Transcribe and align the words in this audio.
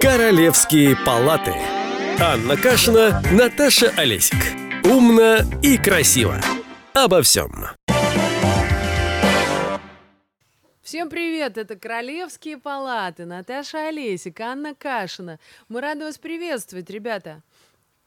Королевские 0.00 0.94
палаты. 0.94 1.54
Анна 2.20 2.56
Кашина, 2.56 3.22
Наташа 3.32 3.90
Олесик. 3.96 4.36
Умно 4.84 5.38
и 5.62 5.78
красиво. 5.78 6.38
Обо 6.92 7.22
всем. 7.22 7.50
Всем 10.82 11.08
привет! 11.08 11.56
Это 11.56 11.76
Королевские 11.76 12.58
палаты. 12.58 13.24
Наташа 13.24 13.88
Олесик, 13.88 14.38
Анна 14.40 14.74
Кашина. 14.74 15.40
Мы 15.68 15.80
рады 15.80 16.04
вас 16.04 16.18
приветствовать, 16.18 16.90
ребята. 16.90 17.42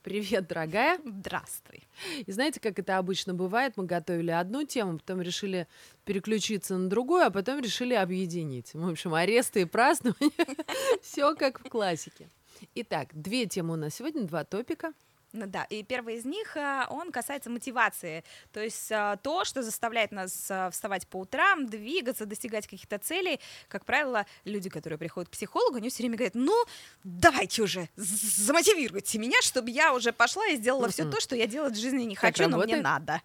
Привет, 0.02 0.48
дорогая. 0.48 0.98
Здравствуй. 1.04 1.84
И 2.26 2.32
знаете, 2.32 2.62
как 2.62 2.80
это 2.80 2.98
обычно 2.98 3.34
бывает? 3.34 3.74
Мы 3.76 3.84
готовили 3.86 4.32
одну 4.32 4.66
тему, 4.66 4.98
потом 4.98 5.22
решили 5.22 5.68
переключиться 6.06 6.78
на 6.78 6.90
другую, 6.90 7.26
а 7.26 7.30
потом 7.30 7.60
решили 7.60 7.94
объединить. 7.94 8.74
В 8.74 8.90
общем, 8.90 9.14
аресты 9.14 9.62
и 9.62 9.66
празднования. 9.66 10.32
Все 11.02 11.36
как 11.36 11.60
в 11.60 11.70
классике. 11.70 12.30
Итак, 12.76 13.10
две 13.12 13.46
темы 13.46 13.74
у 13.74 13.76
нас 13.76 13.96
сегодня, 13.96 14.24
два 14.24 14.46
топика. 14.46 14.94
Ну 15.32 15.46
да, 15.46 15.66
и 15.66 15.84
первый 15.84 16.16
из 16.16 16.26
них, 16.26 16.58
а, 16.58 16.88
он 16.90 17.12
касается 17.12 17.52
мотивации, 17.52 18.24
то 18.52 18.60
есть 18.60 18.92
а, 18.92 19.16
то, 19.18 19.46
что 19.46 19.62
заставляет 19.62 20.12
нас 20.12 20.50
а, 20.50 20.72
вставать 20.72 21.08
по 21.08 21.18
утрам, 21.18 21.68
двигаться, 21.68 22.26
достигать 22.26 22.66
каких-то 22.66 22.98
целей. 22.98 23.40
Как 23.68 23.86
правило, 23.86 24.26
люди, 24.44 24.70
которые 24.70 24.98
приходят 24.98 25.30
к 25.30 25.32
психологу, 25.32 25.78
они 25.78 25.90
все 25.90 26.02
время 26.02 26.16
говорят, 26.16 26.34
ну, 26.34 26.56
давайте 27.04 27.62
уже, 27.62 27.90
замотивируйте 27.96 29.20
меня, 29.20 29.40
чтобы 29.42 29.70
я 29.70 29.94
уже 29.94 30.12
пошла 30.14 30.48
и 30.48 30.56
сделала 30.56 30.90
все 30.90 31.06
то, 31.06 31.22
что 31.22 31.36
я 31.36 31.46
делать 31.46 31.76
в 31.76 31.80
жизни 31.80 32.04
не 32.04 32.16
хочу, 32.16 32.48
но 32.48 32.58
мне 32.58 32.78
надо. 32.78 33.22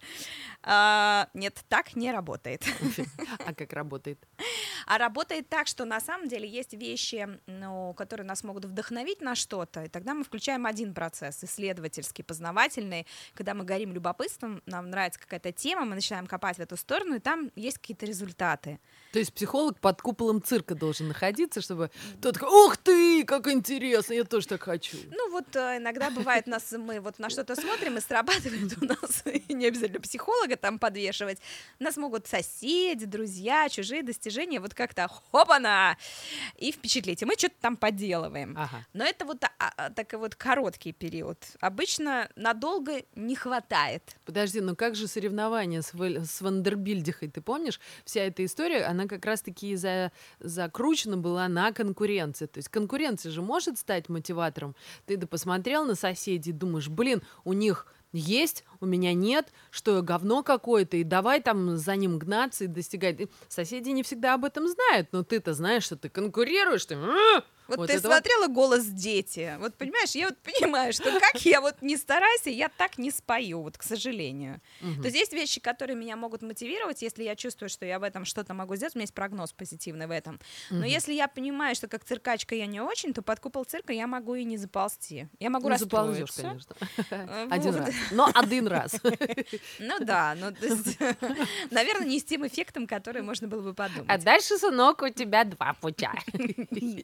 А, 0.61 1.27
нет, 1.33 1.59
так 1.69 1.95
не 1.95 2.11
работает. 2.11 2.63
А 3.45 3.53
как 3.53 3.73
работает? 3.73 4.17
А 4.87 4.97
работает 4.97 5.47
так, 5.49 5.67
что 5.67 5.85
на 5.85 5.99
самом 5.99 6.27
деле 6.27 6.47
есть 6.47 6.73
вещи, 6.73 7.27
ну, 7.45 7.93
которые 7.93 8.25
нас 8.25 8.43
могут 8.43 8.65
вдохновить 8.65 9.21
на 9.21 9.35
что-то, 9.35 9.83
и 9.83 9.87
тогда 9.87 10.13
мы 10.13 10.23
включаем 10.23 10.65
один 10.65 10.93
процесс, 10.93 11.43
исследовательский, 11.95 12.23
познавательный, 12.23 13.07
когда 13.33 13.53
мы 13.53 13.63
горим 13.63 13.93
любопытством, 13.93 14.61
нам 14.65 14.89
нравится 14.89 15.19
какая-то 15.19 15.51
тема, 15.51 15.85
мы 15.85 15.95
начинаем 15.95 16.27
копать 16.27 16.57
в 16.57 16.59
эту 16.59 16.77
сторону, 16.77 17.15
и 17.15 17.19
там 17.19 17.51
есть 17.55 17.77
какие-то 17.77 18.05
результаты. 18.05 18.79
То 19.15 19.19
есть 19.19 19.33
психолог 19.33 19.79
под 19.79 20.01
куполом 20.01 20.43
цирка 20.43 20.75
должен 20.75 21.07
находиться, 21.07 21.61
чтобы 21.61 21.89
тот 22.21 22.33
такой, 22.33 22.49
ух 22.49 22.75
ты, 22.75 23.23
как 23.23 23.47
интересно, 23.47 24.11
я 24.11 24.25
тоже 24.25 24.45
так 24.45 24.63
хочу. 24.63 24.97
Ну 25.09 25.31
вот 25.31 25.55
э, 25.55 25.77
иногда 25.77 26.09
бывает 26.09 26.47
нас, 26.47 26.73
мы 26.73 26.99
вот 26.99 27.17
на 27.17 27.29
что-то 27.29 27.55
смотрим, 27.55 27.97
и 27.97 28.01
срабатывает 28.01 28.77
у 28.81 28.83
нас, 28.85 29.23
не 29.47 29.67
обязательно 29.67 30.01
психолога 30.01 30.57
там 30.57 30.79
подвешивать, 30.79 31.39
нас 31.79 31.95
могут 31.95 32.27
соседи, 32.27 33.05
друзья, 33.05 33.69
чужие 33.69 34.03
достижения, 34.03 34.59
вот 34.59 34.73
как-то 34.73 35.07
хопана, 35.07 35.97
и 36.57 36.73
впечатлить, 36.73 37.21
и 37.21 37.25
мы 37.25 37.35
что-то 37.37 37.55
там 37.61 37.77
поделываем. 37.77 38.53
Ага. 38.57 38.85
Но 38.91 39.05
это 39.05 39.23
вот 39.23 39.41
а, 39.45 39.49
а, 39.77 39.91
такой 39.91 40.19
вот 40.19 40.35
короткий 40.35 40.91
период. 40.91 41.41
Обычно 41.61 42.29
надолго 42.35 43.03
не 43.15 43.37
хватает. 43.37 44.17
Подожди, 44.25 44.59
ну 44.59 44.75
как 44.75 44.95
же 44.95 45.07
соревнования 45.07 45.81
с 45.81 46.41
Вандербильдихой, 46.41 47.29
ты 47.29 47.39
помнишь? 47.39 47.79
Вся 48.03 48.19
эта 48.19 48.43
история, 48.43 48.83
она 48.83 49.04
как 49.07 49.25
раз-таки 49.25 49.75
за, 49.75 50.11
закручена 50.39 51.17
была 51.17 51.47
на 51.47 51.71
конкуренции. 51.71 52.45
То 52.45 52.59
есть 52.59 52.69
конкуренция 52.69 53.31
же 53.31 53.41
может 53.41 53.77
стать 53.77 54.09
мотиватором. 54.09 54.75
Ты 55.05 55.17
да 55.17 55.27
посмотрел 55.27 55.85
на 55.85 55.95
соседей, 55.95 56.51
думаешь, 56.51 56.89
блин, 56.89 57.21
у 57.43 57.53
них 57.53 57.87
есть, 58.13 58.63
у 58.79 58.85
меня 58.85 59.13
нет, 59.13 59.51
что 59.71 60.01
говно 60.01 60.43
какое-то, 60.43 60.97
и 60.97 61.03
давай 61.03 61.41
там 61.41 61.77
за 61.77 61.95
ним 61.95 62.17
гнаться 62.17 62.63
и 62.63 62.67
достигать. 62.67 63.17
Соседи 63.47 63.89
не 63.89 64.03
всегда 64.03 64.33
об 64.33 64.45
этом 64.45 64.67
знают, 64.67 65.09
но 65.11 65.23
ты-то 65.23 65.53
знаешь, 65.53 65.83
что 65.83 65.95
ты 65.95 66.09
конкурируешь, 66.09 66.85
ты... 66.85 66.97
Вот, 67.67 67.77
Вот 67.77 67.87
ты 67.87 67.93
это 67.93 68.07
вот- 68.07 68.13
смотрела 68.15 68.47
голос 68.47 68.85
дети. 68.85 69.55
Вот 69.59 69.75
понимаешь, 69.75 70.11
я 70.11 70.27
вот 70.29 70.37
понимаю, 70.43 70.93
что 70.93 71.19
как 71.19 71.43
я 71.45 71.61
вот 71.61 71.81
не 71.81 71.97
старайся, 71.97 72.49
я 72.49 72.69
так 72.69 72.97
не 72.97 73.11
спою, 73.11 73.61
вот 73.63 73.77
к 73.77 73.83
сожалению. 73.83 74.61
Мгм. 74.81 75.01
То 75.01 75.07
есть 75.07 75.17
есть 75.17 75.33
вещи, 75.33 75.59
которые 75.59 75.95
меня 75.97 76.15
могут 76.15 76.41
мотивировать, 76.41 77.01
если 77.01 77.23
я 77.23 77.35
чувствую, 77.35 77.69
что 77.69 77.85
я 77.85 77.99
в 77.99 78.03
этом 78.03 78.25
что-то 78.25 78.53
могу 78.53 78.75
сделать, 78.75 78.95
у 78.95 78.99
меня 78.99 79.03
есть 79.03 79.13
прогноз 79.13 79.51
позитивный 79.53 80.07
в 80.07 80.11
этом. 80.11 80.39
Но 80.69 80.77
Мгм. 80.79 80.85
если 80.85 81.13
я 81.13 81.27
понимаю, 81.27 81.75
что 81.75 81.87
как 81.87 82.03
циркачка 82.05 82.55
я 82.55 82.65
не 82.67 82.81
очень, 82.81 83.13
то 83.13 83.21
под 83.21 83.39
купол 83.39 83.63
цирка 83.65 83.93
я 83.93 84.07
могу 84.07 84.35
и 84.35 84.43
не 84.43 84.57
заползти. 84.57 85.27
Я 85.39 85.49
могу 85.49 85.69
Ну, 85.69 85.77
заползешь, 85.77 86.27
расстроиться. 86.27 86.75
конечно. 86.79 87.15
Э, 87.15 87.47
Один 87.49 87.71
вот. 87.71 87.79
раз. 87.81 87.95
Но 88.11 88.29
один 88.33 88.67
раз. 88.67 88.95
Ну 89.79 89.99
да, 89.99 90.35
ну, 90.39 90.51
то 90.51 90.65
есть, 90.65 90.97
наверное, 91.71 92.07
не 92.07 92.19
с 92.19 92.23
тем 92.23 92.45
эффектом, 92.45 92.87
который 92.87 93.21
можно 93.21 93.47
было 93.47 93.61
бы 93.61 93.73
подумать. 93.73 94.05
А 94.07 94.17
дальше, 94.17 94.57
сынок, 94.57 95.01
у 95.01 95.09
тебя 95.09 95.43
два 95.43 95.73
путя. 95.73 96.11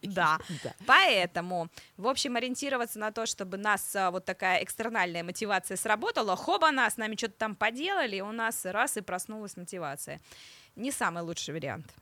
Да. 0.03 0.39
Поэтому, 0.85 1.69
в 1.97 2.07
общем, 2.07 2.35
ориентироваться 2.35 2.99
на 2.99 3.11
то, 3.11 3.25
чтобы 3.25 3.57
нас 3.57 3.95
а, 3.95 4.11
вот 4.11 4.25
такая 4.25 4.63
экстернальная 4.63 5.23
мотивация 5.23 5.77
сработала, 5.77 6.35
хоба, 6.35 6.71
нас 6.71 6.93
с 6.93 6.97
нами 6.97 7.15
что-то 7.15 7.35
там 7.37 7.55
поделали, 7.55 8.21
у 8.21 8.31
нас 8.31 8.65
раз 8.65 8.97
и 8.97 9.01
проснулась 9.01 9.57
мотивация. 9.57 10.19
Не 10.75 10.91
самый 10.91 11.23
лучший 11.23 11.53
вариант. 11.53 11.93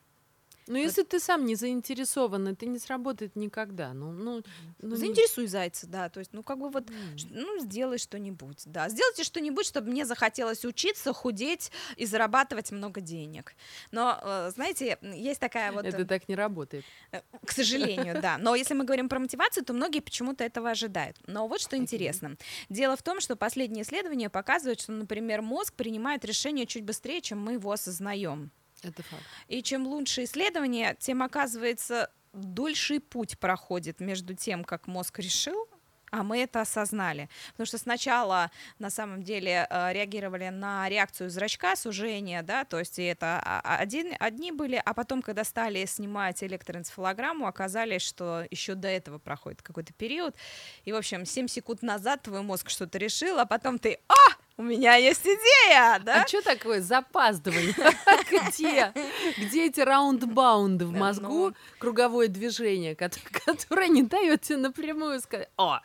Ну, 0.69 0.77
если 0.77 1.01
ты 1.03 1.19
сам 1.19 1.45
не 1.45 1.55
заинтересован, 1.55 2.47
это 2.47 2.65
не 2.67 2.77
сработает 2.77 3.35
никогда. 3.35 3.93
Ну, 3.93 4.11
ну, 4.11 4.43
ну, 4.79 4.89
не- 4.91 4.95
Заинтересуй 4.97 5.47
зайца, 5.47 5.87
да, 5.87 6.09
то 6.09 6.19
есть, 6.19 6.31
ну, 6.31 6.43
как 6.43 6.59
бы 6.59 6.69
вот, 6.69 6.85
ну, 7.31 7.59
сделай 7.59 7.97
что-нибудь, 7.97 8.61
да, 8.65 8.87
сделайте 8.89 9.23
что-нибудь, 9.23 9.65
чтобы 9.65 9.89
мне 9.89 10.05
захотелось 10.05 10.63
учиться, 10.65 11.11
худеть 11.11 11.71
и 11.97 12.05
зарабатывать 12.05 12.71
много 12.71 13.01
денег. 13.01 13.55
Но, 13.91 14.19
э, 14.23 14.51
знаете, 14.53 14.97
есть 15.01 15.39
такая 15.39 15.71
вот... 15.71 15.85
Это 15.85 16.05
так 16.05 16.29
не 16.29 16.35
работает. 16.35 16.85
Э, 17.11 17.21
К 17.43 17.51
сожалению, 17.51 18.21
да. 18.21 18.37
Но 18.37 18.53
если 18.53 18.75
мы 18.75 18.85
говорим 18.85 19.09
про 19.09 19.17
мотивацию, 19.19 19.65
то 19.65 19.73
многие 19.73 20.01
почему-то 20.01 20.43
этого 20.43 20.69
ожидают. 20.69 21.17
Но 21.25 21.47
вот 21.47 21.61
что 21.61 21.77
интересно. 21.77 22.37
Дело 22.69 22.95
в 22.95 23.01
том, 23.01 23.19
что 23.21 23.35
последние 23.35 23.81
исследования 23.83 24.29
показывают, 24.29 24.81
что, 24.81 24.91
например, 24.91 25.41
мозг 25.41 25.73
принимает 25.73 26.23
решения 26.25 26.67
чуть 26.67 26.83
быстрее, 26.83 27.21
чем 27.21 27.39
мы 27.43 27.53
его 27.53 27.71
осознаем. 27.71 28.51
Это 28.83 29.03
факт. 29.03 29.23
И 29.47 29.61
чем 29.61 29.87
лучше 29.87 30.23
исследование, 30.23 30.95
тем, 30.99 31.21
оказывается, 31.23 32.09
дольший 32.33 32.99
путь 32.99 33.37
проходит 33.39 33.99
между 33.99 34.33
тем, 34.33 34.63
как 34.63 34.87
мозг 34.87 35.19
решил, 35.19 35.67
а 36.11 36.23
мы 36.23 36.39
это 36.39 36.61
осознали. 36.61 37.29
Потому 37.51 37.67
что 37.67 37.77
сначала, 37.77 38.51
на 38.79 38.89
самом 38.89 39.23
деле, 39.23 39.67
э, 39.69 39.93
реагировали 39.93 40.49
на 40.49 40.89
реакцию 40.89 41.29
зрачка, 41.29 41.75
сужение, 41.75 42.41
да, 42.41 42.65
то 42.65 42.79
есть 42.79 42.97
это 42.97 43.39
а- 43.43 43.61
а- 43.63 43.77
один, 43.77 44.13
одни 44.19 44.51
были, 44.51 44.81
а 44.83 44.93
потом, 44.93 45.21
когда 45.21 45.43
стали 45.43 45.85
снимать 45.85 46.43
электроэнцефалограмму, 46.43 47.45
оказались, 47.47 48.01
что 48.01 48.45
еще 48.49 48.73
до 48.75 48.87
этого 48.87 49.19
проходит 49.19 49.61
какой-то 49.61 49.93
период. 49.93 50.35
И, 50.83 50.91
в 50.91 50.95
общем, 50.95 51.25
7 51.25 51.47
секунд 51.47 51.83
назад 51.83 52.23
твой 52.23 52.41
мозг 52.41 52.69
что-то 52.69 52.97
решил, 52.97 53.37
а 53.39 53.45
потом 53.45 53.77
ты 53.77 53.99
«А! 54.07 54.38
У 54.59 54.61
меня 54.61 54.95
есть 54.95 55.25
идея!» 55.25 55.99
да? 56.03 56.23
А 56.23 56.27
что 56.27 56.41
такое 56.41 56.81
запаздывание? 56.81 57.73
Где? 58.49 58.91
Где 59.37 59.67
эти 59.67 59.79
раундбаунды 59.79 60.85
в 60.85 60.91
мозгу, 60.91 61.47
ну. 61.47 61.53
круговое 61.77 62.27
движение, 62.27 62.93
кото- 62.93 63.21
которое 63.45 63.87
не 63.87 64.03
дает 64.03 64.41
тебе 64.41 64.57
напрямую 64.57 65.21
сказать, 65.21 65.47
о, 65.55 65.79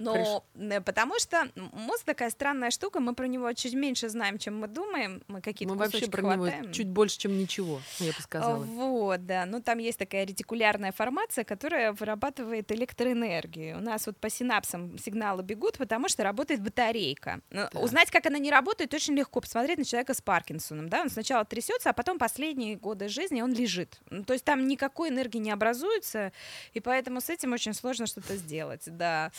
Но 0.00 0.44
э, 0.54 0.80
потому 0.80 1.18
что 1.18 1.48
мозг 1.54 2.04
такая 2.04 2.30
странная 2.30 2.70
штука, 2.70 3.00
мы 3.00 3.14
про 3.14 3.26
него 3.26 3.52
чуть 3.52 3.74
меньше 3.74 4.08
знаем, 4.08 4.38
чем 4.38 4.58
мы 4.58 4.66
думаем, 4.66 5.22
мы 5.28 5.40
какие-то 5.40 5.74
мы 5.74 5.78
вообще 5.78 6.10
про 6.10 6.22
него 6.22 6.44
хватаем. 6.44 6.72
чуть 6.72 6.88
больше, 6.88 7.18
чем 7.18 7.38
ничего, 7.38 7.80
я 7.98 8.08
бы 8.08 8.14
А, 8.18 8.22
сказала. 8.22 8.56
Вот, 8.64 9.26
да. 9.26 9.46
Ну, 9.46 9.60
там 9.62 9.78
есть 9.78 9.98
такая 9.98 10.24
ретикулярная 10.24 10.92
формация, 10.92 11.44
которая 11.44 11.92
вырабатывает 11.92 12.72
электроэнергию. 12.72 13.78
У 13.78 13.80
нас 13.80 14.06
вот 14.06 14.16
по 14.16 14.30
синапсам 14.30 14.98
сигналы 14.98 15.42
бегут, 15.42 15.78
потому 15.78 16.08
что 16.08 16.22
работает 16.22 16.62
батарейка. 16.62 17.40
Но 17.50 17.68
Так. 17.68 17.82
Узнать, 17.82 18.10
как 18.10 18.26
она 18.26 18.38
не 18.38 18.50
работает, 18.50 18.94
очень 18.94 19.14
легко. 19.14 19.40
Посмотреть 19.40 19.78
на 19.78 19.84
человека 19.84 20.14
с 20.14 20.20
Паркинсоном. 20.22 20.88
Да? 20.88 21.02
Он 21.02 21.10
сначала 21.10 21.44
трясется, 21.44 21.90
а 21.90 21.92
потом 21.92 22.18
последние 22.18 22.76
годы 22.76 23.08
жизни 23.08 23.42
он 23.42 23.52
лежит. 23.52 24.00
Ну, 24.10 24.24
То 24.24 24.32
есть 24.32 24.44
там 24.44 24.66
никакой 24.66 25.10
энергии 25.10 25.38
не 25.38 25.50
образуется, 25.50 26.32
и 26.72 26.80
поэтому 26.80 27.20
с 27.20 27.28
этим 27.28 27.52
очень 27.52 27.74
сложно 27.74 28.06
что-то 28.06 28.36
сделать. 28.36 28.82
Да. 28.86 29.30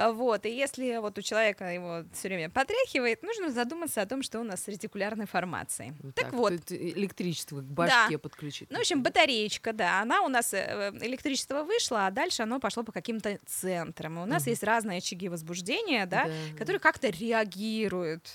А, 0.00 0.12
Вот. 0.12 0.46
И 0.46 0.50
если 0.50 0.96
вот 0.98 1.18
у 1.18 1.22
человека 1.22 1.64
его 1.72 2.04
все 2.12 2.28
время 2.28 2.48
потряхивает, 2.50 3.22
нужно 3.22 3.50
задуматься 3.50 4.02
о 4.02 4.06
том, 4.06 4.22
что 4.22 4.40
у 4.40 4.44
нас 4.44 4.62
с 4.62 4.68
ретикулярной 4.68 5.26
формацией. 5.26 5.92
Вот 6.02 6.14
так 6.14 6.32
вот, 6.32 6.52
электричество 6.70 7.60
к 7.60 7.64
башке 7.64 8.18
подключить. 8.18 8.70
ну, 8.70 8.78
в 8.78 8.80
общем, 8.80 9.02
батареечка, 9.02 9.72
да, 9.72 10.00
она 10.00 10.22
у 10.22 10.28
нас, 10.28 10.54
э, 10.54 10.92
электричество 11.02 11.62
вышло, 11.64 12.06
а 12.06 12.10
дальше 12.10 12.42
оно 12.42 12.60
пошло 12.60 12.82
по 12.82 12.92
каким-то 12.92 13.38
центрам. 13.46 14.18
И 14.18 14.22
у 14.22 14.26
нас 14.26 14.42
Мгм. 14.42 14.50
есть 14.50 14.62
разные 14.62 14.98
очаги 14.98 15.28
возбуждения, 15.28 16.06
да, 16.06 16.24
Да. 16.24 16.58
которые 16.58 16.80
как-то 16.80 17.08
реагируют. 17.08 18.30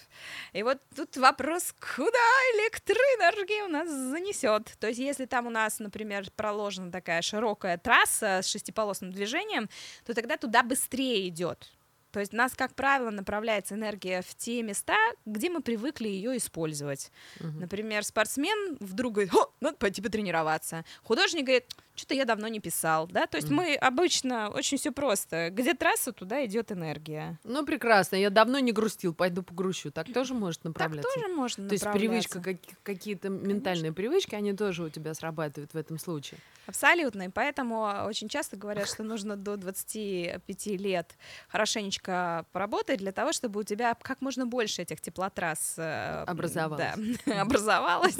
И 0.53 0.63
вот 0.63 0.79
тут 0.95 1.17
вопрос, 1.17 1.73
куда 1.95 2.19
электроэнергия 2.55 3.65
у 3.65 3.67
нас 3.69 3.89
занесет. 3.89 4.73
То 4.79 4.87
есть, 4.87 4.99
если 4.99 5.25
там 5.25 5.47
у 5.47 5.49
нас, 5.49 5.79
например, 5.79 6.25
проложена 6.35 6.91
такая 6.91 7.21
широкая 7.21 7.77
трасса 7.77 8.41
с 8.41 8.47
шестиполосным 8.47 9.11
движением, 9.11 9.69
то 10.05 10.13
тогда 10.13 10.37
туда 10.37 10.63
быстрее 10.63 11.27
идет. 11.29 11.54
То 12.15 12.21
есть 12.21 12.33
у 12.33 12.37
нас, 12.37 12.53
как 12.55 12.73
правило, 12.75 13.09
направляется 13.09 13.75
энергия 13.75 14.21
в 14.21 14.35
те 14.35 14.63
места, 14.63 14.95
где 15.25 15.49
мы 15.49 15.59
привыкли 15.61 16.07
ее 16.07 16.37
использовать. 16.37 17.11
Мгм. 17.41 17.59
Например, 17.59 18.05
спортсмен 18.05 18.77
вдруг 18.79 19.15
говорит, 19.15 19.33
О, 19.35 19.51
надо 19.59 19.75
пойти 19.75 20.01
потренироваться. 20.01 20.85
Художник 21.03 21.43
говорит, 21.43 21.65
что-то 21.93 22.13
я 22.13 22.23
давно 22.23 22.47
не 22.47 22.61
писал, 22.61 23.07
да. 23.07 23.25
То 23.25 23.35
есть 23.35 23.49
Мгм. 23.49 23.57
мы 23.57 23.75
обычно 23.75 24.49
очень 24.49 24.77
все 24.77 24.91
просто. 24.91 25.49
Где 25.49 25.73
трасса, 25.73 26.13
туда 26.13 26.45
идет 26.45 26.71
энергия. 26.71 27.37
Ну, 27.43 27.65
прекрасно. 27.65 28.15
Я 28.15 28.29
давно 28.29 28.59
не 28.59 28.71
грустил, 28.71 29.13
пойду 29.13 29.43
погрущу. 29.43 29.91
Так 29.91 30.11
тоже 30.13 30.33
может 30.33 30.61
Так 30.61 30.69
направляться. 30.69 31.09
тоже 31.13 31.27
можно 31.27 31.67
То 31.67 31.73
есть 31.73 31.83
привычка, 31.91 32.41
как- 32.41 32.57
какие-то 32.83 33.27
ментальные 33.27 33.91
привычки, 33.91 34.35
они 34.35 34.53
тоже 34.53 34.83
у 34.83 34.89
тебя 34.89 35.13
срабатывают 35.13 35.73
в 35.73 35.77
этом 35.77 35.99
случае. 35.99 36.39
Абсолютно. 36.67 37.23
И 37.23 37.29
поэтому 37.29 38.05
очень 38.07 38.27
часто 38.29 38.55
говорят, 38.57 38.87
что 38.89 39.03
нужно 39.03 39.35
до 39.35 39.55
25 39.57 40.77
лет 40.77 41.15
хорошенечко 41.47 42.04
поработать 42.51 42.99
для 42.99 43.11
того, 43.11 43.33
чтобы 43.33 43.59
у 43.61 43.63
тебя 43.63 43.95
как 44.01 44.21
можно 44.21 44.45
больше 44.45 44.81
этих 44.81 45.01
теплотрасс 45.01 45.75
э, 45.77 46.23
Образовалось. 46.27 46.95
да, 47.25 47.41
образовалось. 47.41 48.17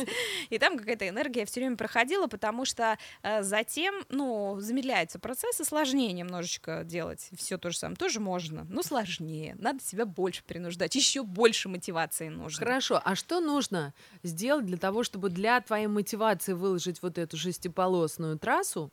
И 0.50 0.58
там 0.58 0.78
какая-то 0.78 1.08
энергия 1.08 1.46
все 1.46 1.60
время 1.62 1.78
проходила, 1.78 2.28
потому 2.28 2.66
что 2.66 2.98
э, 3.24 3.44
затем, 3.44 3.96
ну, 4.10 4.58
замедляется 4.60 5.20
процесс, 5.20 5.60
и 5.60 5.64
сложнее 5.64 6.12
немножечко 6.14 6.84
делать 6.84 7.30
все 7.36 7.58
то 7.58 7.70
же 7.72 7.78
самое. 7.78 7.96
Тоже 7.98 8.20
можно, 8.20 8.66
но 8.70 8.82
сложнее. 8.84 9.56
Надо 9.60 9.84
себя 9.84 10.06
больше 10.06 10.44
принуждать, 10.44 10.96
еще 10.96 11.24
больше 11.24 11.70
мотивации 11.70 12.30
нужно. 12.30 12.66
Хорошо, 12.66 13.02
а 13.04 13.16
что 13.16 13.40
нужно 13.40 13.94
сделать 14.24 14.66
для 14.66 14.78
того, 14.78 15.04
чтобы 15.04 15.30
для 15.30 15.60
твоей 15.62 15.88
мотивации 15.88 16.54
выложить 16.54 17.02
вот 17.02 17.18
эту 17.18 17.38
шестиполосную 17.38 18.38
трассу, 18.38 18.92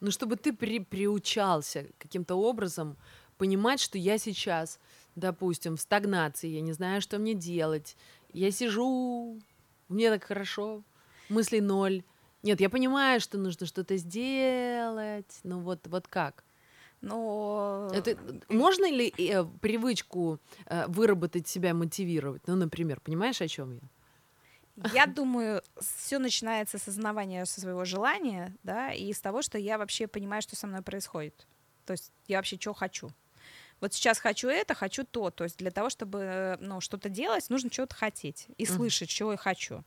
ну, 0.00 0.10
чтобы 0.10 0.36
ты 0.36 0.52
при- 0.52 0.80
приучался 0.80 1.86
каким-то 1.98 2.34
образом 2.36 2.96
понимать, 3.40 3.80
что 3.80 3.96
я 3.96 4.18
сейчас, 4.18 4.78
допустим, 5.16 5.78
в 5.78 5.80
стагнации, 5.80 6.48
я 6.48 6.60
не 6.60 6.72
знаю, 6.72 7.00
что 7.00 7.18
мне 7.18 7.32
делать, 7.32 7.96
я 8.34 8.50
сижу, 8.50 9.40
мне 9.88 10.10
так 10.10 10.24
хорошо, 10.24 10.82
мыслей 11.30 11.62
ноль. 11.62 12.02
Нет, 12.42 12.60
я 12.60 12.68
понимаю, 12.68 13.18
что 13.18 13.38
нужно 13.38 13.66
что-то 13.66 13.96
сделать, 13.96 15.40
ну 15.42 15.60
вот, 15.60 15.86
вот 15.86 16.06
как? 16.06 16.44
Но 17.00 17.90
Это, 17.94 18.18
можно 18.50 18.90
ли 18.90 19.08
э, 19.16 19.42
привычку 19.62 20.38
э, 20.66 20.86
выработать 20.88 21.48
себя 21.48 21.72
мотивировать? 21.72 22.42
Ну, 22.46 22.56
например, 22.56 23.00
понимаешь, 23.00 23.40
о 23.40 23.48
чем 23.48 23.72
я? 23.72 24.90
Я 24.92 25.06
думаю, 25.16 25.62
все 25.80 26.18
начинается 26.18 26.76
с 26.76 26.82
осознавания 26.82 27.46
своего 27.46 27.86
желания, 27.86 28.54
да, 28.64 28.92
и 28.92 29.10
с 29.14 29.20
того, 29.22 29.40
что 29.40 29.56
я 29.56 29.78
вообще 29.78 30.06
понимаю, 30.06 30.42
что 30.42 30.56
со 30.56 30.66
мной 30.66 30.82
происходит. 30.82 31.46
То 31.86 31.92
есть 31.92 32.12
я 32.28 32.36
вообще 32.36 32.58
что 32.60 32.74
хочу. 32.74 33.10
Вот 33.80 33.94
сейчас 33.94 34.18
хочу 34.18 34.48
это, 34.48 34.74
хочу 34.74 35.04
то. 35.04 35.30
То 35.30 35.44
есть 35.44 35.56
для 35.58 35.70
того, 35.70 35.90
чтобы 35.90 36.18
э, 36.20 36.56
ну, 36.60 36.80
что-то 36.80 37.08
делать, 37.08 37.48
нужно 37.50 37.70
чего-то 37.70 37.94
хотеть 37.94 38.46
и 38.58 38.64
Мгм. 38.64 38.74
слышать, 38.74 39.08
чего 39.08 39.32
я 39.32 39.38
хочу. 39.38 39.84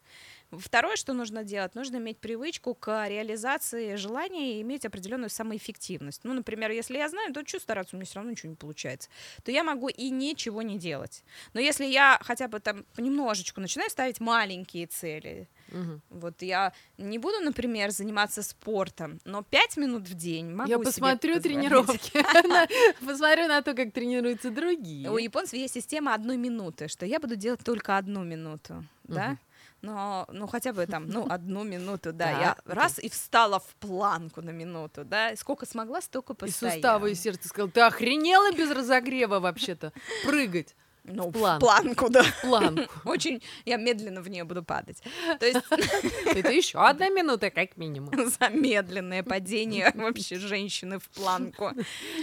Второе, 0.51 0.95
что 0.95 1.13
нужно 1.13 1.43
делать, 1.43 1.73
нужно 1.75 1.97
иметь 1.97 2.19
привычку 2.19 2.75
к 2.75 3.07
реализации 3.07 3.95
желания 3.95 4.57
и 4.57 4.61
иметь 4.61 4.85
определенную 4.85 5.29
самоэффективность. 5.29 6.21
Ну, 6.23 6.33
например, 6.33 6.71
если 6.71 6.97
я 6.97 7.09
знаю, 7.09 7.33
то 7.33 7.45
что 7.45 7.59
стараться, 7.59 7.95
у 7.95 7.97
меня 7.97 8.05
все 8.05 8.15
равно 8.15 8.31
ничего 8.31 8.49
не 8.49 8.55
получается, 8.55 9.09
то 9.43 9.51
я 9.51 9.63
могу 9.63 9.87
и 9.89 10.09
ничего 10.11 10.61
не 10.61 10.77
делать. 10.77 11.23
Но 11.53 11.59
если 11.59 11.85
я 11.85 12.19
хотя 12.21 12.47
бы 12.47 12.59
там 12.59 12.85
понемножечку 12.95 13.61
начинаю 13.61 13.89
ставить 13.89 14.19
маленькие 14.19 14.85
цели, 14.87 15.49
Мгм. 15.73 16.01
вот 16.09 16.41
я 16.41 16.71
не 16.97 17.17
буду, 17.17 17.39
например, 17.41 17.91
заниматься 17.91 18.41
спортом, 18.43 19.19
но 19.25 19.41
пять 19.43 19.75
минут 19.77 20.07
в 20.07 20.13
день 20.13 20.53
могу 20.53 20.69
Я 20.69 20.75
себе 20.77 20.85
посмотрю 20.85 21.35
позволить. 21.35 21.43
тренировки, 21.43 22.11
посмотрю 23.05 23.47
на 23.47 23.61
то, 23.61 23.73
как 23.73 23.91
тренируются 23.91 24.49
другие. 24.51 25.09
У 25.11 25.17
японцев 25.17 25.53
есть 25.53 25.73
система 25.73 26.13
одной 26.13 26.37
минуты, 26.37 26.87
что 26.87 27.05
я 27.05 27.19
буду 27.19 27.35
делать 27.35 27.61
только 27.63 27.97
одну 27.97 28.23
минуту, 28.23 28.85
да? 29.03 29.37
Но, 29.81 30.25
ну, 30.31 30.47
хотя 30.47 30.71
бы 30.71 30.85
там, 30.85 31.09
ну, 31.09 31.27
одну 31.29 31.63
минуту, 31.65 32.13
да. 32.13 32.31
Я 32.31 32.53
Так, 32.55 32.59
окей. 32.65 32.73
раз 32.75 32.99
и 32.99 33.09
встала 33.09 33.59
в 33.59 33.75
планку 33.81 34.41
на 34.41 34.51
минуту, 34.51 35.03
да. 35.03 35.31
И 35.31 35.35
Сколько 35.35 35.65
смогла, 35.65 35.99
столько 35.99 36.31
И 36.31 36.35
постояла. 36.37 36.75
суставы, 36.75 37.11
и 37.11 37.15
сердце 37.15 37.49
сказал, 37.49 37.69
ты 37.69 37.81
охренела 37.81 38.53
без 38.53 38.71
разогрева 38.71 39.41
вообще-то? 39.41 39.91
Прыгать 40.25 40.73
Ну, 41.05 41.29
в 41.29 41.31
планку. 41.33 41.65
планку, 41.65 42.09
да. 42.09 42.23
в 42.23 42.41
планку. 42.41 42.93
Очень, 43.09 43.41
я 43.65 43.75
медленно 43.75 44.21
в 44.21 44.29
нее 44.29 44.45
буду 44.45 44.63
падать. 44.63 45.03
То 45.39 45.45
есть 45.45 45.59
Это 46.25 46.49
еще 46.51 46.79
одна 46.79 47.09
минута, 47.09 47.49
как 47.49 47.75
минимум. 47.75 48.13
замедленное 48.39 49.21
падение 49.23 49.91
вообще 49.95 50.37
женщины 50.39 50.99
в 50.99 51.09
планку. 51.09 51.71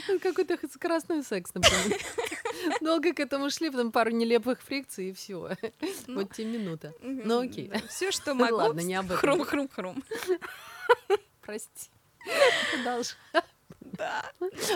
Ну, 0.08 0.18
Какой-то 0.18 0.58
скоростной 0.72 1.22
секс, 1.22 1.52
например. 1.54 1.98
Долго 2.80 3.12
к 3.12 3.20
этому 3.20 3.50
шли, 3.50 3.70
потом 3.70 3.92
пару 3.92 4.10
нелепых 4.10 4.62
фрикций, 4.62 5.10
и 5.10 5.12
все. 5.12 5.56
Ну, 6.06 6.14
Вот 6.20 6.32
тебе 6.32 6.58
минута. 6.58 6.94
Ну, 7.02 7.40
окей. 7.40 7.70
Все, 7.88 8.10
что 8.10 8.34
могу. 8.34 8.56
Ладно, 8.56 8.80
не 8.80 8.94
об 8.94 9.10
этом. 9.12 9.18
Хрум-хрум-хрум. 9.18 10.02
Прости. 11.42 11.90
Продолжи. 12.72 13.14
Да. 13.82 14.24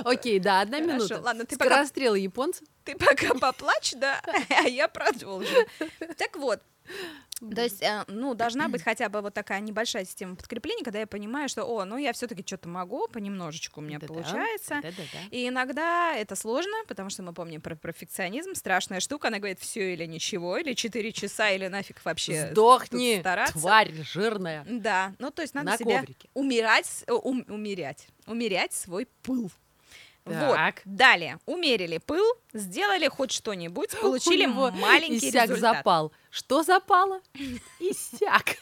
Окей, 0.05 0.39
да, 0.39 0.61
одна 0.61 0.79
Хорошо, 0.79 0.95
минута. 0.97 1.21
ладно, 1.21 1.45
ты 1.47 1.57
пока- 1.57 1.71
Скорострелы 1.71 2.19
японцы. 2.19 2.65
Ты 2.85 2.97
пока 2.97 3.35
поплачь, 3.35 3.95
да, 3.97 4.21
а 4.51 4.63
я 4.69 4.89
продолжу. 4.89 5.49
Так 6.19 6.37
вот, 6.37 6.61
то 7.55 7.63
есть, 7.63 7.83
э, 7.83 8.05
ну, 8.09 8.35
должна 8.35 8.69
быть 8.69 8.83
хотя 8.83 9.09
бы 9.09 9.21
вот 9.21 9.35
такая 9.35 9.61
небольшая 9.61 10.05
система 10.05 10.37
подкрепления, 10.37 10.85
когда 10.85 11.01
я 11.01 11.07
понимаю, 11.07 11.49
что, 11.49 11.65
о, 11.65 11.85
ну, 11.85 11.97
я 11.97 12.13
все-таки 12.13 12.45
что-то 12.47 12.69
могу, 12.69 13.09
понемножечку 13.09 13.81
у 13.81 13.83
меня 13.83 13.99
Да-да. 13.99 14.13
получается. 14.13 14.81
Да-да-да. 14.83 15.19
И 15.31 15.49
иногда 15.49 16.15
это 16.15 16.37
сложно, 16.37 16.73
потому 16.87 17.11
что 17.11 17.23
мы 17.23 17.33
помним 17.33 17.61
про 17.61 17.75
перфекционизм, 17.75 18.55
страшная 18.55 19.01
штука, 19.01 19.29
она 19.29 19.39
говорит 19.39 19.59
все 19.61 19.95
или 19.95 20.05
ничего, 20.07 20.59
или 20.59 20.75
4 20.75 21.13
часа, 21.13 21.51
или 21.51 21.67
нафиг 21.69 22.05
вообще 22.05 22.49
Сдохни, 22.51 23.19
стараться. 23.21 23.55
тварь 23.59 23.93
жирная. 24.03 24.65
Да, 24.69 25.15
ну, 25.19 25.31
то 25.31 25.43
есть 25.43 25.55
надо 25.55 25.71
На 25.73 25.77
себя 25.79 26.01
коврике. 26.01 26.29
умирать, 26.35 27.05
э, 27.07 27.13
ум- 27.13 27.45
умерять, 27.49 28.07
умерять 28.27 28.73
свой 28.75 29.07
пыл. 29.23 29.51
Так. 30.25 30.83
Вот, 30.85 30.95
далее, 30.97 31.39
умерили 31.47 31.99
пыл, 31.99 32.25
сделали 32.55 33.09
хоть 33.09 33.31
что-нибудь, 33.31 33.91
получили 34.01 34.47
маленький 34.47 35.29
Иссяк 35.29 35.51
результат. 35.51 35.77
запал. 35.79 36.13
Что 36.31 36.63
запало? 36.63 37.21
Иссяк. 37.81 38.57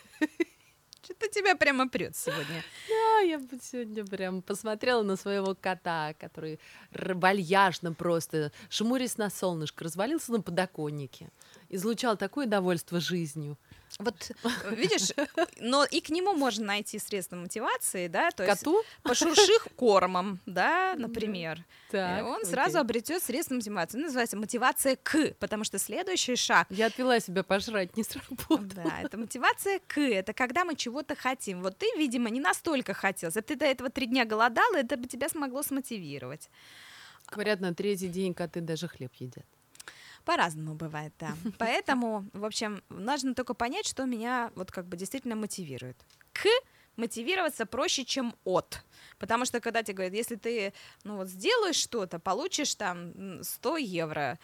Что-то 1.05 1.29
тебя 1.29 1.57
прямо 1.57 1.89
прет 1.89 2.17
сегодня. 2.17 2.63
Да, 2.89 3.19
я 3.21 3.41
сегодня 3.61 4.05
прям 4.05 4.41
посмотрела 4.41 5.03
на 5.03 5.17
своего 5.17 5.55
кота, 5.55 6.15
который 6.19 6.61
р- 6.93 7.15
вальяжно 7.15 7.93
просто, 7.93 8.53
шмурясь 8.71 9.19
на 9.19 9.29
солнышко, 9.29 9.83
развалился 9.85 10.31
на 10.33 10.41
подоконнике. 10.41 11.29
Излучал 11.73 12.19
такое 12.19 12.47
довольство 12.47 13.01
жизнью. 13.01 13.57
Вот, 13.99 14.31
видишь, 14.71 15.11
но 15.59 15.85
и 15.85 16.01
к 16.01 16.11
нему 16.11 16.35
можно 16.35 16.67
найти 16.67 16.99
средства 16.99 17.37
мотивации, 17.37 18.09
да, 18.09 18.31
то 18.31 18.45
есть 18.45 18.61
Коту? 18.61 18.83
пошурши 19.03 19.53
кормом, 19.77 20.39
да, 20.47 20.95
например. 20.97 21.59
И 21.89 21.93
Так, 21.93 22.25
он 22.25 22.37
окей. 22.43 22.51
сразу 22.51 22.79
обретет 22.79 23.23
средства 23.23 23.55
мотивации. 23.55 23.99
Ну, 23.99 24.05
называется 24.05 24.37
мотивация 24.37 24.97
к, 24.97 25.35
потому 25.39 25.65
что 25.65 25.79
следующий 25.79 26.37
шаг 26.37 26.67
Я 26.71 26.87
отвела 26.87 27.21
себя 27.21 27.43
пожрать, 27.43 27.97
не 27.97 28.05
сработало. 28.05 28.61
Да, 28.61 29.01
это 29.03 29.17
мотивация 29.19 29.81
к, 29.87 29.99
это 29.99 30.33
когда 30.33 30.65
мы 30.65 30.75
чего-то 30.75 31.15
хотим. 31.15 31.63
Вот 31.63 31.79
ты, 31.79 31.87
видимо, 31.97 32.31
не 32.31 32.41
настолько 32.41 32.95
хотел. 32.95 33.31
Бы 33.31 33.41
ты 33.43 33.57
до 33.57 33.65
этого 33.65 33.91
три 33.91 34.07
дня 34.07 34.25
голодала, 34.25 34.77
это 34.77 34.97
бы 34.97 35.07
тебя 35.09 35.29
смогло 35.29 35.63
смотивировать. 35.63 36.51
Говорят, 37.31 37.61
на 37.61 37.75
третий 37.75 38.09
день 38.09 38.35
коты 38.35 38.61
даже 38.61 38.89
хлеб 38.89 39.13
едят. 39.15 39.47
По-разному 40.25 40.75
бывает, 40.75 41.13
да. 41.19 41.35
Поэтому, 41.59 42.27
в 42.33 42.45
общем, 42.45 42.83
нужно 42.89 43.35
только 43.35 43.55
понять, 43.55 43.87
что 43.87 44.05
меня 44.05 44.51
вот 44.55 44.71
как 44.71 44.87
бы 44.87 44.97
действительно 44.97 45.37
мотивирует. 45.37 45.97
К 46.33 46.47
мотивироваться 46.97 47.67
проще, 47.67 48.05
чем 48.05 48.35
от. 48.45 48.83
Потому 49.19 49.45
что 49.45 49.61
когда 49.61 49.83
тебе 49.83 49.95
говорят, 49.95 50.15
если 50.15 50.37
ты 50.37 50.73
ну 51.05 51.17
вот 51.17 51.29
сделаешь 51.29 51.77
что-то, 51.77 52.19
получишь 52.19 52.75
там 52.75 53.13
м, 53.13 53.43
100 53.43 53.77
евро, 53.79 54.39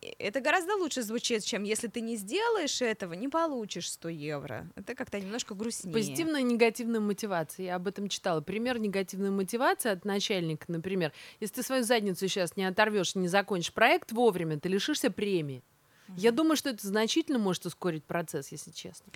это 0.00 0.40
гораздо 0.40 0.74
лучше 0.76 1.02
звучит, 1.02 1.44
чем 1.44 1.62
если 1.62 1.88
ты 1.88 2.00
не 2.00 2.16
сделаешь 2.16 2.80
этого, 2.82 3.12
не 3.14 3.28
получишь 3.28 3.90
100 3.90 4.08
евро. 4.08 4.70
Это 4.74 4.94
как-то 4.94 5.20
немножко 5.20 5.54
грустнее. 5.54 5.92
Позитивная 5.92 6.40
и 6.40 6.44
негативная 6.44 7.00
мотивация. 7.00 7.66
Я 7.66 7.76
об 7.76 7.86
этом 7.86 8.08
читала. 8.08 8.40
Пример 8.40 8.78
негативной 8.78 9.30
мотивации 9.30 9.90
от 9.90 10.04
начальника, 10.04 10.70
например. 10.70 11.12
Если 11.40 11.56
ты 11.56 11.62
свою 11.62 11.82
задницу 11.82 12.28
сейчас 12.28 12.56
не 12.56 12.64
оторвешь, 12.64 13.14
не 13.14 13.28
закончишь 13.28 13.72
проект 13.72 14.12
вовремя, 14.12 14.58
ты 14.58 14.68
лишишься 14.68 15.10
премии. 15.10 15.62
Я 16.16 16.30
думаю, 16.30 16.56
что 16.56 16.70
это 16.70 16.86
значительно 16.86 17.38
может 17.38 17.64
ускорить 17.66 18.04
процесс, 18.04 18.52
если 18.52 18.70
честно. 18.70 19.12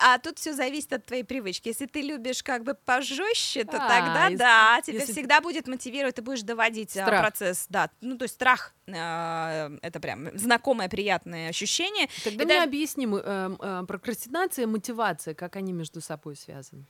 А 0.00 0.18
тут 0.18 0.38
все 0.38 0.52
зависит 0.52 0.92
от 0.92 1.04
твоей 1.06 1.24
привычки. 1.24 1.68
Если 1.68 1.86
ты 1.86 2.02
любишь 2.02 2.42
как 2.42 2.62
бы 2.62 2.74
пожестче, 2.74 3.64
то 3.64 3.78
А, 3.78 3.88
тогда 3.88 4.24
если- 4.26 4.36
да, 4.38 4.80
тебя 4.82 4.98
если- 5.00 5.12
всегда 5.12 5.40
будет 5.40 5.66
мотивировать, 5.66 6.14
ты 6.14 6.22
будешь 6.22 6.42
доводить 6.42 6.96
а, 6.96 7.02
Страх. 7.04 7.20
процесс, 7.20 7.66
да. 7.68 7.90
Ну, 8.00 8.16
то 8.16 8.22
есть 8.24 8.34
страх 8.36 8.74
а, 8.90 9.70
это 9.82 9.98
прям 10.00 10.36
знакомое 10.38 10.88
приятное 10.88 11.48
ощущение. 11.48 12.08
Тогда 12.24 12.44
мне 12.44 12.54
даже- 12.54 12.64
объясни, 12.68 13.04
м- 13.06 13.14
э, 13.16 13.56
э, 13.60 13.84
прокрастинация 13.86 14.62
и 14.62 14.66
мотивация, 14.66 15.34
как 15.34 15.56
они 15.56 15.72
между 15.72 16.00
собой 16.00 16.36
связаны. 16.36 16.84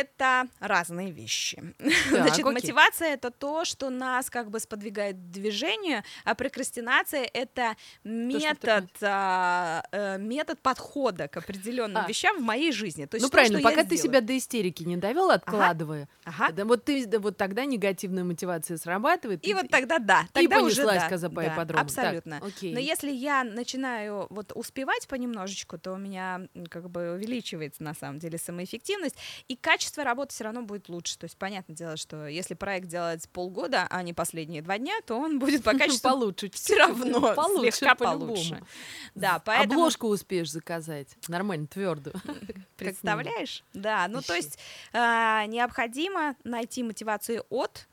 Это 0.00 0.46
разные 0.60 1.10
вещи. 1.10 1.74
Так, 2.06 2.20
Значит, 2.22 2.40
окей. 2.46 2.52
мотивация 2.52 3.08
это 3.14 3.30
то, 3.30 3.64
что 3.64 3.90
нас 3.90 4.30
как 4.30 4.50
бы 4.50 4.60
сподвигает 4.60 5.16
к 5.16 5.30
движению, 5.30 6.02
а 6.24 6.34
прокрастинация 6.34 7.28
это 7.32 7.76
метод, 8.04 8.86
а, 9.02 9.82
э, 9.92 10.18
метод 10.18 10.60
подхода 10.60 11.28
к 11.28 11.36
определенным 11.36 12.04
А. 12.04 12.08
вещам 12.08 12.38
в 12.38 12.42
моей 12.42 12.72
жизни. 12.72 13.06
То 13.06 13.16
есть 13.16 13.22
ну 13.24 13.28
то, 13.28 13.32
правильно, 13.32 13.60
пока 13.60 13.82
ты 13.82 13.96
сделаю. 13.96 14.02
себя 14.02 14.20
до 14.20 14.36
истерики 14.36 14.82
не 14.82 14.96
довел, 14.96 15.30
откладывая, 15.30 16.08
Ага. 16.24 16.52
да, 16.52 16.64
вот 16.64 16.84
ты 16.84 17.06
да, 17.06 17.18
вот 17.18 17.36
тогда 17.36 17.64
негативная 17.64 18.24
мотивация 18.24 18.76
срабатывает. 18.76 19.42
И 19.44 19.48
ты- 19.48 19.54
вот 19.54 19.68
тогда 19.70 19.98
да, 19.98 20.22
и 20.22 20.32
тогда 20.32 20.60
уже 20.62 20.84
да, 20.84 21.08
коза 21.08 21.28
по 21.28 21.42
да. 21.42 21.64
Так, 21.66 21.80
абсолютно. 21.80 22.38
окей. 22.38 22.72
Но 22.72 22.80
если 22.80 23.10
я 23.10 23.44
начинаю 23.44 24.26
вот 24.30 24.52
успевать 24.54 25.06
понемножечку, 25.08 25.78
то 25.78 25.92
у 25.92 25.96
меня 25.96 26.42
как 26.70 26.90
бы 26.90 27.12
увеличивается 27.14 27.82
на 27.82 27.94
самом 27.94 28.18
деле 28.18 28.38
самоэффективность, 28.38 29.16
и 29.48 29.56
качество 29.56 29.85
работы 30.04 30.32
все 30.34 30.44
равно 30.44 30.62
будет 30.62 30.88
лучше. 30.88 31.18
То 31.18 31.24
есть 31.24 31.36
понятное 31.36 31.76
дело, 31.76 31.96
что 31.96 32.26
если 32.26 32.54
проект 32.54 32.88
делать 32.88 33.28
полгода, 33.30 33.86
а 33.90 34.02
не 34.02 34.12
последние 34.12 34.62
два 34.62 34.78
дня, 34.78 34.94
то 35.06 35.18
он 35.18 35.38
будет 35.38 35.62
по 35.64 35.72
качеству 35.72 36.10
получше. 36.10 36.50
все 36.50 36.76
равно 36.76 37.34
Получше, 37.34 37.72
слегка 37.78 37.94
получше. 37.94 38.62
Да, 39.14 39.40
поэтому 39.44 39.80
Обложку 39.80 40.08
успеешь 40.08 40.50
заказать. 40.50 41.08
Нормально, 41.28 41.66
твердую. 41.66 42.14
представляешь? 42.76 43.62
Да, 43.72 44.06
ну 44.08 44.20
то 44.22 44.34
есть 44.34 44.58
а, 44.92 45.46
необходимо 45.46 46.36
найти 46.44 46.82
мотивацию 46.82 47.44
от 47.48 47.86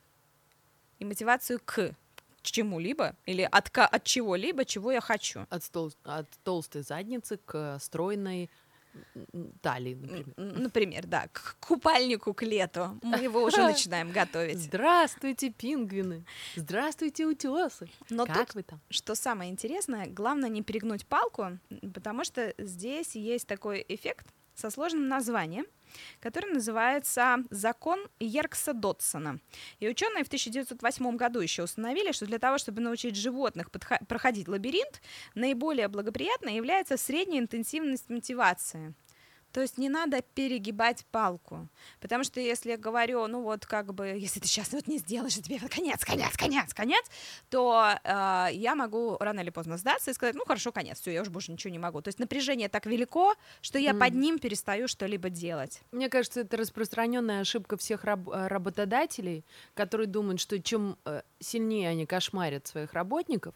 и 0.98 1.04
мотивацию 1.04 1.60
к 1.64 1.94
чему-либо 2.42 3.16
или 3.26 3.42
от, 3.50 3.70
от 3.76 4.04
чего-либо, 4.04 4.64
чего 4.64 4.92
я 4.92 5.00
хочу. 5.00 5.46
От, 5.48 5.62
стол- 5.62 5.94
от 6.04 6.28
толстой 6.44 6.82
задницы 6.82 7.38
к 7.38 7.78
стройной 7.80 8.50
талии, 9.60 9.94
например. 9.94 10.34
Например, 10.36 11.06
да, 11.06 11.28
к 11.32 11.56
купальнику 11.60 12.34
к 12.34 12.42
лету. 12.42 12.98
Мы 13.02 13.18
его 13.18 13.42
уже 13.42 13.56
начинаем 13.62 14.10
готовить. 14.10 14.58
Здравствуйте, 14.58 15.50
пингвины! 15.50 16.24
Здравствуйте, 16.56 17.26
утесы! 17.26 17.88
Но 18.10 18.26
как 18.26 18.46
тут, 18.48 18.54
вы 18.54 18.62
там? 18.62 18.80
что 18.90 19.14
самое 19.14 19.50
интересное, 19.50 20.06
главное 20.06 20.48
не 20.48 20.62
перегнуть 20.62 21.06
палку, 21.06 21.58
потому 21.92 22.24
что 22.24 22.54
здесь 22.58 23.14
есть 23.14 23.46
такой 23.46 23.84
эффект 23.88 24.26
со 24.54 24.70
сложным 24.70 25.08
названием, 25.08 25.66
который 26.20 26.52
называется 26.52 27.38
закон 27.50 28.00
Йеркса 28.18 28.72
Дотсона. 28.72 29.38
И 29.80 29.88
ученые 29.88 30.24
в 30.24 30.28
1908 30.28 31.16
году 31.16 31.40
еще 31.40 31.64
установили, 31.64 32.12
что 32.12 32.26
для 32.26 32.38
того, 32.38 32.58
чтобы 32.58 32.80
научить 32.80 33.16
животных 33.16 33.70
проходить 34.08 34.48
лабиринт, 34.48 35.00
наиболее 35.34 35.88
благоприятной 35.88 36.56
является 36.56 36.96
средняя 36.96 37.40
интенсивность 37.40 38.08
мотивации. 38.10 38.94
То 39.54 39.60
есть 39.60 39.78
не 39.78 39.88
надо 39.88 40.20
перегибать 40.20 41.06
палку. 41.12 41.68
Потому 42.00 42.24
что 42.24 42.40
если 42.40 42.70
я 42.70 42.76
говорю, 42.76 43.24
ну 43.28 43.40
вот 43.42 43.66
как 43.66 43.94
бы, 43.94 44.06
если 44.08 44.40
ты 44.40 44.48
сейчас 44.48 44.72
вот 44.72 44.88
не 44.88 44.98
сделаешь, 44.98 45.34
тебе 45.36 45.60
конец, 45.68 46.04
конец, 46.04 46.36
конец, 46.36 46.74
конец, 46.74 47.04
то 47.50 47.94
э, 48.02 48.48
я 48.52 48.74
могу 48.74 49.16
рано 49.20 49.38
или 49.38 49.50
поздно 49.50 49.78
сдаться 49.78 50.10
и 50.10 50.14
сказать, 50.14 50.34
ну 50.34 50.44
хорошо, 50.44 50.72
конец, 50.72 51.00
все, 51.00 51.12
я 51.12 51.22
уже 51.22 51.30
больше 51.30 51.52
ничего 51.52 51.70
не 51.70 51.78
могу. 51.78 52.02
То 52.02 52.08
есть 52.08 52.18
напряжение 52.18 52.68
так 52.68 52.84
велико, 52.86 53.34
что 53.60 53.78
я 53.78 53.94
под 53.94 54.10
Мгм. 54.10 54.20
ним 54.20 54.38
перестаю 54.40 54.88
что-либо 54.88 55.30
делать. 55.30 55.82
Мне 55.92 56.08
кажется, 56.08 56.40
это 56.40 56.56
распространенная 56.56 57.40
ошибка 57.42 57.76
всех 57.76 58.02
раб- 58.02 58.28
э, 58.30 58.48
работодателей, 58.48 59.44
которые 59.74 60.08
думают, 60.08 60.40
что 60.40 60.60
чем 60.60 60.98
э, 61.04 61.22
сильнее 61.38 61.90
они 61.90 62.06
кошмарят 62.06 62.66
своих 62.66 62.92
работников, 62.92 63.54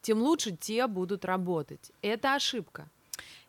тем 0.00 0.22
лучше 0.22 0.52
те 0.52 0.86
будут 0.86 1.26
работать. 1.26 1.92
Это 2.00 2.34
ошибка. 2.34 2.88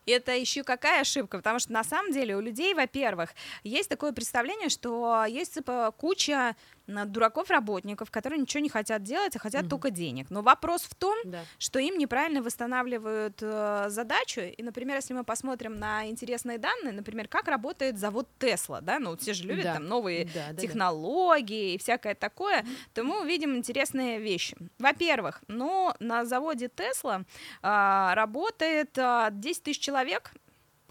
Это 0.06 0.36
еще 0.36 0.62
какая 0.62 1.00
ошибка, 1.00 1.38
потому 1.38 1.58
что 1.58 1.72
на 1.72 1.82
самом 1.82 2.12
деле 2.12 2.36
у 2.36 2.40
людей, 2.40 2.74
во-первых, 2.74 3.30
есть 3.64 3.88
такое 3.88 4.12
представление, 4.12 4.68
что 4.68 5.24
есть 5.24 5.54
типа 5.54 5.92
куча 5.98 6.54
м, 6.88 7.10
дураков-работников, 7.12 8.10
которые 8.10 8.40
ничего 8.40 8.62
не 8.62 8.68
хотят 8.68 9.02
делать, 9.02 9.36
а 9.36 9.38
хотят 9.38 9.62
Мгм. 9.62 9.70
только 9.70 9.90
денег. 9.90 10.30
Но 10.30 10.42
вопрос 10.42 10.82
в 10.82 10.94
том, 10.94 11.16
Да. 11.24 11.44
что 11.58 11.78
им 11.78 11.98
неправильно 11.98 12.42
восстанавливают 12.42 13.38
э, 13.42 13.86
задачу. 13.88 14.40
И, 14.40 14.62
например, 14.62 14.96
если 14.96 15.14
мы 15.14 15.24
посмотрим 15.24 15.78
на 15.78 16.06
интересные 16.08 16.58
данные, 16.58 16.92
например, 16.92 17.28
как 17.28 17.48
работает 17.48 17.98
завод 17.98 18.28
Тесла, 18.38 18.80
да, 18.80 18.98
ну 18.98 19.16
все 19.16 19.34
же 19.34 19.44
любят 19.44 19.64
Да. 19.64 19.74
там 19.74 19.86
новые 19.86 20.24
Да, 20.26 20.30
да, 20.48 20.52
да. 20.52 20.62
технологии 20.62 21.74
и 21.74 21.78
всякое 21.78 22.14
такое, 22.14 22.64
то 22.94 23.02
мы 23.04 23.20
увидим 23.22 23.56
интересные 23.56 24.18
вещи. 24.18 24.56
Во-первых, 24.78 25.42
ну, 25.48 25.92
на 26.00 26.24
заводе 26.24 26.68
Тесла 26.68 27.22
а, 27.62 28.14
работает 28.14 28.96
а, 28.98 29.30
10 29.30 29.62
тысяч 29.64 29.80
человек, 29.80 30.32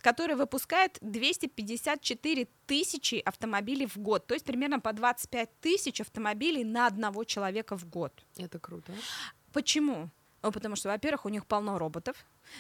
который 0.06 0.36
выпускает 0.36 1.00
254 1.02 2.48
тысячи 2.68 3.16
автомобилей 3.16 3.88
в 3.88 3.98
год, 3.98 4.28
то 4.28 4.36
есть 4.36 4.46
примерно 4.46 4.80
по 4.80 4.94
25 4.94 5.60
тысяч 5.62 6.00
автомобилей 6.00 6.64
на 6.64 6.86
одного 6.86 7.24
человека 7.24 7.76
в 7.76 7.90
год. 7.90 8.14
Это 8.38 8.60
круто. 8.60 8.94
Почему? 9.52 10.12
Ну, 10.44 10.52
потому 10.52 10.76
что, 10.76 10.90
во-первых, 10.90 11.26
у 11.26 11.30
них 11.30 11.48
полно 11.48 11.80
роботов, 11.80 12.16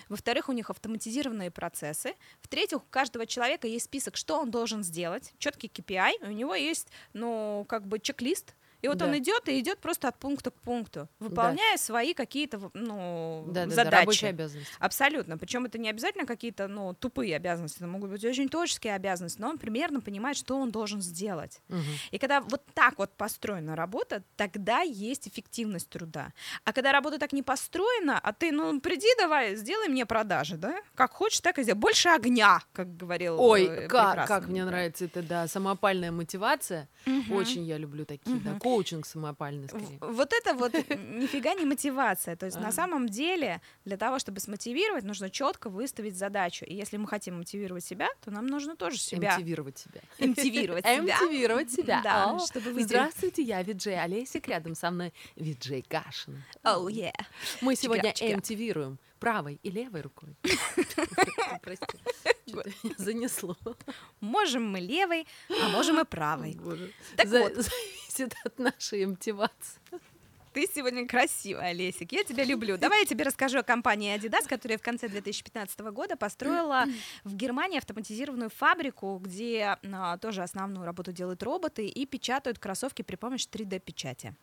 во-вторых, 0.10 0.50
у 0.50 0.54
них 0.54 0.72
автоматизированные 0.72 1.52
процессы, 1.52 2.16
в-третьих, 2.42 2.80
у 2.80 2.86
каждого 2.90 3.28
человека 3.28 3.68
есть 3.68 3.86
список, 3.86 4.18
что 4.18 4.40
он 4.40 4.50
должен 4.50 4.84
сделать, 4.84 5.32
четкий 5.38 5.68
KPI, 5.68 6.28
у 6.28 6.32
него 6.32 6.56
есть, 6.56 6.88
ну, 7.14 7.64
как 7.70 7.86
бы 7.86 8.00
чек-лист, 8.00 8.56
и 8.86 8.88
вот 8.88 8.98
Да. 9.00 9.06
он 9.08 9.18
идет 9.18 9.50
и 9.50 9.60
идет 9.60 9.80
просто 9.80 10.08
от 10.08 10.18
пункта 10.20 10.52
к 10.52 10.54
пункту, 10.62 11.10
выполняя 11.20 11.76
свои 11.78 12.14
какие-то, 12.14 12.70
ну, 12.76 13.46
Да, 13.48 13.64
да, 13.64 13.70
да, 13.70 13.76
задачи. 13.76 13.96
рабочие 13.96 14.30
обязанности. 14.30 14.74
Абсолютно. 14.80 15.38
Причем 15.40 15.66
это 15.66 15.80
не 15.80 15.90
обязательно 15.90 16.26
какие-то, 16.28 16.68
ну, 16.68 16.94
тупые 16.94 17.36
обязанности, 17.36 17.78
это 17.78 17.88
могут 17.88 18.12
быть 18.12 18.24
очень 18.24 18.48
творческие 18.48 18.94
обязанности, 18.94 19.42
но 19.42 19.50
он 19.50 19.58
примерно 19.58 20.02
понимает, 20.02 20.38
что 20.38 20.56
он 20.58 20.70
должен 20.72 21.02
сделать. 21.02 21.62
Мгм. 21.68 21.82
И 22.12 22.20
когда 22.20 22.42
вот 22.42 22.62
так 22.76 23.00
вот 23.00 23.12
построена 23.18 23.76
работа, 23.76 24.22
тогда 24.38 24.82
есть 24.82 25.28
эффективность 25.28 25.90
труда. 25.90 26.32
А 26.64 26.72
когда 26.72 26.92
работа 26.92 27.18
так 27.18 27.34
не 27.34 27.42
построена, 27.42 28.20
а 28.20 28.34
ты, 28.34 28.52
ну, 28.52 28.80
приди 28.80 29.08
давай, 29.18 29.56
сделай 29.56 29.88
мне 29.90 30.06
продажи, 30.06 30.58
да? 30.58 30.76
Как 30.94 31.12
хочешь, 31.12 31.40
так 31.42 31.58
и 31.58 31.64
сделай. 31.64 31.80
Больше 31.80 32.10
огня, 32.10 32.62
как 32.74 32.96
говорил 32.96 33.40
Ой, 33.42 33.66
э, 33.66 33.88
как, 33.88 34.28
как 34.28 34.48
мне 34.48 34.64
да. 34.64 34.70
нравится 34.70 35.06
это, 35.06 35.24
да, 35.24 35.48
самопальная 35.48 36.12
мотивация. 36.12 36.88
Мгм. 37.08 37.32
Очень 37.34 37.64
я 37.66 37.78
люблю 37.78 38.06
такие, 38.06 38.38
да, 38.40 38.52
Мгм. 38.52 38.60
Коучинг 38.76 39.06
самопальный 39.06 39.68
скорее. 39.68 39.98
Вот 40.02 40.34
это 40.34 40.54
вот 40.54 40.74
нифига 40.90 41.54
не 41.54 41.66
мотивация. 41.66 42.36
То 42.36 42.46
есть 42.46 42.60
на 42.60 42.72
самом 42.72 43.08
деле 43.08 43.62
для 43.86 43.98
того, 43.98 44.20
чтобы 44.20 44.40
смотивировать, 44.40 45.04
нужно 45.04 45.30
четко 45.30 45.70
выставить 45.70 46.18
задачу. 46.18 46.66
И 46.66 46.74
если 46.76 46.98
мы 46.98 47.08
хотим 47.08 47.38
мотивировать 47.38 47.86
себя, 47.86 48.10
то 48.24 48.32
нам 48.32 48.48
нужно 48.48 48.76
тоже 48.76 48.98
себя 48.98 49.36
Эмтивировать 49.36 49.78
себя. 49.78 50.02
Эмтивировать 50.20 50.86
себя. 50.86 50.98
Эмтивировать 50.98 51.72
себя. 51.72 52.02
Да, 52.04 52.40
чтобы 52.40 52.72
выделить. 52.72 52.88
Здравствуйте, 52.88 53.42
я 53.44 53.64
Виджей 53.64 54.00
Олесик, 54.00 54.48
рядом 54.48 54.76
со 54.76 54.92
мной 54.92 55.14
Виджей 55.36 55.82
Кашин. 55.82 56.44
Oh, 56.64 56.88
yeah. 56.88 57.14
Мы 57.62 57.76
сегодня 57.76 58.14
чика. 58.14 58.34
эмтивируем 58.34 59.00
правой 59.20 59.60
и 59.64 59.72
левой 59.72 60.02
рукой. 60.02 60.36
Прости, 61.62 61.98
занесло. 62.98 63.58
Можем 64.20 64.70
мы 64.70 64.80
левой, 64.80 65.26
а 65.50 65.70
можем 65.70 66.00
и 66.00 66.04
правой. 66.04 66.60
Так 67.16 67.28
вот. 67.28 67.54
Зависит 68.16 68.36
от 68.46 68.60
нашей 68.60 69.06
мотивации. 69.06 69.80
Ты 70.54 70.68
сегодня 70.74 71.06
красивая, 71.06 71.72
Олесик. 71.72 72.14
Я 72.14 72.24
тебя 72.24 72.46
люблю. 72.46 72.78
Давай 72.78 73.02
я 73.02 73.06
тебе 73.06 73.26
расскажу 73.26 73.60
о 73.60 73.64
компании 73.64 74.16
Adidas, 74.16 74.48
которая 74.48 74.78
в 74.78 74.82
конце 74.82 75.10
2015 75.10 75.78
года 75.92 76.16
построила 76.16 76.86
в 77.26 77.36
Германии 77.36 77.78
автоматизированную 77.78 78.50
фабрику, 78.50 79.20
где 79.22 79.78
а, 79.92 80.18
тоже 80.18 80.44
основную 80.44 80.86
работу 80.86 81.12
делают 81.12 81.44
роботы 81.44 81.88
и 81.88 82.06
печатают 82.06 82.58
кроссовки 82.58 83.02
при 83.02 83.18
помощи 83.18 83.48
3D-печати. 83.52 84.34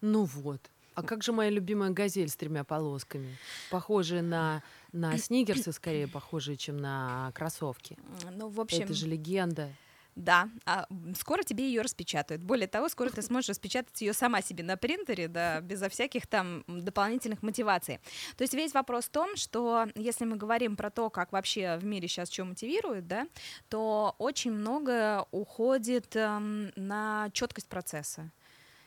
Ну 0.00 0.24
вот. 0.24 0.70
А 0.94 1.02
как 1.02 1.22
же 1.22 1.32
моя 1.32 1.50
любимая 1.50 1.90
газель 1.90 2.30
с 2.30 2.36
тремя 2.36 2.64
полосками? 2.64 3.36
Похожие 3.70 4.22
на, 4.22 4.62
на 4.92 5.18
сникерсы, 5.18 5.72
скорее 5.72 6.08
похожие, 6.08 6.56
чем 6.56 6.78
на 6.78 7.30
кроссовки. 7.34 7.98
Ну, 8.30 8.48
в 8.48 8.58
общем, 8.58 8.84
Это 8.84 8.94
же 8.94 9.06
легенда. 9.06 9.68
Да. 10.14 10.48
А, 10.66 10.86
скоро 11.16 11.42
тебе 11.42 11.66
ее 11.66 11.82
распечатают. 11.82 12.42
Более 12.42 12.68
того, 12.68 12.88
скоро 12.88 13.10
ты 13.10 13.22
сможешь 13.22 13.50
распечатать 13.50 14.00
ее 14.00 14.12
сама 14.12 14.42
себе 14.42 14.62
на 14.64 14.76
принтере, 14.76 15.28
да, 15.28 15.60
безо 15.60 15.88
всяких 15.88 16.26
там 16.26 16.64
дополнительных 16.66 17.42
мотиваций. 17.42 17.98
То 18.36 18.42
есть 18.42 18.54
весь 18.54 18.74
вопрос 18.74 19.06
в 19.06 19.10
том, 19.10 19.36
что 19.36 19.86
если 19.94 20.24
мы 20.24 20.36
говорим 20.36 20.76
про 20.76 20.90
то, 20.90 21.10
как 21.10 21.32
вообще 21.32 21.76
в 21.76 21.84
мире 21.84 22.08
сейчас 22.08 22.30
что 22.30 22.44
мотивирует, 22.44 23.06
да, 23.06 23.26
то 23.68 24.14
очень 24.18 24.52
много 24.52 25.26
уходит 25.30 26.14
эм, 26.16 26.72
на 26.76 27.30
четкость 27.32 27.68
процесса. 27.68 28.30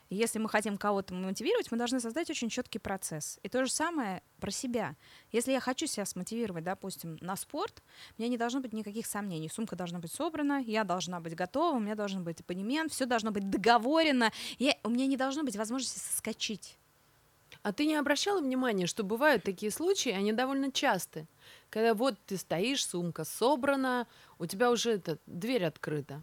Если 0.10 0.38
мы 0.38 0.50
хотим 0.50 0.78
кого-то 0.78 1.14
мотивировать, 1.14 1.72
мы 1.72 1.78
должны 1.78 2.00
создать 2.00 2.30
очень 2.30 2.50
четкий 2.50 2.80
процесс. 2.80 3.40
И 3.42 3.50
то 3.50 3.66
же 3.66 3.72
самое 3.72 4.22
про 4.40 4.52
себя. 4.52 4.96
Если 5.32 5.52
я 5.52 5.60
хочу 5.60 5.88
себя 5.88 6.06
смотивировать, 6.06 6.64
допустим, 6.64 7.18
на 7.22 7.36
спорт, 7.36 7.82
у 8.18 8.22
меня 8.22 8.30
не 8.30 8.38
должно 8.38 8.60
быть 8.60 8.74
никаких 8.74 9.08
сомнений. 9.08 9.50
Сумка 9.50 9.76
должна 9.76 10.00
быть 10.00 10.12
собрана, 10.12 10.62
я 10.62 10.84
должна 10.84 11.20
быть 11.20 11.36
готова, 11.36 11.78
у 11.78 11.80
меня 11.80 11.96
должен 11.96 12.24
быть 12.24 12.42
абонемент, 12.42 12.92
все 12.92 13.06
должно 13.06 13.32
быть 13.32 13.50
договорено. 13.50 14.32
Я, 14.60 14.76
у 14.84 14.90
меня 14.90 15.08
не 15.08 15.18
должно 15.18 15.44
быть 15.44 15.56
возможности 15.56 16.00
соскочить. 16.00 16.78
А 17.64 17.74
ты 17.74 17.88
не 17.88 17.96
обращала 17.96 18.42
внимания, 18.42 18.86
что 18.86 19.04
бывают 19.04 19.44
такие 19.44 19.72
случаи, 19.72 20.12
они 20.12 20.34
довольно 20.34 20.72
часты, 20.72 21.28
когда 21.72 21.96
вот 21.96 22.16
ты 22.28 22.38
стоишь, 22.38 22.86
сумка 22.86 23.24
собрана, 23.24 24.08
у 24.38 24.46
тебя 24.46 24.70
уже 24.70 24.92
эта 24.92 25.18
дверь 25.26 25.66
открыта, 25.66 26.22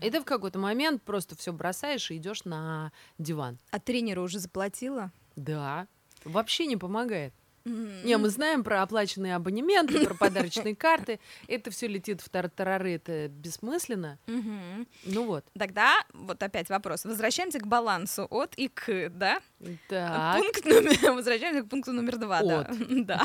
И 0.00 0.10
ты 0.10 0.20
в 0.20 0.24
какой-то 0.24 0.58
момент 0.58 1.02
просто 1.02 1.36
все 1.36 1.52
бросаешь 1.52 2.10
и 2.10 2.16
идешь 2.16 2.44
на 2.44 2.92
диван. 3.18 3.58
А 3.70 3.78
тренеру 3.78 4.22
уже 4.22 4.38
заплатила? 4.38 5.12
Да. 5.36 5.86
Вообще 6.24 6.66
не 6.66 6.76
помогает. 6.76 7.34
Не, 7.64 8.16
мы 8.16 8.28
знаем 8.28 8.64
про 8.64 8.82
оплаченные 8.82 9.36
абонементы, 9.36 10.04
про 10.04 10.14
подарочные 10.14 10.74
карты. 10.74 11.20
Это 11.46 11.70
все 11.70 11.86
летит 11.86 12.20
в 12.20 12.28
тартарары, 12.28 12.94
это 12.94 13.28
бессмысленно. 13.28 14.18
Ну 14.26 15.24
вот. 15.26 15.44
Тогда 15.58 15.94
вот 16.12 16.42
опять 16.42 16.68
вопрос. 16.68 17.04
Возвращаемся 17.04 17.60
к 17.60 17.66
балансу 17.66 18.26
от 18.30 18.54
и 18.56 18.68
к, 18.68 19.10
да? 19.10 19.40
Так. 19.88 20.38
Пункт 20.38 20.64
номер... 20.64 21.12
Возвращаемся 21.14 21.62
к 21.62 21.68
пункту 21.68 21.92
номер 21.92 22.16
два, 22.18 22.42
да. 22.42 22.60
От. 22.60 22.72
Да. 23.02 23.24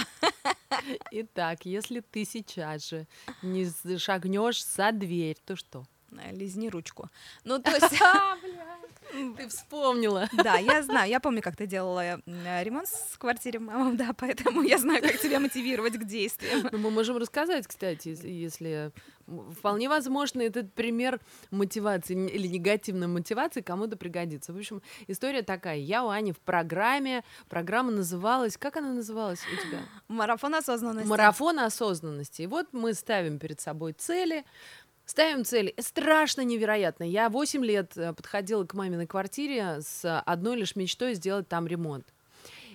Итак, 1.12 1.66
если 1.66 2.02
ты 2.02 2.26
сейчас 2.26 2.90
же 2.90 3.08
не 3.42 3.68
шагнешь 3.98 4.64
за 4.64 4.92
дверь, 4.92 5.38
то 5.46 5.56
что? 5.56 5.86
Э, 6.12 6.32
Лизни 6.34 6.70
ручку. 6.70 7.10
Ну, 7.44 7.60
то 7.60 7.72
есть... 7.76 8.00
Ты 9.38 9.48
вспомнила. 9.48 10.28
Да, 10.44 10.56
я 10.58 10.84
знаю, 10.84 11.10
я 11.10 11.20
помню, 11.20 11.42
как 11.42 11.56
ты 11.56 11.66
делала 11.66 12.02
э, 12.02 12.64
ремонт 12.64 12.88
в 12.90 13.18
квартире 13.18 13.60
мамы, 13.60 13.96
да, 13.96 14.12
поэтому 14.14 14.62
я 14.62 14.78
знаю, 14.78 15.02
как 15.02 15.18
тебя 15.20 15.40
мотивировать 15.40 15.94
к 15.98 16.04
действиям. 16.04 16.68
Ну, 16.72 16.78
мы 16.78 16.92
можем 16.92 17.18
рассказать, 17.18 17.68
кстати, 17.68 18.10
если- 18.28 18.92
вполне 19.58 19.90
возможно 19.90 20.42
этот 20.42 20.74
пример 20.74 21.20
мотивации 21.52 22.30
или 22.30 22.48
негативной 22.48 23.08
мотивации 23.08 23.62
кому-то 23.62 23.98
пригодится. 23.98 24.54
В 24.54 24.58
общем, 24.58 24.82
история 25.08 25.42
такая. 25.42 25.78
Я 25.78 26.06
у 26.06 26.10
Ани 26.10 26.32
в 26.32 26.40
программе. 26.40 27.24
Программа 27.50 27.92
называлась... 27.92 28.56
Как 28.58 28.78
она 28.78 28.94
называлась 28.94 29.42
у 29.52 29.68
тебя? 29.68 29.80
Марафон 30.08 30.56
осознанности. 30.56 31.10
Марафон 31.10 31.60
осознанности. 31.60 32.44
И 32.44 32.48
вот 32.48 32.68
мы 32.72 32.94
ставим 32.94 33.38
перед 33.38 33.60
собой 33.60 33.92
цели. 33.94 34.46
Ставим 35.08 35.46
цели. 35.46 35.74
Страшно 35.80 36.42
невероятно. 36.42 37.06
Я 37.06 37.30
8 37.30 37.64
лет 37.64 37.96
э, 37.96 38.12
подходила 38.12 38.66
к 38.66 38.74
маминой 38.74 39.08
квартире 39.08 39.78
с 39.80 40.20
одной 40.20 40.58
лишь 40.58 40.76
мечтой 40.76 41.14
сделать 41.14 41.48
там 41.48 41.66
ремонт. 41.66 42.06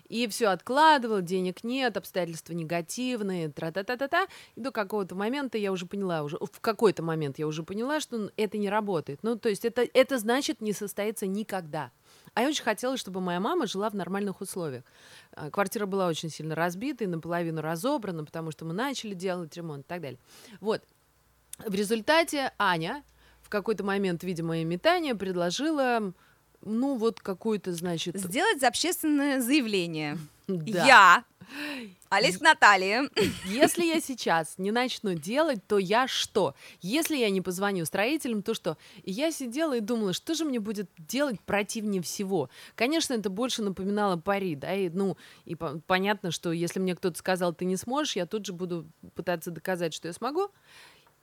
И 0.08 0.26
все 0.28 0.46
откладывала, 0.46 1.20
денег 1.20 1.62
нет, 1.62 1.98
обстоятельства 1.98 2.54
негативные, 2.54 3.50
тра-та-та-та-та. 3.50 4.28
И 4.56 4.60
до 4.62 4.70
какого-то 4.70 5.14
момента 5.14 5.58
я 5.58 5.72
уже 5.72 5.84
поняла, 5.84 6.22
уже 6.22 6.38
в 6.38 6.60
какой-то 6.60 7.02
момент 7.02 7.38
я 7.38 7.46
уже 7.46 7.62
поняла, 7.64 8.00
что 8.00 8.30
это 8.38 8.56
не 8.56 8.70
работает. 8.70 9.18
Ну, 9.22 9.36
то 9.36 9.50
есть 9.50 9.66
это, 9.66 9.86
это 9.92 10.18
значит 10.18 10.62
не 10.62 10.72
состоится 10.72 11.26
никогда. 11.26 11.92
А 12.32 12.40
я 12.40 12.48
очень 12.48 12.64
хотела, 12.64 12.96
чтобы 12.96 13.20
моя 13.20 13.40
мама 13.40 13.66
жила 13.66 13.90
в 13.90 13.94
нормальных 13.94 14.40
условиях. 14.40 14.84
А, 15.32 15.50
Квартира 15.50 15.84
была 15.84 16.08
очень 16.08 16.30
сильно 16.30 16.54
разбита 16.54 17.04
и 17.04 17.06
наполовину 17.06 17.60
разобрана, 17.60 18.24
потому 18.24 18.52
что 18.52 18.64
мы 18.64 18.72
начали 18.72 19.12
делать 19.12 19.54
ремонт 19.54 19.84
и 19.84 19.88
так 19.88 20.00
далее. 20.00 20.18
Вот. 20.60 20.82
В 21.66 21.74
результате 21.74 22.52
Аня 22.58 23.02
в 23.42 23.48
какой-то 23.48 23.84
момент, 23.84 24.24
видя 24.24 24.44
мои 24.44 24.64
метания, 24.64 25.14
предложила, 25.14 26.12
ну, 26.62 26.96
вот 26.96 27.20
какую-то, 27.20 27.72
значит... 27.72 28.18
Сделать 28.18 28.62
общественное 28.62 29.40
заявление. 29.40 30.18
да. 30.46 30.86
Я, 30.86 31.24
Олег 32.08 32.40
Наталья, 32.40 33.08
Если 33.46 33.84
я 33.84 34.00
сейчас 34.02 34.54
не 34.58 34.70
начну 34.70 35.14
делать, 35.14 35.66
то 35.66 35.78
я 35.78 36.06
что? 36.06 36.54
Если 36.80 37.16
я 37.16 37.30
не 37.30 37.40
позвоню 37.40 37.84
строителям, 37.84 38.42
то 38.42 38.54
что? 38.54 38.76
И 39.02 39.10
я 39.12 39.30
сидела 39.32 39.76
и 39.76 39.80
думала, 39.80 40.12
что 40.12 40.34
же 40.34 40.44
мне 40.44 40.60
будет 40.60 40.90
делать 40.98 41.40
противнее 41.40 42.02
всего? 42.02 42.50
Конечно, 42.74 43.14
это 43.14 43.30
больше 43.30 43.62
напоминало 43.62 44.16
пари, 44.16 44.54
да, 44.54 44.74
и, 44.74 44.88
ну, 44.88 45.16
и 45.44 45.54
по- 45.54 45.80
понятно, 45.86 46.30
что 46.30 46.52
если 46.52 46.80
мне 46.80 46.94
кто-то 46.94 47.18
сказал, 47.18 47.54
ты 47.54 47.64
не 47.64 47.76
сможешь, 47.76 48.16
я 48.16 48.26
тут 48.26 48.46
же 48.46 48.52
буду 48.52 48.86
пытаться 49.14 49.50
доказать, 49.50 49.94
что 49.94 50.08
я 50.08 50.14
смогу. 50.14 50.50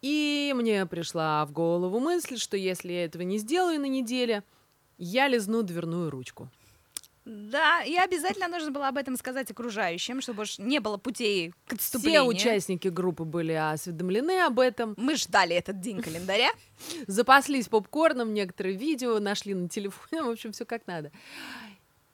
И 0.01 0.53
мне 0.55 0.85
пришла 0.85 1.45
в 1.45 1.51
голову 1.51 1.99
мысль, 1.99 2.37
что 2.37 2.55
если 2.55 2.93
я 2.93 3.05
этого 3.05 3.23
не 3.23 3.37
сделаю 3.37 3.79
на 3.79 3.87
неделе, 3.87 4.43
я 4.97 5.27
лизну 5.27 5.63
дверную 5.63 6.09
ручку. 6.09 6.49
Да, 7.25 7.83
и 7.83 7.95
обязательно 7.95 8.47
нужно 8.47 8.71
было 8.71 8.87
об 8.87 8.97
этом 8.97 9.15
сказать 9.15 9.51
окружающим, 9.51 10.19
чтобы 10.19 10.43
уж 10.43 10.57
не 10.57 10.79
было 10.79 10.97
путей 10.97 11.51
к 11.67 11.67
Все 11.67 11.75
отступлению. 11.75 12.25
участники 12.25 12.87
группы 12.87 13.23
были 13.23 13.51
осведомлены 13.51 14.41
об 14.41 14.59
этом. 14.59 14.95
Мы 14.97 15.15
ждали 15.15 15.55
этот 15.55 15.79
день 15.79 16.01
календаря. 16.01 16.49
запаслись 17.07 17.67
попкорном, 17.67 18.33
некоторые 18.33 18.75
видео 18.75 19.19
нашли 19.19 19.53
на 19.53 19.69
телефоне, 19.69 20.23
в 20.23 20.29
общем, 20.29 20.53
все 20.53 20.65
как 20.65 20.87
надо. 20.87 21.11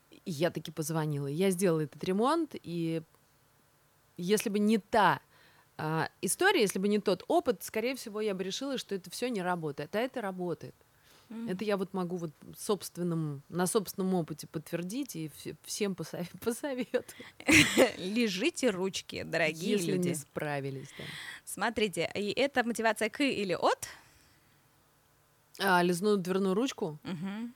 И 0.09 0.31
я 0.31 0.49
таки 0.49 0.71
позвонила. 0.71 1.27
Я 1.27 1.49
сделала 1.51 1.81
этот 1.81 2.03
ремонт, 2.03 2.51
и 2.61 3.01
если 4.17 4.49
бы 4.49 4.59
не 4.59 4.79
та 4.79 5.21
а, 5.77 6.09
история, 6.21 6.61
если 6.61 6.79
бы 6.79 6.87
не 6.87 6.99
тот 6.99 7.23
опыт, 7.27 7.63
скорее 7.63 7.95
всего, 7.95 8.21
я 8.21 8.33
бы 8.33 8.43
решила, 8.43 8.77
что 8.77 8.95
это 8.95 9.09
все 9.09 9.29
не 9.29 9.41
работает. 9.41 9.95
А 9.95 9.99
это 9.99 10.21
работает. 10.21 10.75
Это 11.47 11.63
я 11.65 11.75
вот 11.75 11.91
могу 11.93 12.17
вот 12.17 12.29
собственным, 12.55 13.41
на 13.49 13.65
собственном 13.65 14.13
опыте 14.13 14.45
подтвердить 14.45 15.15
и 15.15 15.25
вс- 15.27 15.55
всем 15.63 15.93
посов- 15.93 16.29
посоветовать, 16.39 17.15
Лежите 17.97 18.69
ручки, 18.69 19.23
дорогие 19.23 19.71
если 19.71 19.93
люди. 19.93 20.09
не 20.09 20.13
справились. 20.15 20.87
да. 20.97 21.03
Смотрите, 21.43 22.11
и 22.13 22.31
это 22.31 22.63
мотивация 22.63 23.09
к 23.09 23.21
или 23.23 23.53
от? 23.53 23.87
А, 25.59 25.81
лизну 25.81 26.17
дверную 26.17 26.53
ручку? 26.53 26.99
Мгм. 27.03 27.53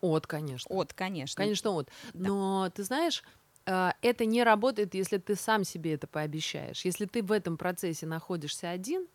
От, 0.00 0.26
конечно. 0.26 0.74
От, 0.74 0.94
конечно. 0.94 1.36
Конечно, 1.42 1.72
вот. 1.72 1.90
Да. 2.14 2.28
Но 2.28 2.70
ты 2.74 2.84
знаешь, 2.84 3.22
это 3.64 4.24
не 4.24 4.42
работает, 4.42 4.94
если 4.94 5.18
ты 5.18 5.34
сам 5.36 5.64
себе 5.64 5.94
это 5.94 6.06
пообещаешь. 6.06 6.84
Если 6.84 7.06
ты 7.06 7.22
в 7.22 7.32
этом 7.32 7.56
процессе 7.56 8.06
находишься 8.06 8.70
один 8.70 9.06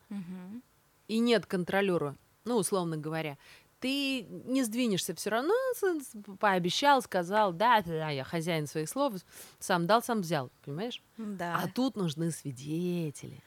и 1.08 1.20
нет 1.20 1.46
контролера, 1.46 2.16
ну, 2.46 2.58
условно 2.58 2.98
говоря, 2.98 3.38
ты 3.80 4.24
не 4.24 4.64
сдвинешься 4.64 5.14
все 5.14 5.30
равно, 5.30 5.54
пообещал, 6.40 7.02
сказал, 7.02 7.54
да, 7.54 7.82
да, 7.82 8.10
я 8.10 8.24
хозяин 8.24 8.66
своих 8.66 8.90
слов, 8.90 9.14
сам 9.60 9.86
дал, 9.86 10.02
сам 10.02 10.22
взял, 10.22 10.50
понимаешь? 10.66 11.04
Да. 11.18 11.60
А 11.62 11.68
тут 11.68 11.96
нужны 11.96 12.32
свидетели. 12.32 13.44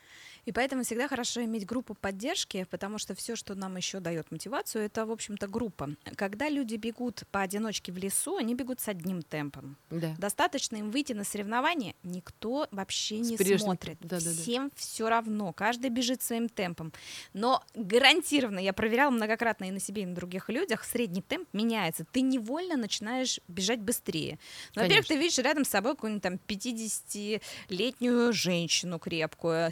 И 0.46 0.52
поэтому 0.52 0.82
всегда 0.82 1.08
хорошо 1.08 1.44
иметь 1.44 1.66
группу 1.66 1.94
поддержки, 1.94 2.66
потому 2.70 2.98
что 2.98 3.14
все, 3.14 3.36
что 3.36 3.54
нам 3.54 3.76
еще 3.76 4.00
дает 4.00 4.30
мотивацию, 4.30 4.84
это, 4.84 5.06
в 5.06 5.10
общем-то, 5.10 5.46
группа. 5.48 5.90
Когда 6.16 6.48
люди 6.48 6.76
бегут 6.76 7.24
поодиночке 7.30 7.92
в 7.92 7.98
лесу, 7.98 8.36
они 8.36 8.54
бегут 8.54 8.80
с 8.80 8.88
одним 8.88 9.22
темпом. 9.22 9.76
Да. 9.90 10.14
Достаточно 10.18 10.76
им 10.76 10.90
выйти 10.90 11.12
на 11.12 11.24
соревнования, 11.24 11.94
никто 12.02 12.68
вообще 12.70 13.18
не 13.18 13.36
прежним- 13.36 13.58
смотрит. 13.58 13.98
да-да-да. 14.00 14.30
Всем 14.30 14.70
все 14.76 15.08
равно, 15.08 15.52
каждый 15.52 15.90
бежит 15.90 16.22
своим 16.22 16.48
темпом. 16.48 16.92
Но 17.32 17.62
гарантированно, 17.74 18.58
я 18.58 18.72
проверяла 18.72 19.10
многократно 19.10 19.64
и 19.64 19.70
на 19.70 19.80
себе, 19.80 20.02
и 20.02 20.06
на 20.06 20.14
других 20.14 20.48
людях, 20.48 20.84
средний 20.84 21.22
темп 21.22 21.48
меняется. 21.52 22.04
Ты 22.10 22.20
невольно 22.22 22.76
начинаешь 22.76 23.40
бежать 23.48 23.80
быстрее. 23.80 24.38
Ну, 24.74 24.82
Во-первых, 24.82 25.06
ты 25.06 25.16
видишь 25.16 25.38
рядом 25.38 25.64
с 25.64 25.68
собой 25.68 25.94
какую-нибудь 25.94 26.22
там 26.22 26.38
50-летнюю 26.46 28.32
женщину 28.32 28.98
крепкую, 28.98 29.70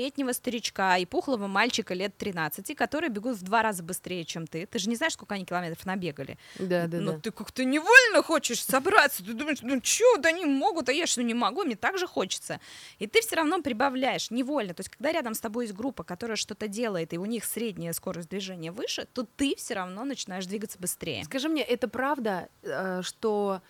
70-летнего 0.00 0.32
старичка 0.32 0.96
и 0.98 1.04
пухлого 1.04 1.46
мальчика 1.46 1.94
лет 1.94 2.16
13, 2.16 2.74
которые 2.76 3.10
бегут 3.10 3.36
в 3.36 3.42
два 3.42 3.62
раза 3.62 3.82
быстрее, 3.82 4.24
чем 4.24 4.46
ты. 4.46 4.66
Ты 4.66 4.78
же 4.78 4.88
не 4.88 4.96
знаешь, 4.96 5.14
сколько 5.14 5.34
они 5.34 5.44
километров 5.44 5.84
набегали. 5.86 6.38
Да, 6.58 6.86
да, 6.86 6.98
Но 6.98 7.12
да. 7.12 7.20
ты 7.20 7.30
как-то 7.30 7.64
невольно 7.64 8.22
хочешь 8.22 8.64
собраться. 8.64 9.24
Ты 9.24 9.34
думаешь, 9.34 9.58
ну 9.62 9.80
чё, 9.80 10.16
да 10.18 10.30
они 10.30 10.44
могут, 10.44 10.88
а 10.88 10.92
я 10.92 11.06
что 11.06 11.22
не 11.22 11.34
могу, 11.34 11.64
мне 11.64 11.76
так 11.76 11.98
же 11.98 12.06
хочется. 12.06 12.60
И 12.98 13.06
ты 13.06 13.20
все 13.20 13.36
равно 13.36 13.60
прибавляешь 13.62 14.30
невольно. 14.30 14.74
То 14.74 14.80
есть, 14.80 14.90
когда 14.90 15.12
рядом 15.12 15.34
с 15.34 15.40
тобой 15.40 15.66
есть 15.66 15.76
группа, 15.76 16.02
которая 16.04 16.36
что-то 16.36 16.68
делает, 16.68 17.12
и 17.12 17.18
у 17.18 17.26
них 17.26 17.44
средняя 17.44 17.92
скорость 17.92 18.28
движения 18.28 18.72
выше, 18.72 19.06
то 19.12 19.26
ты 19.36 19.54
все 19.56 19.74
равно 19.74 20.04
начинаешь 20.04 20.46
двигаться 20.46 20.78
быстрее. 20.78 21.24
Скажи 21.24 21.48
мне, 21.48 21.62
это 21.62 21.88
правда, 21.88 22.48
э, 22.62 23.02
что 23.02 23.60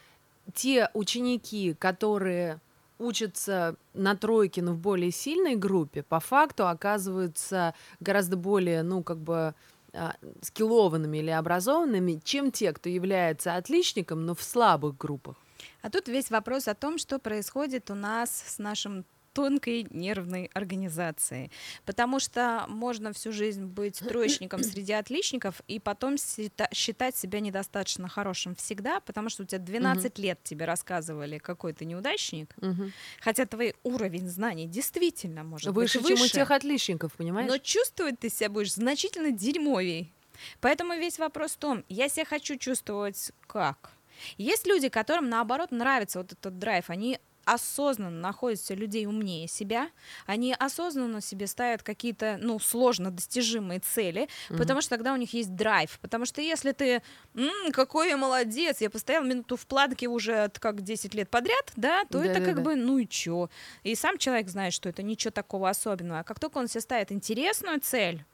те 0.54 0.90
ученики, 0.94 1.74
которые 1.74 2.60
учатся 3.00 3.76
на 3.94 4.14
тройке, 4.14 4.62
но 4.62 4.72
в 4.72 4.78
более 4.78 5.10
сильной 5.10 5.56
группе, 5.56 6.02
по 6.02 6.20
факту 6.20 6.68
оказываются 6.68 7.74
гораздо 7.98 8.36
более, 8.36 8.82
ну, 8.82 9.02
как 9.02 9.18
бы 9.18 9.54
а, 9.92 10.14
скиллованными 10.42 11.18
или 11.18 11.30
образованными, 11.30 12.20
чем 12.22 12.52
те, 12.52 12.72
кто 12.72 12.88
является 12.88 13.56
отличником, 13.56 14.24
но 14.24 14.34
в 14.34 14.42
слабых 14.42 14.96
группах. 14.96 15.36
А 15.82 15.90
тут 15.90 16.08
весь 16.08 16.30
вопрос 16.30 16.68
о 16.68 16.74
том, 16.74 16.98
что 16.98 17.18
происходит 17.18 17.90
у 17.90 17.94
нас 17.94 18.30
с 18.30 18.58
нашим 18.58 19.04
тонкой 19.32 19.86
нервной 19.90 20.50
организацией. 20.54 21.50
Потому 21.84 22.20
что 22.20 22.64
можно 22.68 23.12
всю 23.12 23.32
жизнь 23.32 23.64
быть 23.64 23.98
троечником 23.98 24.62
среди 24.62 24.92
отличников 24.92 25.62
и 25.68 25.78
потом 25.78 26.16
считать 26.72 27.16
себя 27.16 27.40
недостаточно 27.40 28.08
хорошим 28.08 28.54
всегда, 28.54 29.00
потому 29.00 29.28
что 29.28 29.44
у 29.44 29.46
тебя 29.46 29.60
12 29.60 30.18
лет 30.18 30.40
тебе 30.42 30.64
рассказывали, 30.64 31.38
какой 31.38 31.72
ты 31.72 31.84
неудачник, 31.84 32.54
хотя 33.20 33.46
твой 33.46 33.74
уровень 33.82 34.28
знаний 34.28 34.66
действительно 34.66 35.44
может 35.44 35.72
Выше, 35.72 35.98
быть 35.98 36.08
чем 36.08 36.18
у 36.18 36.20
выше. 36.22 36.34
тех 36.34 36.50
отличников, 36.50 37.12
понимаешь? 37.14 37.48
Но 37.48 37.58
чувствовать 37.58 38.18
ты 38.18 38.28
себя 38.28 38.48
будешь 38.48 38.74
значительно 38.74 39.30
дерьмовей. 39.30 40.12
Поэтому 40.60 40.94
весь 40.94 41.18
вопрос 41.18 41.52
в 41.52 41.58
том, 41.58 41.84
я 41.88 42.08
себя 42.08 42.24
хочу 42.24 42.56
чувствовать 42.56 43.32
как? 43.46 43.92
Есть 44.36 44.66
люди, 44.66 44.88
которым 44.88 45.28
наоборот 45.28 45.70
нравится 45.70 46.18
вот 46.18 46.32
этот 46.32 46.58
драйв, 46.58 46.90
они 46.90 47.18
осознанно 47.52 48.20
находят 48.20 48.60
себе 48.60 48.78
людей 48.80 49.06
умнее 49.06 49.48
себя, 49.48 49.88
они 50.26 50.54
осознанно 50.58 51.20
себе 51.20 51.46
ставят 51.46 51.82
какие-то, 51.82 52.38
ну, 52.40 52.58
сложно 52.58 53.10
достижимые 53.10 53.80
цели, 53.80 54.28
Мгм. 54.48 54.58
потому 54.58 54.80
что 54.80 54.90
тогда 54.90 55.12
у 55.12 55.16
них 55.16 55.32
есть 55.34 55.54
драйв. 55.54 55.98
Потому 56.00 56.24
что 56.26 56.40
если 56.40 56.72
ты, 56.72 57.02
«М, 57.34 57.72
какой 57.72 58.08
я 58.08 58.16
молодец, 58.16 58.80
я 58.80 58.90
постоял 58.90 59.24
минуту 59.24 59.56
в 59.56 59.66
планке 59.66 60.06
уже 60.08 60.44
от 60.44 60.58
как 60.58 60.82
10 60.82 61.14
лет 61.14 61.28
подряд, 61.30 61.72
да, 61.76 62.04
то 62.04 62.18
это 62.22 62.40
как 62.40 62.56
Да-да-да. 62.56 62.62
бы, 62.62 62.76
ну 62.76 62.98
и 62.98 63.06
чё. 63.08 63.48
И 63.82 63.94
сам 63.94 64.18
человек 64.18 64.48
знает, 64.48 64.72
что 64.72 64.88
это 64.88 65.02
ничего 65.02 65.30
такого 65.30 65.68
особенного. 65.68 66.20
А 66.20 66.24
как 66.24 66.38
только 66.40 66.58
он 66.58 66.68
себе 66.68 66.80
ставит 66.80 67.12
интересную 67.12 67.80
цель, 67.80 68.24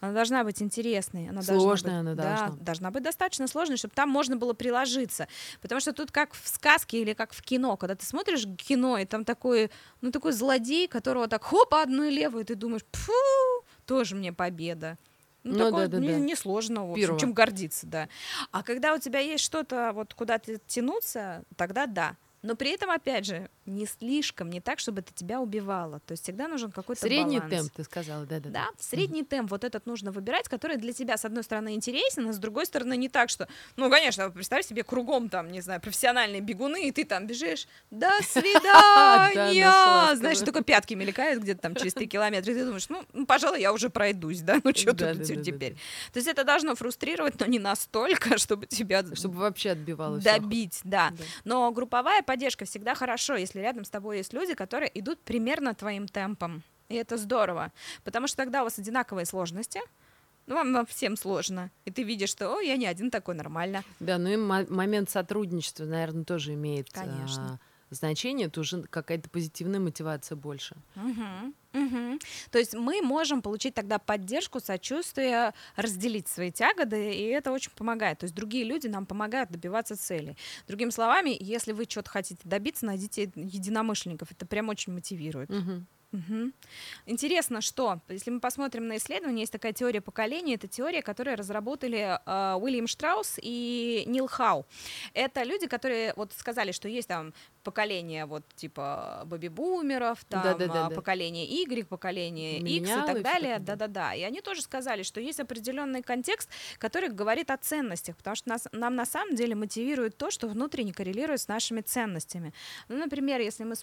она 0.00 0.12
должна 0.12 0.44
быть 0.44 0.60
интересной. 0.62 1.28
Она 1.28 1.42
Сложная 1.42 1.94
должна 1.94 2.00
она 2.00 2.10
быть, 2.14 2.16
должна. 2.24 2.48
Да, 2.56 2.64
должна 2.64 2.90
быть 2.90 3.02
достаточно 3.02 3.46
сложной, 3.48 3.76
чтобы 3.76 3.94
там 3.94 4.08
можно 4.10 4.36
было 4.36 4.52
приложиться. 4.52 5.26
Потому 5.62 5.80
что 5.80 5.92
тут 5.92 6.10
как 6.12 6.34
в 6.34 6.46
сказке 6.48 7.00
или 7.00 7.14
как 7.14 7.32
в 7.32 7.42
кино, 7.42 7.76
когда 7.76 7.94
ты 7.94 8.04
смотришь 8.04 8.46
кино, 8.58 8.98
и 8.98 9.04
там 9.06 9.24
такой, 9.24 9.70
ну, 10.02 10.10
такой 10.10 10.32
злодей, 10.32 10.86
которого 10.88 11.28
так 11.28 11.44
хоп, 11.44 11.74
одну 11.74 12.04
и 12.04 12.10
левую, 12.10 12.42
и 12.44 12.46
ты 12.46 12.54
думаешь, 12.54 12.82
фу, 12.92 13.12
тоже 13.86 14.14
мне 14.16 14.32
победа. 14.32 14.98
Ну, 15.44 15.52
Ну 15.58 15.64
такое 15.70 15.88
не- 16.00 16.20
несложно, 16.32 16.86
в 16.88 16.90
общем, 16.90 17.02
Пирова. 17.02 17.20
чем 17.20 17.32
гордиться, 17.32 17.86
да. 17.86 18.08
А 18.50 18.62
когда 18.64 18.94
у 18.94 18.98
тебя 18.98 19.20
есть 19.20 19.44
что-то, 19.44 19.92
вот 19.94 20.12
куда-то 20.12 20.58
тянуться, 20.66 21.44
тогда 21.56 21.86
да. 21.86 22.16
Но 22.46 22.54
при 22.54 22.70
этом, 22.70 22.90
опять 22.90 23.24
же, 23.26 23.50
не 23.64 23.86
слишком, 23.86 24.48
не 24.50 24.60
так, 24.60 24.78
чтобы 24.78 25.00
это 25.00 25.12
тебя 25.12 25.40
убивало. 25.40 25.98
То 26.06 26.12
есть 26.12 26.22
всегда 26.22 26.46
нужен 26.46 26.70
какой-то 26.70 27.00
Средний 27.02 27.38
баланс. 27.40 27.54
темп, 27.54 27.72
ты 27.74 27.82
сказала, 27.84 28.24
да-да. 28.24 28.50
Да, 28.50 28.68
средний 28.78 29.24
темп 29.24 29.50
вот 29.50 29.64
этот 29.64 29.84
нужно 29.86 30.12
выбирать, 30.12 30.48
который 30.48 30.76
для 30.76 30.92
тебя, 30.92 31.16
с 31.16 31.24
одной 31.24 31.42
стороны, 31.42 31.74
интересен, 31.74 32.28
а 32.28 32.32
с 32.32 32.38
другой 32.38 32.66
стороны, 32.66 32.96
не 32.96 33.08
так, 33.08 33.28
что, 33.30 33.48
ну, 33.74 33.90
конечно, 33.90 34.30
представь 34.30 34.64
себе 34.64 34.84
кругом 34.84 35.28
там, 35.28 35.50
не 35.50 35.60
знаю, 35.60 35.80
профессиональные 35.80 36.40
бегуны, 36.40 36.86
и 36.88 36.92
ты 36.92 37.04
там 37.04 37.26
бежишь, 37.26 37.66
до 37.90 38.10
свидания, 38.22 39.66
нашла, 39.66 40.14
знаешь, 40.16 40.38
только 40.38 40.62
пятки 40.62 40.94
мелькают 40.94 41.42
где-то 41.42 41.60
там 41.62 41.74
через 41.74 41.94
три 41.94 42.06
километра, 42.06 42.52
и 42.52 42.54
ты 42.54 42.64
думаешь, 42.64 42.88
ну, 42.88 43.04
ну, 43.12 43.26
пожалуй, 43.26 43.60
я 43.60 43.72
уже 43.72 43.90
пройдусь, 43.90 44.40
да, 44.42 44.60
ну, 44.62 44.72
что 44.72 44.92
Да, 44.92 45.08
тут 45.14 45.18
да, 45.22 45.24
да, 45.28 45.34
да, 45.34 45.42
теперь? 45.42 45.72
да. 45.74 45.78
То 46.12 46.18
есть 46.20 46.28
это 46.28 46.44
должно 46.44 46.74
фрустрировать, 46.76 47.40
но 47.40 47.46
не 47.46 47.58
настолько, 47.58 48.38
чтобы 48.38 48.66
тебя 48.66 49.04
Чтобы 49.14 49.38
вообще 49.38 49.70
отбивало 49.70 50.20
всё. 50.20 50.30
добить, 50.32 50.80
да. 50.84 51.10
Да. 51.10 51.24
Но 51.44 51.70
групповая 51.72 52.22
поддержка 52.22 52.35
всегда 52.64 52.94
хорошо, 52.94 53.36
если 53.36 53.60
рядом 53.60 53.84
с 53.84 53.90
тобой 53.90 54.18
есть 54.18 54.32
люди, 54.32 54.54
которые 54.54 54.90
идут 54.98 55.20
примерно 55.20 55.74
твоим 55.74 56.06
темпом. 56.08 56.62
И 56.88 56.94
это 56.94 57.16
здорово. 57.16 57.72
Потому 58.04 58.26
что 58.26 58.36
тогда 58.36 58.60
у 58.60 58.64
вас 58.64 58.78
одинаковые 58.78 59.26
сложности. 59.26 59.80
Ну, 60.46 60.54
вам 60.54 60.72
вам 60.72 60.86
всем 60.86 61.16
сложно. 61.16 61.70
И 61.84 61.90
ты 61.90 62.04
видишь, 62.04 62.30
что, 62.30 62.56
о, 62.56 62.60
я 62.60 62.76
не 62.76 62.86
один 62.86 63.10
такой, 63.10 63.34
нормально. 63.34 63.82
Да, 63.98 64.16
ну 64.18 64.28
и 64.28 64.36
мо- 64.36 64.66
момент 64.68 65.10
сотрудничества, 65.10 65.84
наверное, 65.84 66.24
тоже 66.24 66.54
имеет 66.54 66.90
Конечно. 66.92 67.58
Значение. 67.90 68.48
Это 68.48 68.60
уже 68.60 68.82
какая-то 68.82 69.28
позитивная 69.30 69.80
мотивация 69.80 70.36
больше. 70.36 70.76
Мгм. 70.94 71.54
То 72.50 72.58
есть 72.58 72.74
мы 72.74 73.02
можем 73.02 73.42
получить 73.42 73.74
тогда 73.74 73.98
поддержку, 73.98 74.60
сочувствие, 74.60 75.52
разделить 75.76 76.26
свои 76.26 76.50
тяготы, 76.50 77.14
и 77.14 77.24
это 77.24 77.52
очень 77.52 77.70
помогает. 77.72 78.18
То 78.20 78.24
есть 78.24 78.34
другие 78.34 78.64
люди 78.64 78.86
нам 78.86 79.04
помогают 79.04 79.50
добиваться 79.50 79.96
целей. 79.96 80.36
Другими 80.66 80.90
словами, 80.90 81.36
если 81.38 81.72
вы 81.72 81.84
что-то 81.84 82.10
хотите 82.10 82.40
добиться, 82.44 82.86
найдите 82.86 83.30
единомышленников. 83.34 84.32
Это 84.32 84.46
прям 84.46 84.70
очень 84.70 84.94
мотивирует. 84.94 85.50
Мгм. 85.50 85.86
Мгм. 86.12 86.54
Интересно, 87.04 87.60
что, 87.60 88.00
если 88.08 88.30
мы 88.30 88.40
посмотрим 88.40 88.86
на 88.86 88.96
исследования, 88.96 89.40
есть 89.40 89.52
такая 89.52 89.72
теория 89.72 90.00
поколений, 90.00 90.54
это 90.54 90.68
теория, 90.68 91.02
которую 91.02 91.36
разработали 91.36 92.18
э, 92.24 92.54
Уильям 92.58 92.86
Штраус 92.86 93.38
и 93.42 94.04
Нил 94.06 94.26
Хау. 94.26 94.66
Это 95.14 95.42
люди, 95.42 95.66
которые 95.66 96.14
вот 96.16 96.32
сказали, 96.32 96.72
что 96.72 96.88
есть 96.88 97.08
там 97.08 97.34
поколение 97.66 98.26
вот 98.26 98.44
типа 98.54 99.24
бэби-бумеров, 99.26 100.24
там 100.28 100.40
Да-да-да-да. 100.40 100.86
а, 100.86 100.90
поколение 100.90 101.44
Y, 101.44 101.84
поколение 101.84 102.60
X 102.60 102.88
и 102.88 102.92
так 102.92 103.22
далее, 103.22 103.58
да. 103.58 103.74
да-да-да. 103.74 104.14
И 104.14 104.22
они 104.22 104.40
тоже 104.40 104.62
сказали, 104.62 105.02
что 105.02 105.20
есть 105.20 105.40
определенный 105.40 106.00
контекст, 106.00 106.48
который 106.78 107.08
говорит 107.08 107.50
о 107.50 107.56
ценностях, 107.56 108.16
потому 108.16 108.36
что 108.36 108.50
нас, 108.50 108.68
нам 108.70 108.94
на 108.94 109.04
самом 109.04 109.34
деле 109.34 109.56
мотивирует 109.56 110.16
то, 110.16 110.30
что 110.30 110.46
внутренне 110.46 110.92
коррелирует 110.92 111.40
с 111.40 111.48
нашими 111.48 111.80
ценностями. 111.80 112.52
Ну, 112.88 112.98
например, 112.98 113.40
если 113.40 113.64
мы 113.64 113.74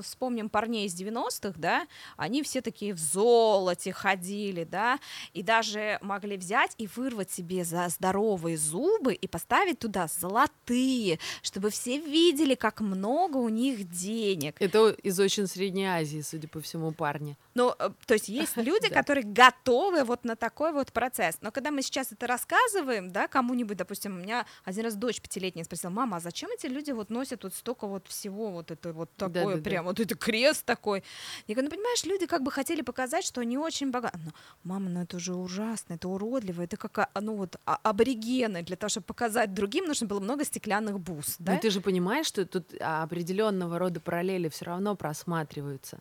вспомним 0.00 0.48
парней 0.48 0.86
из 0.86 0.98
90-х, 0.98 1.52
да, 1.58 1.86
они 2.16 2.42
все 2.42 2.62
такие 2.62 2.94
в 2.94 2.98
золоте 2.98 3.92
ходили, 3.92 4.64
да, 4.64 4.98
и 5.34 5.42
даже 5.42 5.98
могли 6.00 6.38
взять 6.38 6.72
и 6.78 6.88
вырвать 6.96 7.30
себе 7.30 7.62
за 7.64 7.86
здоровые 7.90 8.56
зубы 8.56 9.12
и 9.12 9.28
поставить 9.28 9.80
туда 9.80 10.06
золотые, 10.06 11.18
чтобы 11.42 11.68
все 11.68 11.98
видели, 11.98 12.54
как 12.54 12.80
много 12.80 13.01
у 13.10 13.48
них 13.48 13.88
денег. 13.90 14.56
Это 14.60 14.90
из 14.90 15.18
очень 15.20 15.46
Средней 15.46 15.86
Азии, 15.86 16.20
судя 16.20 16.48
по 16.48 16.60
всему, 16.60 16.92
парни. 16.92 17.36
Ну, 17.54 17.74
э, 17.78 17.90
то 18.06 18.14
есть 18.14 18.28
есть 18.28 18.56
люди, 18.56 18.88
Да. 18.88 18.94
которые 18.94 19.24
готовы 19.24 20.04
вот 20.04 20.24
на 20.24 20.36
такой 20.36 20.72
вот 20.72 20.92
процесс. 20.92 21.38
Но 21.40 21.50
когда 21.50 21.70
мы 21.70 21.82
сейчас 21.82 22.12
это 22.12 22.26
рассказываем, 22.26 23.10
да, 23.10 23.28
кому-нибудь, 23.28 23.76
допустим, 23.76 24.16
у 24.16 24.20
меня 24.20 24.46
один 24.64 24.84
раз 24.84 24.94
дочь 24.94 25.20
пятилетняя 25.20 25.64
спросила, 25.64 25.90
мама, 25.90 26.16
а 26.16 26.20
зачем 26.20 26.50
эти 26.50 26.66
люди 26.66 26.90
вот 26.92 27.10
носят 27.10 27.44
вот 27.44 27.54
столько 27.54 27.86
вот 27.86 28.06
всего, 28.08 28.50
вот 28.50 28.70
это 28.70 28.92
вот 28.92 29.10
такое, 29.16 29.44
Да-да-да. 29.44 29.62
прям 29.62 29.84
вот 29.86 30.00
это 30.00 30.14
крест 30.14 30.64
такой. 30.64 31.02
Я 31.46 31.54
говорю, 31.54 31.70
ну, 31.70 31.76
понимаешь, 31.76 32.04
люди 32.04 32.26
как 32.26 32.42
бы 32.42 32.50
хотели 32.50 32.82
показать, 32.82 33.24
что 33.24 33.40
они 33.40 33.58
очень 33.58 33.90
богаты. 33.90 34.18
Ну, 34.24 34.32
мама, 34.64 34.88
ну 34.90 35.02
это 35.02 35.16
уже 35.16 35.34
ужасно, 35.34 35.94
это 35.94 36.08
уродливо, 36.08 36.62
это 36.62 36.76
как, 36.76 36.98
а, 37.12 37.20
ну 37.20 37.36
вот, 37.36 37.56
а- 37.66 37.78
аборигены. 37.82 38.62
Для 38.62 38.76
того, 38.76 38.88
чтобы 38.88 39.04
показать 39.06 39.54
другим, 39.54 39.86
нужно 39.86 40.06
было 40.06 40.20
много 40.20 40.44
стеклянных 40.44 40.98
бус, 41.00 41.36
да? 41.38 41.52
Но 41.54 41.58
ты 41.58 41.70
же 41.70 41.80
понимаешь, 41.80 42.26
что 42.26 42.44
тут 42.46 42.74
а, 42.92 43.02
определенного 43.02 43.78
рода 43.78 44.00
параллели 44.00 44.48
все 44.48 44.66
равно 44.66 44.94
просматриваются. 44.96 45.98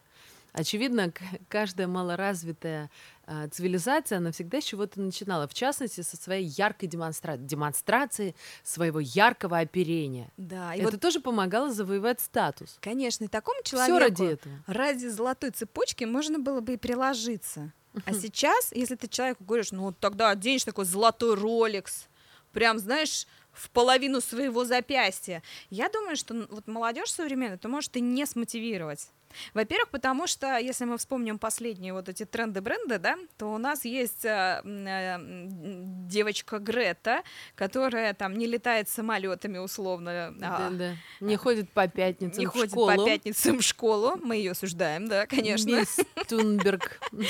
Очевидно, 0.53 1.13
каждая 1.47 1.87
малоразвитая 1.87 2.89
а, 3.25 3.47
цивилизация, 3.47 4.17
она 4.17 4.31
всегда 4.31 4.59
с 4.59 4.65
чего-то 4.65 4.99
начинала. 4.99 5.47
В 5.47 5.53
частности, 5.53 6.01
со 6.01 6.17
своей 6.17 6.45
яркой 6.45 6.89
демонстрации, 6.89 7.45
демонстрации 7.45 8.35
своего 8.63 8.99
яркого 8.99 9.59
оперения. 9.59 10.29
Да, 10.35 10.75
и 10.75 10.79
Это 10.79 10.91
вот, 10.91 10.99
тоже 11.01 11.21
помогало 11.21 11.71
завоевать 11.71 12.19
статус. 12.19 12.77
конечно, 12.81 13.23
и 13.25 13.27
такому 13.27 13.63
человеку... 13.63 13.99
ради 13.99 14.23
этого. 14.33 14.55
ради 14.67 15.07
золотой 15.07 15.51
цепочки 15.51 16.03
можно 16.03 16.39
было 16.39 16.59
бы 16.59 16.73
и 16.73 16.77
приложиться. 16.77 17.71
А 18.05 18.13
сейчас, 18.13 18.71
если 18.73 18.95
ты 18.95 19.07
человеку 19.07 19.45
говоришь, 19.45 19.71
ну 19.71 19.83
вот 19.83 19.99
тогда 19.99 20.31
оденешь 20.31 20.65
такой 20.65 20.83
золотой 20.83 21.35
роликс, 21.35 22.07
прям, 22.51 22.77
знаешь, 22.77 23.25
в 23.51 23.69
половину 23.69 24.21
своего 24.21 24.65
запястья. 24.65 25.43
Я 25.69 25.89
думаю, 25.89 26.15
что 26.15 26.47
вот 26.49 26.67
молодежь 26.67 27.11
современная, 27.11 27.57
то 27.57 27.67
может 27.67 27.95
и 27.97 28.01
не 28.01 28.25
смотивировать. 28.25 29.09
Во-первых, 29.53 29.89
потому 29.89 30.27
что, 30.27 30.57
если 30.57 30.85
мы 30.85 30.97
вспомним 30.97 31.39
последние 31.39 31.93
вот 31.93 32.09
эти 32.09 32.25
тренды-бренды, 32.25 32.99
да, 32.99 33.17
то 33.37 33.53
у 33.53 33.57
нас 33.57 33.85
есть 33.85 34.25
э, 34.25 34.61
э, 34.63 35.17
девочка 35.21 36.59
Грета, 36.59 37.23
которая 37.55 38.13
там 38.13 38.37
не 38.37 38.45
летает 38.47 38.89
самолетами 38.89 39.57
условно, 39.57 40.27
а 40.41 40.69
Да-да. 40.69 40.95
Не 41.19 41.35
ходит 41.35 41.71
по 41.71 41.87
пятницам 41.87 42.39
не 42.39 42.45
в 42.45 42.49
ходит 42.49 42.71
школу. 42.71 42.95
по 42.95 43.05
пятницам 43.05 43.59
в 43.59 43.61
школу. 43.61 44.17
Мы 44.17 44.37
ее 44.37 44.51
осуждаем, 44.51 45.07
да, 45.07 45.25
конечно. 45.25 45.69
Мисс 45.69 45.97
Тунберг. 46.27 46.99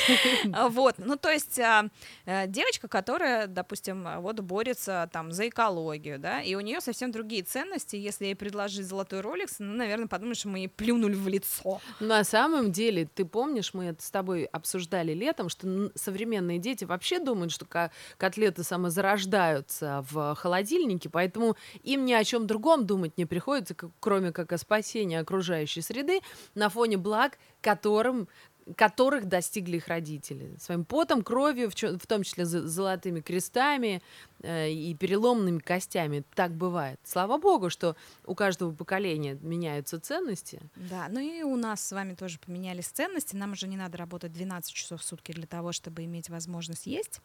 А, 0.53 0.69
Вот, 0.69 0.95
ну 0.97 1.17
то 1.17 1.29
есть 1.29 1.59
а, 1.59 1.85
э, 2.25 2.47
девочка, 2.47 2.87
которая, 2.87 3.47
допустим, 3.47 4.07
а, 4.07 4.19
вот 4.19 4.39
борется 4.39 5.09
там 5.11 5.31
за 5.31 5.47
экологию, 5.49 6.19
да, 6.19 6.41
и 6.41 6.55
у 6.55 6.59
нее 6.59 6.81
совсем 6.81 7.11
другие 7.11 7.43
ценности. 7.43 7.95
Если 7.95 8.25
ей 8.25 8.35
предложить 8.35 8.85
золотой 8.85 9.21
роликс, 9.21 9.55
ну, 9.59 9.73
наверное, 9.73 10.07
подумаешь, 10.07 10.45
мы 10.45 10.59
ей 10.59 10.67
плюнули 10.67 11.13
в 11.15 11.27
лицо. 11.27 11.81
На 11.99 12.23
самом 12.23 12.71
деле, 12.71 13.05
ты 13.13 13.25
помнишь, 13.25 13.73
мы 13.73 13.85
это 13.85 14.03
с 14.03 14.11
тобой 14.11 14.45
обсуждали 14.45 15.13
летом, 15.13 15.49
что 15.49 15.91
современные 15.95 16.57
дети 16.57 16.85
вообще 16.85 17.19
думают, 17.19 17.51
что 17.51 17.65
ко- 17.65 17.91
котлеты 18.17 18.63
самозарождаются 18.63 20.05
в 20.09 20.35
холодильнике, 20.35 21.09
поэтому 21.09 21.55
им 21.83 22.05
ни 22.05 22.13
о 22.13 22.23
чем 22.23 22.47
другом 22.47 22.85
думать 22.85 23.17
не 23.17 23.25
приходится, 23.25 23.75
кроме 23.99 24.31
как 24.31 24.51
о 24.53 24.57
спасении 24.57 25.17
окружающей 25.17 25.81
среды 25.81 26.21
на 26.55 26.69
фоне 26.69 26.97
благ, 26.97 27.37
которым 27.61 28.27
которых 28.75 29.25
достигли 29.25 29.77
их 29.77 29.87
родители. 29.87 30.55
Своим 30.59 30.85
потом, 30.85 31.23
кровью, 31.23 31.69
в, 31.69 31.75
в 31.75 32.07
том 32.07 32.23
числе 32.23 32.45
золотыми 32.45 33.21
крестами 33.21 34.01
э, 34.41 34.71
и 34.71 34.93
переломными 34.95 35.59
костями. 35.59 36.23
Так 36.35 36.51
бывает. 36.53 36.99
Слава 37.03 37.37
богу, 37.37 37.69
что 37.69 37.95
у 38.25 38.35
каждого 38.35 38.73
поколения 38.73 39.37
меняются 39.41 39.99
ценности. 39.99 40.59
Да, 40.75 41.07
ну 41.09 41.19
и 41.19 41.43
у 41.43 41.55
нас 41.55 41.85
с 41.85 41.91
вами 41.91 42.13
тоже 42.13 42.39
поменялись 42.39 42.87
ценности. 42.87 43.35
Нам 43.35 43.53
уже 43.53 43.67
не 43.67 43.77
надо 43.77 43.97
работать 43.97 44.31
12 44.33 44.73
часов 44.73 45.01
в 45.01 45.03
сутки 45.03 45.31
для 45.31 45.47
того, 45.47 45.71
чтобы 45.71 46.03
иметь 46.05 46.29
возможность 46.29 46.85
есть. 46.85 47.21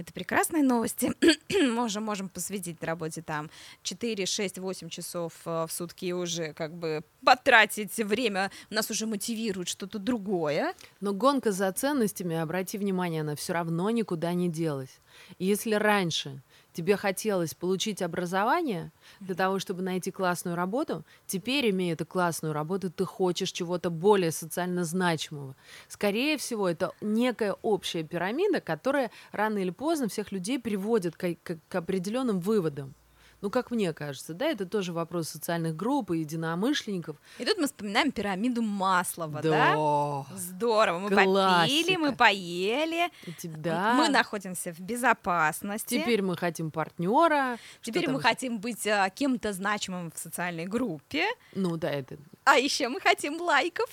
Это 0.00 0.14
прекрасные 0.14 0.62
новости. 0.62 1.12
Уже 1.78 2.00
можем 2.00 2.30
посвятить 2.30 2.82
работе 2.82 3.20
там 3.20 3.50
4, 3.82 4.24
6, 4.24 4.58
8 4.58 4.88
часов 4.88 5.34
э, 5.44 5.66
в 5.68 5.70
сутки 5.70 6.06
и 6.06 6.12
уже 6.12 6.54
как 6.54 6.74
бы 6.74 7.02
потратить 7.22 7.94
время. 7.98 8.50
Нас 8.70 8.90
уже 8.90 9.06
мотивирует 9.06 9.68
что-то 9.68 9.98
другое. 9.98 10.74
Но 11.00 11.12
гонка 11.12 11.52
за 11.52 11.70
ценностями, 11.72 12.34
обрати 12.34 12.78
внимание, 12.78 13.20
она 13.20 13.36
все 13.36 13.52
равно 13.52 13.90
никуда 13.90 14.32
не 14.32 14.48
делась. 14.48 15.00
Если 15.38 15.74
раньше 15.74 16.40
тебе 16.72 16.96
хотелось 16.96 17.54
получить 17.54 18.02
образование 18.02 18.92
для 19.20 19.34
того, 19.34 19.58
чтобы 19.58 19.82
найти 19.82 20.10
классную 20.10 20.56
работу, 20.56 21.04
теперь, 21.26 21.70
имея 21.70 21.94
эту 21.94 22.06
классную 22.06 22.52
работу, 22.54 22.90
ты 22.90 23.04
хочешь 23.04 23.52
чего-то 23.52 23.90
более 23.90 24.30
социально 24.30 24.84
значимого. 24.84 25.56
Скорее 25.88 26.36
всего, 26.36 26.68
это 26.68 26.92
некая 27.00 27.54
общая 27.62 28.02
пирамида, 28.02 28.60
которая 28.60 29.10
рано 29.32 29.58
или 29.58 29.70
поздно 29.70 30.08
всех 30.08 30.32
людей 30.32 30.58
приводит 30.58 31.16
к, 31.16 31.34
к, 31.42 31.58
к 31.68 31.74
определенным 31.74 32.40
выводам. 32.40 32.94
Ну, 33.40 33.50
как 33.50 33.70
мне 33.70 33.92
кажется, 33.92 34.34
да, 34.34 34.46
это 34.46 34.66
тоже 34.66 34.92
вопрос 34.92 35.28
социальных 35.30 35.74
групп 35.74 36.10
и 36.10 36.18
единомышленников. 36.18 37.16
И 37.38 37.44
тут 37.44 37.56
мы 37.58 37.66
вспоминаем 37.66 38.12
пирамиду 38.12 38.60
Маслова, 38.62 39.40
да? 39.42 39.74
Да. 39.74 40.26
Здорово, 40.36 40.98
мы 40.98 41.08
попили, 41.10 41.24
Классика. 41.24 41.98
мы 41.98 42.14
поели, 42.14 43.10
Да. 43.44 43.94
мы 43.94 44.08
находимся 44.08 44.72
в 44.74 44.80
безопасности. 44.80 45.98
Теперь 46.00 46.22
мы 46.22 46.36
хотим 46.36 46.70
партнера. 46.70 47.58
Теперь 47.82 48.10
мы 48.10 48.20
хотим 48.20 48.58
быть 48.58 48.86
а, 48.86 49.08
кем-то 49.10 49.52
значимым 49.52 50.10
в 50.14 50.18
социальной 50.18 50.66
группе, 50.66 51.26
Ну 51.54 51.76
да, 51.76 51.90
это. 51.90 52.16
а 52.44 52.56
еще 52.58 52.88
мы 52.88 53.00
хотим 53.00 53.40
лайков. 53.40 53.88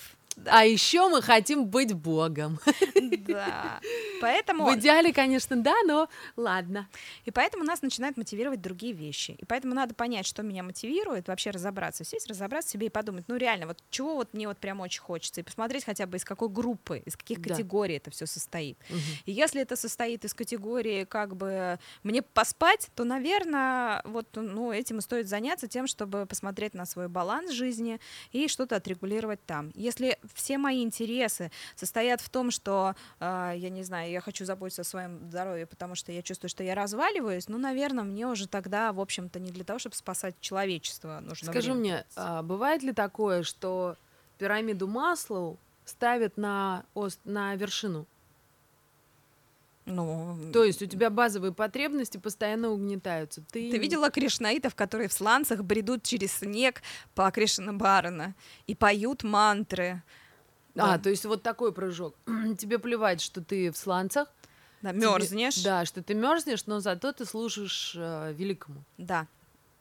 А 0.45 0.65
еще 0.65 1.07
мы 1.09 1.21
хотим 1.23 1.65
быть 1.65 1.93
богом. 1.93 2.59
Да. 3.27 3.79
Поэтому 4.21 4.65
В 4.65 4.75
идеале, 4.75 5.13
конечно, 5.13 5.55
да, 5.55 5.75
но 5.85 6.09
ладно. 6.35 6.87
И 7.25 7.31
поэтому 7.31 7.63
нас 7.63 7.81
начинают 7.81 8.17
мотивировать 8.17 8.61
другие 8.61 8.93
вещи. 8.93 9.31
И 9.31 9.45
поэтому 9.45 9.73
надо 9.73 9.93
понять, 9.93 10.25
что 10.25 10.43
меня 10.43 10.63
мотивирует, 10.63 11.27
вообще 11.27 11.51
разобраться, 11.51 12.03
сесть, 12.03 12.27
разобраться 12.27 12.71
себе 12.71 12.87
и 12.87 12.89
подумать, 12.89 13.25
ну 13.27 13.35
реально, 13.35 13.67
вот 13.67 13.79
чего 13.89 14.15
вот 14.15 14.33
мне 14.33 14.47
вот 14.47 14.57
прям 14.57 14.79
очень 14.81 15.01
хочется, 15.01 15.41
и 15.41 15.43
посмотреть 15.43 15.85
хотя 15.85 16.05
бы 16.05 16.17
из 16.17 16.25
какой 16.25 16.49
группы, 16.49 17.01
из 17.05 17.15
каких 17.15 17.41
Да. 17.41 17.49
категорий 17.53 17.95
это 17.95 18.11
все 18.11 18.25
состоит. 18.25 18.77
Мгм. 18.89 18.99
И 19.25 19.31
если 19.31 19.61
это 19.61 19.75
состоит 19.75 20.25
из 20.25 20.33
категории 20.33 21.03
как 21.03 21.35
бы 21.35 21.79
мне 22.03 22.21
поспать, 22.21 22.89
то, 22.95 23.03
наверное, 23.03 24.01
вот 24.05 24.27
ну, 24.35 24.71
этим 24.71 24.99
и 24.99 25.01
стоит 25.01 25.27
заняться 25.27 25.67
тем, 25.67 25.87
чтобы 25.87 26.25
посмотреть 26.25 26.73
на 26.73 26.85
свой 26.85 27.07
баланс 27.07 27.51
жизни 27.51 27.99
и 28.31 28.47
что-то 28.47 28.75
отрегулировать 28.75 29.43
там. 29.45 29.71
Если 29.75 30.17
все 30.33 30.57
мои 30.57 30.83
интересы 30.83 31.51
состоят 31.75 32.21
в 32.21 32.29
том, 32.29 32.51
что, 32.51 32.95
э, 33.19 33.53
я 33.55 33.69
не 33.69 33.83
знаю, 33.83 34.06
я 34.11 34.21
хочу 34.21 34.45
заботиться 34.45 34.81
о 34.81 34.85
своем 34.85 35.29
здоровье, 35.29 35.65
потому 35.65 35.95
что 35.95 36.11
я 36.11 36.21
чувствую, 36.21 36.49
что 36.49 36.63
я 36.63 36.75
разваливаюсь, 36.75 37.47
ну, 37.47 37.57
наверное, 37.57 38.03
мне 38.03 38.27
уже 38.27 38.47
тогда, 38.47 38.91
в 38.93 38.99
общем-то, 38.99 39.39
не 39.39 39.51
для 39.51 39.63
того, 39.63 39.79
чтобы 39.79 39.95
спасать 39.95 40.35
человечество 40.39 41.19
нужно 41.21 41.51
Скажи 41.51 41.71
время 41.73 41.79
мне, 41.79 42.05
а, 42.15 42.41
бывает 42.43 42.83
ли 42.83 42.93
такое, 42.93 43.43
что 43.43 43.95
пирамиду 44.37 44.87
Маслоу 44.87 45.57
ставят 45.85 46.37
на, 46.37 46.83
ост- 46.93 47.19
на 47.25 47.55
вершину? 47.55 48.05
Ну, 49.85 50.37
То 50.51 50.65
есть 50.65 50.81
у 50.81 50.85
тебя 50.85 51.09
базовые 51.09 51.53
потребности 51.53 52.17
постоянно 52.17 52.71
угнетаются. 52.71 53.41
Ты, 53.49 53.71
Ты 53.71 53.77
видела 53.77 54.09
кришнаитов, 54.11 54.75
которые 54.75 55.07
в 55.07 55.13
сланцах 55.13 55.63
бредут 55.63 56.03
через 56.03 56.33
снег 56.33 56.81
по 57.15 57.31
Кришна 57.31 57.71
Барана 57.71 58.35
и 58.67 58.75
поют 58.75 59.23
мантры. 59.23 60.03
А, 60.77 60.99
то 60.99 61.09
есть 61.09 61.25
вот 61.25 61.43
такой 61.43 61.71
прыжок. 61.73 62.15
Тебе 62.57 62.79
плевать, 62.79 63.21
что 63.21 63.41
ты 63.43 63.71
в 63.71 63.77
сланцах. 63.77 64.27
Да, 64.81 64.91
тебе- 64.91 65.01
мерзнешь. 65.01 65.63
Да, 65.63 65.85
что 65.85 66.03
ты 66.03 66.13
мерзнешь, 66.13 66.65
но 66.67 66.79
зато 66.79 67.11
ты 67.11 67.25
служишь 67.25 67.95
э, 67.97 68.31
великому. 68.33 68.83
Да, 68.99 69.25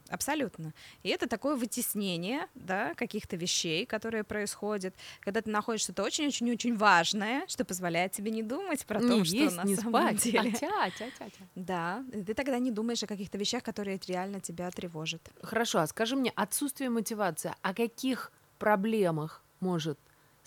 абсолютно. 0.09 0.73
И 1.03 1.11
это 1.11 1.29
такое 1.29 1.55
вытеснение, 1.57 2.47
да, 2.55 2.95
каких-то 2.95 3.37
вещей, 3.37 3.85
которые 3.85 4.25
происходят, 4.25 4.95
когда 5.21 5.43
ты 5.43 5.51
находишь 5.51 5.83
что-то 5.83 6.03
очень-очень-очень 6.03 6.77
важное, 6.79 7.45
что 7.47 7.67
позволяет 7.67 8.13
тебе 8.13 8.31
не 8.31 8.43
думать 8.43 8.87
про 8.87 9.01
то, 9.01 9.23
что 9.25 9.37
есть, 9.37 9.57
на 9.57 9.65
не 9.65 9.77
самом 9.77 9.91
спать. 9.93 10.23
деле. 10.23 10.39
А, 10.41 10.59
тя, 10.59 10.91
тя, 10.99 11.11
тя, 11.19 11.29
тя. 11.29 11.45
Да, 11.55 12.05
ты 12.11 12.33
тогда 12.33 12.59
не 12.59 12.71
думаешь 12.71 13.03
о 13.03 13.07
каких-то 13.07 13.37
вещах, 13.37 13.63
которые 13.63 14.01
реально 14.09 14.41
тебя 14.41 14.71
тревожат. 14.71 15.21
Хорошо, 15.43 15.81
а 15.81 15.87
скажи 15.89 16.17
мне, 16.17 16.33
отсутствие 16.35 16.89
мотивации, 16.89 17.55
о 17.61 17.75
каких 17.75 18.33
проблемах 18.59 19.43
может 19.61 19.99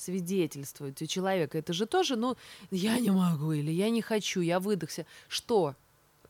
свидетельствовать 0.01 1.01
у 1.01 1.05
человека? 1.05 1.57
Это 1.57 1.73
же 1.73 1.85
тоже, 1.85 2.15
ну, 2.15 2.35
я 2.71 2.99
не 2.99 3.11
могу 3.11 3.51
или 3.51 3.71
я 3.71 3.89
не 3.89 4.01
хочу, 4.01 4.41
я 4.41 4.59
выдохся. 4.59 5.05
Что 5.27 5.75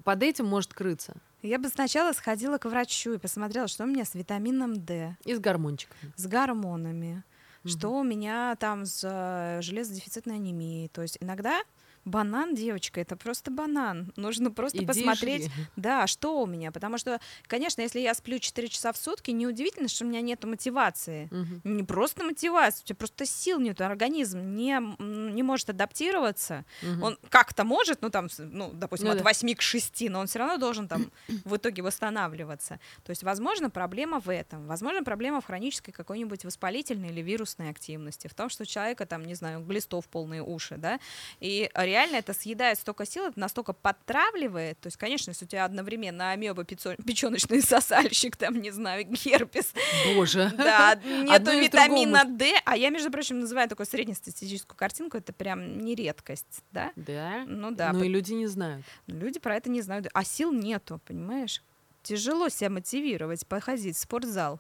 под 0.04 0.24
этим 0.24 0.46
может 0.46 0.74
крыться? 0.74 1.14
Я 1.42 1.58
бы 1.58 1.70
сначала 1.70 2.12
сходила 2.14 2.58
к 2.58 2.66
врачу 2.66 3.14
и 3.14 3.18
посмотрела, 3.18 3.68
что 3.68 3.84
у 3.86 3.88
меня 3.88 4.04
с 4.06 4.14
витамином 4.14 4.84
D, 4.84 5.16
И 5.26 5.34
с 5.34 5.40
гормончиками. 5.40 6.12
с 6.18 6.28
гормонами, 6.28 7.24
Мгм. 7.64 7.72
что 7.72 7.90
у 8.00 8.04
меня 8.04 8.56
там 8.58 8.86
с 8.86 9.02
э, 9.04 9.62
железодефицитной 9.62 10.36
анемией. 10.36 10.88
То 10.90 11.02
есть 11.02 11.18
иногда 11.22 11.62
банан, 12.06 12.56
девочка, 12.56 13.02
это 13.02 13.16
просто 13.16 13.52
банан. 13.52 14.12
Нужно 14.16 14.52
просто 14.52 14.80
Иди 14.80 14.86
посмотреть, 14.86 15.44
жри. 15.44 15.66
Да, 15.76 16.08
что 16.08 16.42
у 16.42 16.46
меня? 16.46 16.72
Потому 16.72 16.98
что, 16.98 17.20
конечно, 17.48 17.82
если 17.82 18.00
я 18.00 18.14
сплю 18.14 18.40
4 18.40 18.68
часа 18.68 18.92
в 18.92 18.98
сутки, 18.98 19.32
неудивительно, 19.32 19.88
что 19.88 20.06
у 20.06 20.08
меня 20.08 20.22
нет 20.22 20.44
мотивации. 20.44 21.28
Мгм. 21.32 21.62
Не 21.64 21.84
просто 21.84 22.24
мотивации, 22.24 22.84
у 22.84 22.86
тебя 22.88 22.96
просто 22.96 23.26
сил 23.26 23.60
нет, 23.60 23.82
организм 23.82 24.56
не, 24.56 24.80
не 25.00 25.44
может 25.44 25.70
адаптироваться. 25.70 26.66
Мгм. 26.82 27.04
Он 27.04 27.18
как-то 27.30 27.64
может, 27.64 28.02
ну 28.02 28.10
там, 28.10 28.28
ну, 28.38 28.72
допустим, 28.74 29.08
Ну 29.08 29.14
от 29.14 29.20
да. 29.20 29.24
8 29.24 29.56
к 29.56 29.62
6, 29.62 30.10
но 30.10 30.20
он 30.20 30.28
все 30.28 30.40
равно 30.40 30.58
должен 30.58 30.88
там 30.88 31.12
в 31.28 31.56
итоге 31.56 31.82
восстанавливаться. 31.82 32.80
То 33.04 33.12
есть, 33.12 33.24
возможно, 33.24 33.70
проблема 33.70 34.20
в 34.20 34.32
этом. 34.32 34.68
Возможно, 34.68 35.04
проблема 35.04 35.42
в 35.42 35.46
хронической 35.46 35.94
какой-нибудь 35.94 36.46
воспалительной 36.46 37.10
или 37.10 37.22
вирусной 37.22 37.70
активности, 37.70 38.28
в 38.28 38.34
том, 38.34 38.50
что 38.50 38.64
у 38.64 38.66
человека 38.66 39.06
там, 39.06 39.24
не 39.26 39.36
знаю, 39.36 39.62
глистов 39.62 40.08
полные 40.08 40.44
уши, 40.44 40.78
да, 40.78 41.00
и 41.40 41.70
реально 41.90 42.18
это 42.18 42.34
съедает 42.34 42.80
столько 42.80 43.06
сил, 43.06 43.26
это 43.26 43.40
настолько 43.40 43.74
подтравливает. 43.74 44.80
То 44.80 44.88
есть, 44.88 44.98
конечно, 44.98 45.32
если 45.32 45.46
у 45.46 45.48
тебя 45.48 45.66
одновременно 45.66 46.32
амеба, 46.32 46.64
печеночный 46.64 47.62
сосальщик, 47.64 48.36
там, 48.36 48.62
не 48.62 48.72
знаю, 48.72 49.04
герпес, 49.06 49.74
Боже. 50.16 50.52
да, 50.58 50.96
нету 51.04 51.52
витамина 51.52 52.24
D, 52.26 52.54
а 52.66 52.78
я, 52.78 52.90
между 52.90 53.12
прочим, 53.12 53.40
называю 53.40 53.68
такую 53.70 53.86
среднестатистическую 53.86 54.78
картинку, 54.78 55.18
это 55.18 55.34
прям 55.34 55.80
не 55.80 55.96
редкость, 55.96 56.64
да? 56.72 56.92
Да? 56.96 57.44
Ну 57.48 57.72
да, 57.72 57.92
Ну 57.94 58.00
по- 58.00 58.04
и 58.04 58.08
люди 58.08 58.34
не 58.34 58.48
знают. 58.48 58.86
люди 59.08 59.40
про 59.40 59.56
это 59.56 59.70
не 59.70 59.82
знают, 59.82 60.08
а 60.14 60.24
сил 60.24 60.52
нету, 60.52 61.00
понимаешь? 61.06 61.62
Тяжело 62.04 62.50
себя 62.50 62.70
мотивировать, 62.70 63.46
походить 63.46 63.98
в 63.98 64.00
спортзал. 64.00 64.60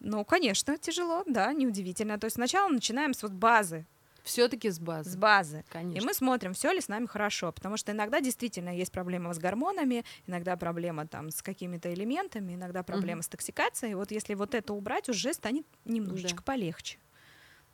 Ну, 0.00 0.24
конечно, 0.24 0.78
тяжело, 0.78 1.24
да, 1.26 1.52
неудивительно. 1.52 2.18
То 2.18 2.24
есть 2.24 2.36
сначала 2.36 2.70
начинаем 2.70 3.12
с 3.12 3.22
вот 3.22 3.32
базы, 3.32 3.84
Все-таки 4.30 4.70
с 4.70 4.78
базы. 4.78 5.10
с 5.10 5.16
базы. 5.16 5.64
И 5.68 5.72
Конечно. 5.72 6.06
мы 6.06 6.14
смотрим, 6.14 6.52
все 6.52 6.70
ли 6.72 6.80
с 6.80 6.86
нами 6.86 7.06
хорошо, 7.06 7.50
потому 7.50 7.76
что 7.76 7.90
иногда 7.90 8.20
действительно 8.20 8.70
есть 8.70 8.92
проблема 8.92 9.34
с 9.34 9.38
гормонами, 9.38 10.04
иногда 10.26 10.56
проблема 10.56 11.06
там 11.06 11.30
с 11.30 11.42
какими-то 11.42 11.92
элементами, 11.92 12.54
иногда 12.54 12.84
проблема 12.84 13.22
с 13.22 13.28
токсикацией. 13.28 13.94
Вот 13.94 14.12
если 14.12 14.34
вот 14.34 14.54
это 14.54 14.72
убрать, 14.72 15.08
уже 15.08 15.32
станет 15.32 15.66
немножечко 15.84 16.44
полегче. 16.44 16.98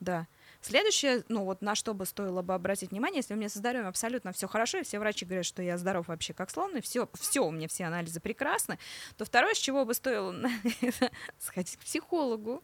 Да. 0.01 0.27
Следующее, 0.62 1.25
ну 1.29 1.45
вот 1.45 1.61
на 1.61 1.75
что 1.75 1.95
бы 1.95 2.07
стоило 2.07 2.40
бы 2.42 2.55
обратить 2.55 2.90
внимание, 2.90 3.19
если 3.19 3.35
у 3.35 3.37
меня 3.37 3.49
со 3.49 3.59
здоровьем 3.59 3.87
абсолютно 3.87 4.33
все 4.33 4.49
хорошо, 4.49 4.79
и 4.79 4.83
все 4.83 4.99
врачи 4.99 5.25
говорят, 5.25 5.45
что 5.45 5.62
я 5.62 5.77
здоров 5.79 6.09
вообще 6.09 6.33
как 6.33 6.51
слон, 6.51 6.75
и 6.77 6.81
все, 6.81 7.09
все 7.14 7.40
у 7.40 7.51
меня 7.51 7.69
все 7.69 7.85
анализы 7.85 8.21
прекрасны, 8.21 8.79
то 9.16 9.25
второе, 9.25 9.55
с 9.55 9.59
чего 9.59 9.85
бы 9.85 9.95
стоило 9.95 10.35
сходить 11.38 11.77
к 11.77 11.81
психологу. 11.81 12.62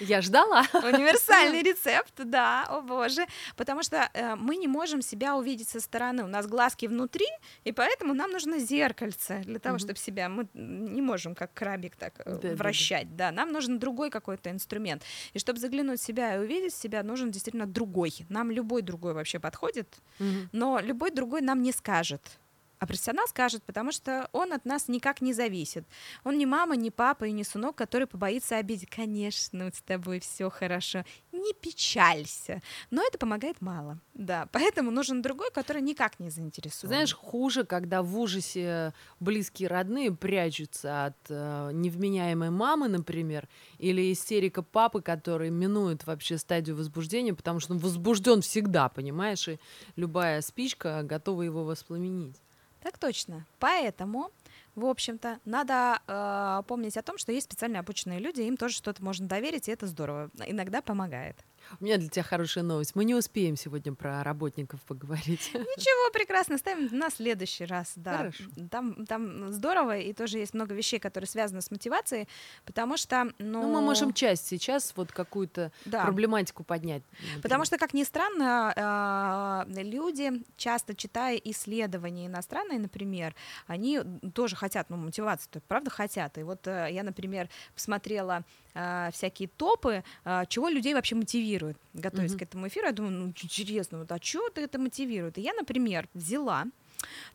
Я 0.00 0.20
ждала. 0.22 0.62
Универсальный 0.72 1.62
рецепт, 1.62 2.12
да, 2.16 2.64
о 2.68 2.80
боже. 2.80 3.26
Потому 3.56 3.82
что 3.82 4.08
э, 4.14 4.34
мы 4.36 4.56
не 4.56 4.68
можем 4.68 5.02
себя 5.02 5.36
увидеть 5.36 5.68
со 5.68 5.80
стороны. 5.80 6.24
У 6.24 6.26
нас 6.26 6.46
глазки 6.46 6.86
внутри, 6.86 7.26
и 7.64 7.72
поэтому 7.72 8.14
нам 8.14 8.30
нужно 8.30 8.58
зеркальце 8.58 9.42
для 9.44 9.58
того, 9.58 9.74
Мгм. 9.76 9.80
чтобы 9.84 9.98
себя... 9.98 10.28
Мы 10.28 10.48
не 10.54 11.02
можем 11.02 11.34
как 11.34 11.52
крабик 11.54 11.96
так 11.96 12.14
э, 12.20 12.24
Да-да-да. 12.32 12.54
вращать, 12.56 13.16
да. 13.16 13.30
Нам 13.32 13.52
нужен 13.52 13.78
другой 13.78 14.10
какой-то 14.10 14.50
инструмент. 14.50 15.02
И 15.34 15.38
чтобы 15.38 15.58
заглянуть 15.60 16.00
в 16.00 16.04
себя 16.04 16.36
и 16.36 16.38
увидеть 16.38 16.74
себя, 16.74 17.02
нужен 17.02 17.30
действительно 17.30 17.66
другой. 17.66 18.12
Нам 18.28 18.50
любой 18.50 18.82
другой 18.82 19.14
вообще 19.14 19.38
подходит, 19.38 19.96
Мгм. 20.18 20.48
но 20.52 20.80
любой 20.80 21.10
другой 21.10 21.40
нам 21.42 21.62
не 21.62 21.72
скажет. 21.72 22.22
А 22.78 22.86
профессионал 22.86 23.26
скажет, 23.26 23.62
потому 23.64 23.90
что 23.90 24.28
он 24.32 24.52
от 24.52 24.64
нас 24.64 24.88
никак 24.88 25.20
не 25.20 25.32
зависит. 25.32 25.84
Он 26.24 26.38
не 26.38 26.46
мама, 26.46 26.76
не 26.76 26.90
папа 26.90 27.24
и 27.24 27.32
не 27.32 27.42
сынок, 27.42 27.74
который 27.74 28.06
побоится 28.06 28.56
обидеть. 28.56 28.88
Конечно, 28.88 29.70
с 29.74 29.82
тобой 29.82 30.20
все 30.20 30.48
хорошо. 30.48 31.04
Не 31.32 31.52
печалься. 31.54 32.62
Но 32.90 33.02
это 33.02 33.18
помогает 33.18 33.60
мало. 33.60 33.98
Да, 34.14 34.48
поэтому 34.52 34.90
нужен 34.90 35.22
другой, 35.22 35.50
который 35.50 35.82
никак 35.82 36.20
не 36.20 36.30
заинтересован. 36.30 36.88
Знаешь, 36.88 37.14
хуже, 37.14 37.64
когда 37.64 38.02
в 38.02 38.16
ужасе 38.18 38.92
близкие 39.18 39.68
родные 39.68 40.12
прячутся 40.12 41.06
от 41.06 41.16
э, 41.28 41.70
невменяемой 41.72 42.50
мамы, 42.50 42.88
например, 42.88 43.48
или 43.78 44.12
истерика 44.12 44.62
папы, 44.62 45.02
который 45.02 45.50
минует 45.50 46.06
вообще 46.06 46.38
стадию 46.38 46.76
возбуждения, 46.76 47.34
потому 47.34 47.58
что 47.58 47.72
он 47.72 47.78
возбужден 47.78 48.40
всегда, 48.40 48.88
понимаешь, 48.88 49.48
и 49.48 49.58
любая 49.96 50.40
спичка 50.42 51.02
готова 51.02 51.42
его 51.42 51.64
воспламенить. 51.64 52.36
Так 52.82 52.98
точно. 52.98 53.46
Поэтому, 53.58 54.30
в 54.74 54.84
общем-то, 54.86 55.40
надо 55.44 56.00
э, 56.06 56.62
помнить 56.66 56.96
о 56.96 57.02
том, 57.02 57.18
что 57.18 57.32
есть 57.32 57.46
специально 57.46 57.80
обученные 57.80 58.20
люди, 58.20 58.42
им 58.42 58.56
тоже 58.56 58.74
что-то 58.74 59.02
можно 59.02 59.26
доверить, 59.26 59.68
и 59.68 59.72
это 59.72 59.86
здорово. 59.86 60.30
Иногда 60.46 60.80
помогает. 60.80 61.36
У 61.80 61.84
меня 61.84 61.98
для 61.98 62.08
тебя 62.08 62.22
хорошая 62.22 62.64
новость. 62.64 62.94
Мы 62.94 63.04
не 63.04 63.14
успеем 63.14 63.56
сегодня 63.56 63.94
про 63.94 64.22
работников 64.22 64.80
поговорить. 64.82 65.50
Ничего, 65.54 66.12
прекрасно, 66.12 66.58
ставим 66.58 66.88
на 66.96 67.10
следующий 67.10 67.64
раз, 67.64 67.92
да. 67.96 68.18
Хорошо. 68.18 68.44
Там, 68.70 69.06
там 69.06 69.52
здорово, 69.52 69.98
и 69.98 70.12
тоже 70.12 70.38
есть 70.38 70.54
много 70.54 70.74
вещей, 70.74 70.98
которые 70.98 71.28
связаны 71.28 71.60
с 71.60 71.70
мотивацией, 71.70 72.28
потому 72.64 72.96
что, 72.96 73.32
ну... 73.38 73.62
Ну, 73.62 73.72
мы 73.72 73.80
можем 73.80 74.12
часть 74.12 74.46
сейчас 74.46 74.92
вот 74.96 75.12
какую-то 75.12 75.72
да. 75.84 76.04
проблематику 76.04 76.64
поднять. 76.64 77.02
Потому 77.42 77.64
что, 77.64 77.78
как 77.78 77.94
ни 77.94 78.04
странно, 78.04 78.72
а, 78.76 79.66
люди, 79.68 80.42
часто 80.56 80.94
читая 80.94 81.36
исследования 81.36 82.26
иностранные, 82.26 82.78
например, 82.78 83.34
они 83.66 84.00
тоже 84.34 84.56
хотят, 84.56 84.90
ну, 84.90 84.96
мотивацию, 84.96 85.50
то 85.52 85.60
правда 85.60 85.90
хотят. 85.90 86.38
И 86.38 86.42
вот 86.42 86.66
э, 86.66 86.88
я, 86.90 87.02
например, 87.02 87.48
посмотрела 87.74 88.44
а, 88.80 89.10
всякие 89.10 89.48
топы, 89.48 90.04
а, 90.24 90.46
чего 90.46 90.68
людей 90.68 90.94
вообще 90.94 91.16
мотивирует. 91.16 91.76
Готовясь 91.94 92.30
Мгм. 92.30 92.38
к 92.38 92.42
этому 92.42 92.68
эфиру, 92.68 92.86
я 92.86 92.92
думаю, 92.92 93.12
ну, 93.12 93.26
интересно, 93.26 93.98
вот, 93.98 94.12
а 94.12 94.18
чего 94.20 94.44
это 94.54 94.78
мотивирует? 94.78 95.36
И 95.38 95.40
я, 95.40 95.52
например, 95.54 96.08
взяла 96.14 96.66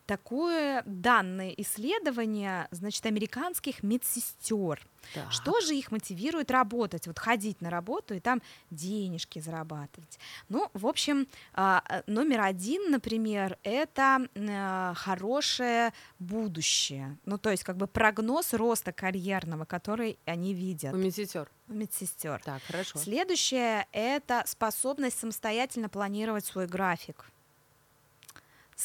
такое 0.06 0.84
данное 0.86 1.52
исследование, 1.58 2.68
значит, 2.72 3.06
американских 3.06 3.84
медсестер. 3.84 4.86
Так. 5.14 5.32
Что 5.32 5.60
же 5.62 5.76
их 5.76 5.92
мотивирует 5.92 6.50
работать, 6.50 7.08
вот 7.08 7.20
ходить 7.20 7.62
на 7.62 7.70
работу 7.70 8.14
и 8.14 8.20
там 8.20 8.42
денежки 8.72 9.40
зарабатывать? 9.40 10.18
Ну, 10.50 10.70
в 10.74 10.88
общем, 10.88 11.28
а, 11.54 11.84
а, 11.88 12.04
номер 12.08 12.42
один, 12.42 12.90
например, 12.90 13.58
это 13.64 14.28
э, 14.34 14.94
хорошее 14.96 15.94
будущее. 16.20 17.18
Ну, 17.26 17.38
то 17.38 17.52
есть 17.52 17.64
как 17.64 17.78
бы 17.78 17.88
прогноз 17.88 18.54
роста 18.54 18.92
карьерного, 18.94 19.66
который 19.66 20.18
они 20.26 20.54
видят 20.54 20.94
У 20.94 20.98
медсестер. 20.98 21.50
у 21.68 21.74
медсестер. 21.74 22.42
Так, 22.44 22.62
хорошо. 22.64 22.98
Следующее 22.98 23.88
это 23.92 24.44
способность 24.46 25.20
самостоятельно 25.20 25.90
планировать 25.90 26.46
свой 26.46 26.68
график. 26.68 27.26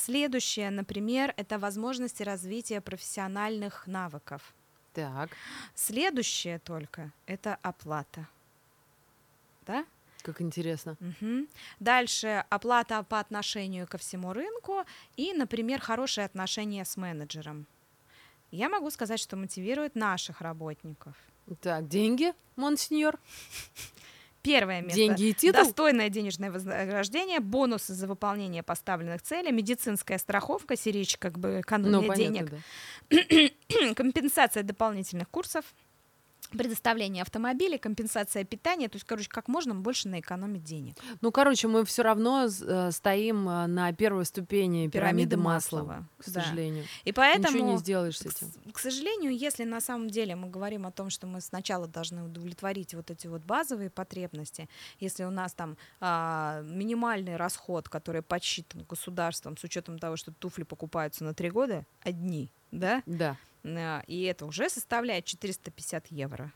Следующее, 0.05 0.71
например, 0.71 1.35
это 1.37 1.59
возможности 1.59 2.23
развития 2.23 2.81
профессиональных 2.81 3.87
навыков. 3.87 4.55
Так, 4.95 5.31
Следующее 5.75 6.59
только 6.61 7.11
это 7.27 7.59
оплата. 7.63 8.27
Да? 9.67 9.85
как 10.23 10.43
интересно. 10.43 10.97
Мгм. 11.01 11.49
Дальше 11.81 12.45
оплата 12.51 13.03
по 13.03 13.19
отношению 13.19 13.87
ко 13.87 13.97
всему 13.99 14.33
рынку 14.33 14.85
и, 15.17 15.33
например, 15.33 15.81
хорошие 15.81 16.27
отношения 16.27 16.85
с 16.85 16.97
менеджером. 16.97 17.67
Я 18.51 18.69
могу 18.69 18.91
сказать, 18.91 19.21
что 19.21 19.37
мотивирует 19.37 19.95
наших 19.95 20.43
работников. 20.43 21.17
Так, 21.61 21.89
деньги, 21.89 22.35
монсеньор? 22.57 23.19
Первое 24.43 24.81
место. 24.83 24.97
Деньги 24.97 25.25
и 25.25 25.35
титул? 25.35 25.65
Достойное 25.65 26.09
денежное 26.09 26.51
вознаграждение, 26.51 27.41
бонусы 27.41 27.95
за 27.95 28.07
выполнение 28.07 28.63
поставленных 28.63 29.23
целей, 29.23 29.53
медицинская 29.53 30.19
страховка, 30.19 30.77
сиречь 30.77 31.17
как 31.19 31.39
бы 31.39 31.49
Ну, 31.49 31.61
экономия 31.61 32.09
понятно, 32.09 32.59
денег, 33.11 33.49
да. 33.81 33.95
компенсация 33.95 34.63
дополнительных 34.63 35.29
курсов, 35.29 35.65
предоставление 36.51 37.23
автомобилей, 37.23 37.79
компенсация 37.79 38.45
питания, 38.45 38.89
то 38.89 38.97
есть, 38.97 39.07
короче, 39.07 39.29
как 39.29 39.49
можно 39.49 39.75
больше 39.75 40.09
наэкономить 40.09 40.65
денег. 40.65 40.97
Ну, 41.21 41.31
короче, 41.33 41.69
мы 41.69 41.85
все 41.85 42.03
равно 42.03 42.47
э, 42.47 42.91
стоим 42.93 43.49
э, 43.49 43.67
на 43.67 43.93
первой 43.93 44.25
ступени 44.25 44.89
пирамиды, 44.89 44.99
Пирамиды 45.31 45.37
Маслова, 45.37 45.83
Маслова, 45.83 46.09
к 46.19 46.25
да. 46.31 46.43
сожалению. 46.43 46.85
И 47.05 47.13
поэтому... 47.13 47.55
Ничего 47.57 47.71
не 47.73 47.79
сделаешь 47.79 48.19
с 48.19 48.23
К, 48.23 48.27
этим. 48.27 48.47
с- 48.49 48.73
к 48.73 48.79
сожалению, 48.79 49.37
если 49.37 49.65
на 49.65 49.81
самом 49.81 50.09
деле 50.11 50.37
мы 50.37 50.49
говорим 50.49 50.87
о 50.87 50.93
том, 50.93 51.11
что 51.11 51.27
мы 51.27 51.41
сначала 51.41 51.87
должны 51.87 52.23
удовлетворить 52.23 52.95
вот 52.95 53.11
эти 53.11 53.27
вот 53.27 53.43
базовые 53.43 53.91
потребности, 53.91 54.69
если 55.01 55.25
у 55.25 55.31
нас 55.31 55.53
там 55.55 55.77
а, 56.01 56.63
минимальный 56.63 57.37
расход, 57.37 57.89
который 57.89 58.23
подсчитан 58.23 58.85
государством 58.89 59.57
с 59.57 59.65
учетом 59.65 59.99
того, 59.99 60.17
что 60.17 60.33
туфли 60.33 60.63
покупаются 60.63 61.25
на 61.25 61.35
три 61.35 61.51
года 61.51 61.85
одни, 62.03 62.51
да, 62.71 63.03
Да. 63.07 63.37
А, 63.65 64.03
и 64.07 64.23
это 64.23 64.47
уже 64.47 64.69
составляет 64.71 65.25
450 65.25 66.07
евро. 66.09 66.53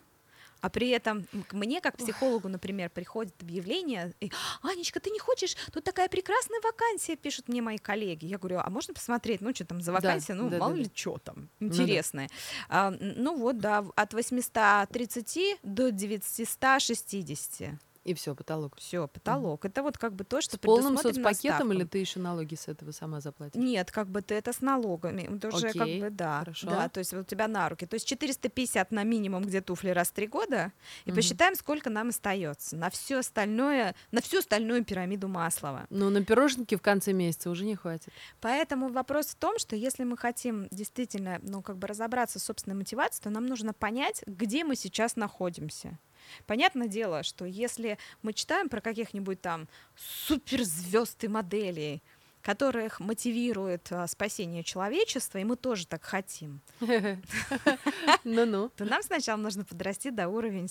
А 0.61 0.69
при 0.69 0.87
этом 0.91 1.25
к 1.49 1.51
мне, 1.53 1.81
как 1.81 1.97
психологу, 1.97 2.47
например, 2.47 2.89
приходит 2.89 3.33
объявление, 3.41 4.13
и, 4.21 4.31
Анечка, 4.61 5.01
ты 5.01 5.09
не 5.09 5.19
хочешь? 5.19 5.57
Тут 5.73 5.83
такая 5.83 6.07
прекрасная 6.07 6.61
вакансия, 6.61 7.17
пишут 7.17 7.49
мне 7.49 7.61
мои 7.61 7.77
коллеги. 7.77 8.27
Я 8.27 8.37
говорю, 8.37 8.59
а 8.63 8.69
можно 8.69 8.93
посмотреть, 8.93 9.41
ну, 9.41 9.53
что 9.53 9.65
там 9.65 9.81
за 9.81 9.91
Да, 9.91 9.97
вакансия, 9.97 10.33
ну, 10.35 10.49
да, 10.49 10.59
мало 10.59 10.71
да, 10.71 10.77
ли 10.79 10.85
да. 10.85 10.91
что 10.93 11.17
там, 11.17 11.49
да. 11.59 11.65
интересное. 11.65 12.29
А, 12.69 12.93
н- 12.93 13.15
ну 13.17 13.35
вот, 13.35 13.57
да, 13.57 13.83
от 13.97 14.13
830 14.13 15.57
до 15.63 15.91
960. 15.91 17.71
И 18.03 18.13
все, 18.13 18.35
потолок. 18.35 18.75
Все, 18.77 19.07
потолок. 19.07 19.63
Это 19.63 19.81
вот 19.81 19.97
как 19.97 20.13
бы 20.13 20.25
то, 20.25 20.41
что 20.41 20.57
С 20.57 20.59
полным 20.59 20.97
соцпакетом 20.97 21.71
или 21.71 21.85
ты 21.85 21.99
еще 21.99 22.19
налоги 22.19 22.55
с 22.55 22.67
этого 22.67 22.91
сама 22.91 23.21
заплатишь? 23.21 23.61
Нет, 23.61 23.91
как 23.91 24.09
бы 24.09 24.21
ты 24.21 24.35
это 24.35 24.51
с 24.51 24.59
налогами. 24.61 25.29
Это 25.37 25.47
уже 25.55 25.67
как 25.71 25.83
Окей, 25.83 26.01
бы 26.01 26.09
да. 26.09 26.39
хорошо. 26.39 26.69
Да, 26.69 26.89
то 26.89 26.97
есть 26.99 27.13
вот 27.13 27.21
у 27.21 27.23
тебя 27.23 27.47
на 27.47 27.69
руки. 27.69 27.85
То 27.85 27.93
есть 27.93 28.05
450 28.07 28.91
на 28.91 29.03
минимум, 29.03 29.43
где 29.43 29.61
туфли 29.61 29.89
раз 29.89 30.09
в 30.09 30.11
три 30.11 30.27
года. 30.27 30.73
И 31.05 31.11
Мгм. 31.11 31.15
посчитаем, 31.15 31.55
сколько 31.55 31.89
нам 31.89 32.09
остается 32.09 32.75
на 32.75 32.89
все 32.89 33.19
остальное, 33.19 33.95
на 34.11 34.21
всю 34.21 34.39
остальную 34.39 34.83
пирамиду 34.83 35.29
Маслова. 35.29 35.87
Ну, 35.89 36.09
на 36.09 36.23
пироженки 36.25 36.75
в 36.75 36.81
конце 36.81 37.13
месяца 37.13 37.49
уже 37.49 37.63
не 37.63 37.75
хватит. 37.75 38.11
Поэтому 38.41 38.89
вопрос 38.89 39.27
в 39.27 39.35
том, 39.35 39.57
что 39.59 39.77
если 39.77 40.03
мы 40.03 40.17
хотим 40.17 40.67
действительно, 40.71 41.39
ну, 41.41 41.61
как 41.61 41.77
бы 41.77 41.87
разобраться 41.87 42.37
с 42.39 42.43
собственной 42.43 42.75
мотивацией, 42.75 43.23
то 43.23 43.29
нам 43.29 43.45
нужно 43.45 43.73
понять, 43.73 44.23
где 44.27 44.65
мы 44.65 44.75
сейчас 44.75 45.15
находимся. 45.15 45.97
Понятное 46.45 46.87
дело, 46.87 47.23
что 47.23 47.45
если 47.45 47.97
мы 48.21 48.33
читаем 48.33 48.69
про 48.69 48.81
каких-нибудь 48.81 49.41
там 49.41 49.67
суперзвезд 49.95 51.23
и 51.23 51.27
моделей, 51.27 52.03
которых 52.41 52.99
мотивирует 52.99 53.87
а, 53.91 54.05
спасение 54.05 54.63
человечества, 54.63 55.37
и 55.37 55.43
мы 55.45 55.55
тоже 55.55 55.87
так 55.87 56.03
хотим, 56.03 56.59
Ну-ну. 58.23 58.69
то 58.75 58.85
нам 58.85 59.01
сначала 59.01 59.37
нужно 59.37 59.63
подрасти 59.63 60.11
до 60.11 60.27
уровня 60.27 60.67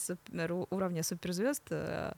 суперзвезд 1.02 1.62
э, 1.70 2.12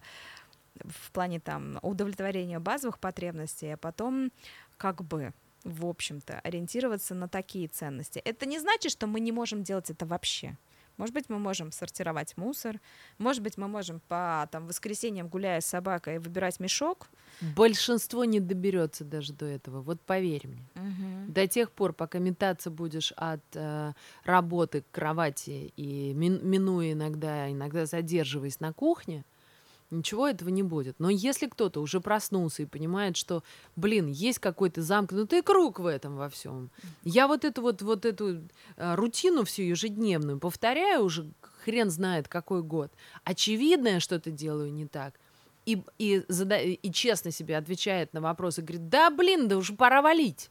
в 0.75 1.13
плане 1.13 1.39
там 1.39 1.79
удовлетворения 1.83 2.59
базовых 2.59 2.99
потребностей, 2.99 3.73
а 3.73 3.77
потом 3.77 4.33
как 4.77 5.05
бы 5.05 5.33
в 5.63 5.87
общем-то 5.87 6.41
ориентироваться 6.41 7.15
на 7.15 7.29
такие 7.29 7.69
ценности. 7.69 8.19
Это 8.19 8.47
не 8.47 8.59
значит, 8.59 8.93
что 8.93 9.07
мы 9.07 9.21
не 9.21 9.33
можем 9.33 9.63
делать 9.63 9.89
это 9.89 10.05
вообще. 10.05 10.57
Может 10.97 11.13
быть, 11.15 11.29
мы 11.29 11.39
можем 11.39 11.73
сортировать 11.73 12.37
мусор, 12.37 12.81
может 13.19 13.43
быть, 13.43 13.57
мы 13.59 13.67
можем 13.69 14.01
по 14.09 14.49
там, 14.53 14.67
воскресеньям, 14.67 15.29
гуляя 15.29 15.61
с 15.61 15.67
собакой, 15.67 16.19
выбирать 16.19 16.61
мешок. 16.61 17.09
Большинство 17.57 18.25
не 18.25 18.39
доберется 18.41 19.05
даже 19.05 19.33
до 19.33 19.47
этого. 19.47 19.83
Вот 19.83 20.01
поверь 20.01 20.47
мне. 20.47 20.69
До 21.29 21.47
тех 21.49 21.73
пор, 21.73 21.93
пока 21.93 22.19
метаться 22.19 22.71
будешь 22.71 23.13
от 23.17 23.43
э, 23.55 23.93
работы 24.25 24.83
к 24.83 24.91
кровати 24.93 25.73
и 25.77 26.13
мин- 26.15 26.41
минуя 26.49 26.93
иногда, 26.93 27.51
иногда 27.51 27.87
задерживаясь 27.87 28.61
на 28.61 28.73
кухне, 28.73 29.25
ничего 29.91 30.29
этого 30.29 30.49
не 30.49 30.63
будет. 30.63 30.99
Но 30.99 31.11
если 31.11 31.47
кто-то 31.47 31.81
уже 31.81 32.01
проснулся 32.01 32.63
и 32.63 32.67
понимает, 32.67 33.17
что, 33.17 33.43
блин, 33.77 34.07
есть 34.09 34.39
какой-то 34.39 34.83
замкнутый 34.83 35.43
круг 35.43 35.79
в 35.79 35.87
этом 35.87 36.17
во 36.17 36.29
всем, 36.29 36.71
я 37.03 37.29
вот 37.29 37.45
эту 37.45 37.63
вот, 37.63 37.83
вот 37.83 38.05
эту 38.05 38.43
э, 38.77 38.95
рутину 38.95 39.45
всю 39.45 39.63
ежедневную 39.63 40.39
повторяю 40.39 41.05
уже 41.05 41.31
хрен 41.65 41.91
знает 41.91 42.29
какой 42.29 42.63
год. 42.63 42.93
Очевидно, 43.25 43.89
я 43.89 44.01
что-то 44.01 44.31
делаю 44.31 44.73
не 44.73 44.87
так. 44.87 45.15
И, 45.67 45.83
и, 45.99 46.23
зада- 46.29 46.63
и 46.63 46.93
честно 46.93 47.31
себе 47.31 47.57
отвечает 47.57 48.13
на 48.13 48.21
вопросы, 48.21 48.61
говорит, 48.61 48.89
да 48.89 49.11
блин, 49.11 49.49
да 49.49 49.57
уже 49.57 49.75
пора 49.75 50.03
валить. 50.03 50.51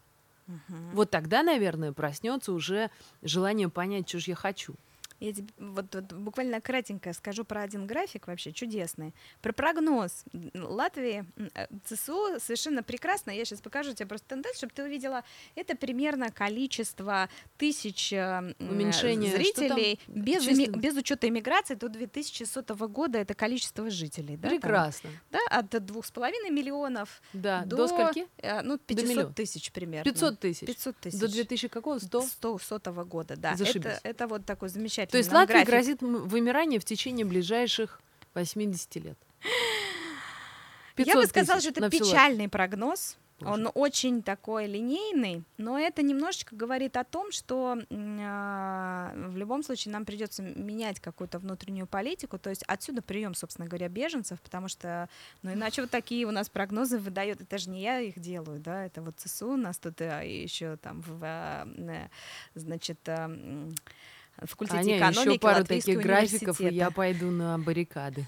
Вот 0.93 1.09
тогда, 1.09 1.41
наверное, 1.43 1.93
проснется 1.93 2.51
уже 2.51 2.89
желание 3.21 3.69
понять, 3.69 4.09
что 4.09 4.19
же 4.19 4.31
я 4.31 4.35
хочу. 4.35 4.75
Я 5.23 5.31
тебе 5.33 5.47
вот, 5.57 5.95
вот 5.95 6.11
буквально 6.13 6.59
кратенько 6.59 7.13
скажу 7.13 7.45
про 7.45 7.61
один 7.61 7.87
график 7.87 8.27
вообще 8.27 8.51
чудесный. 8.51 9.13
Про 9.41 9.53
прогноз 9.53 10.25
Латвии 10.53 11.25
э, 11.55 11.67
ЦСУ 11.85 12.39
совершенно 12.39 12.83
прекрасно. 12.83 13.31
Я 13.31 13.45
сейчас 13.45 13.61
покажу 13.61 13.93
тебе 13.93 14.05
просто 14.07 14.27
тенденцию, 14.27 14.57
чтобы 14.57 14.73
ты 14.73 14.83
увидела. 14.83 15.23
Это 15.55 15.77
примерно 15.77 16.29
количество 16.29 17.29
тысяч 17.57 18.11
э, 18.11 18.17
м, 18.17 18.53
Уменьшение, 18.59 19.31
зрителей 19.31 19.99
там? 20.05 20.21
без, 20.23 20.43
Чисто- 20.43 20.71
без 20.77 20.95
учета 20.97 21.29
иммиграции 21.29 21.75
до 21.75 21.87
2100 21.87 22.87
года. 22.89 23.19
Это 23.19 23.33
количество 23.33 23.89
жителей. 23.89 24.35
Да, 24.35 24.49
там? 24.49 24.59
Прекрасно. 24.59 25.09
да, 25.31 25.39
от 25.49 25.85
двух 25.85 26.05
с 26.05 26.11
половиной 26.11 26.49
миллионов 26.49 27.21
Да. 27.31 27.61
до, 27.65 27.77
До, 27.77 27.87
скольки? 27.87 28.27
э, 28.39 28.61
ну, 28.61 28.77
миллиона. 28.89 29.21
500 29.23 29.35
тысяч 29.35 29.71
примерно. 29.71 30.03
500 30.11 30.39
тысяч. 30.39 30.67
500 30.67 30.97
тысяч. 30.97 31.19
До 31.19 31.27
2000 31.29 31.67
какого? 31.69 31.99
100? 31.99 32.21
100 32.23 32.57
сотого 32.59 33.05
года, 33.05 33.37
да. 33.37 33.55
Зашибись. 33.55 33.85
Это, 33.85 33.99
это 34.03 34.27
вот 34.27 34.45
такой 34.45 34.67
замечательный 34.67 35.12
То 35.13 35.19
есть 35.19 35.31
Латвии 35.31 35.53
график. 35.53 35.69
грозит 35.69 36.01
вымирание 36.01 36.79
в 36.79 36.85
течение 36.85 37.23
ближайших 37.23 38.01
80 38.33 38.95
лет. 38.95 39.17
Я 40.97 41.13
бы 41.13 41.21
500 41.21 41.29
сказала, 41.29 41.61
что 41.61 41.69
это 41.69 41.87
печальный 41.87 42.49
прогноз. 42.49 43.17
Он 43.41 43.69
очень 43.75 44.23
такой 44.23 44.65
линейный, 44.65 45.43
но 45.57 45.77
это 45.77 46.01
немножечко 46.01 46.55
говорит 46.55 46.97
о 46.97 47.03
том, 47.03 47.31
что 47.31 47.77
э, 47.77 49.27
в 49.27 49.37
любом 49.37 49.61
случае 49.63 49.91
нам 49.91 50.05
придется 50.05 50.41
менять 50.41 50.99
какую-то 50.99 51.37
внутреннюю 51.39 51.85
политику. 51.85 52.39
То 52.39 52.49
есть 52.49 52.63
отсюда 52.63 53.01
прием, 53.03 53.35
собственно 53.35 53.67
говоря, 53.67 53.89
беженцев, 53.89 54.41
потому 54.41 54.67
что, 54.67 55.09
ну 55.41 55.53
иначе 55.53 55.81
вот 55.81 55.91
такие 55.91 56.25
у 56.25 56.31
нас 56.31 56.49
прогнозы 56.49 56.97
выдает. 56.97 57.41
Это 57.41 57.57
же 57.59 57.69
не 57.69 57.81
я 57.81 57.99
их 57.99 58.17
делаю, 58.17 58.59
да, 58.59 58.85
это 58.85 59.01
вот 59.01 59.15
ЦСУ 59.17 59.49
у 59.49 59.57
нас 59.57 59.77
тут 59.77 60.01
а, 60.01 60.21
еще 60.21 60.77
там 60.77 61.01
в, 61.01 61.23
э, 61.23 62.09
значит, 62.55 62.99
э, 63.07 63.69
факультете 64.41 64.79
Аня, 64.79 64.97
экономики 64.97 65.29
еще 65.29 65.39
пару 65.39 65.59
Латвийского 65.59 65.95
таких 65.95 66.05
графиков, 66.07 66.61
и 66.61 66.67
я 66.73 66.91
пойду 66.91 67.31
на 67.31 67.57
баррикады. 67.59 68.27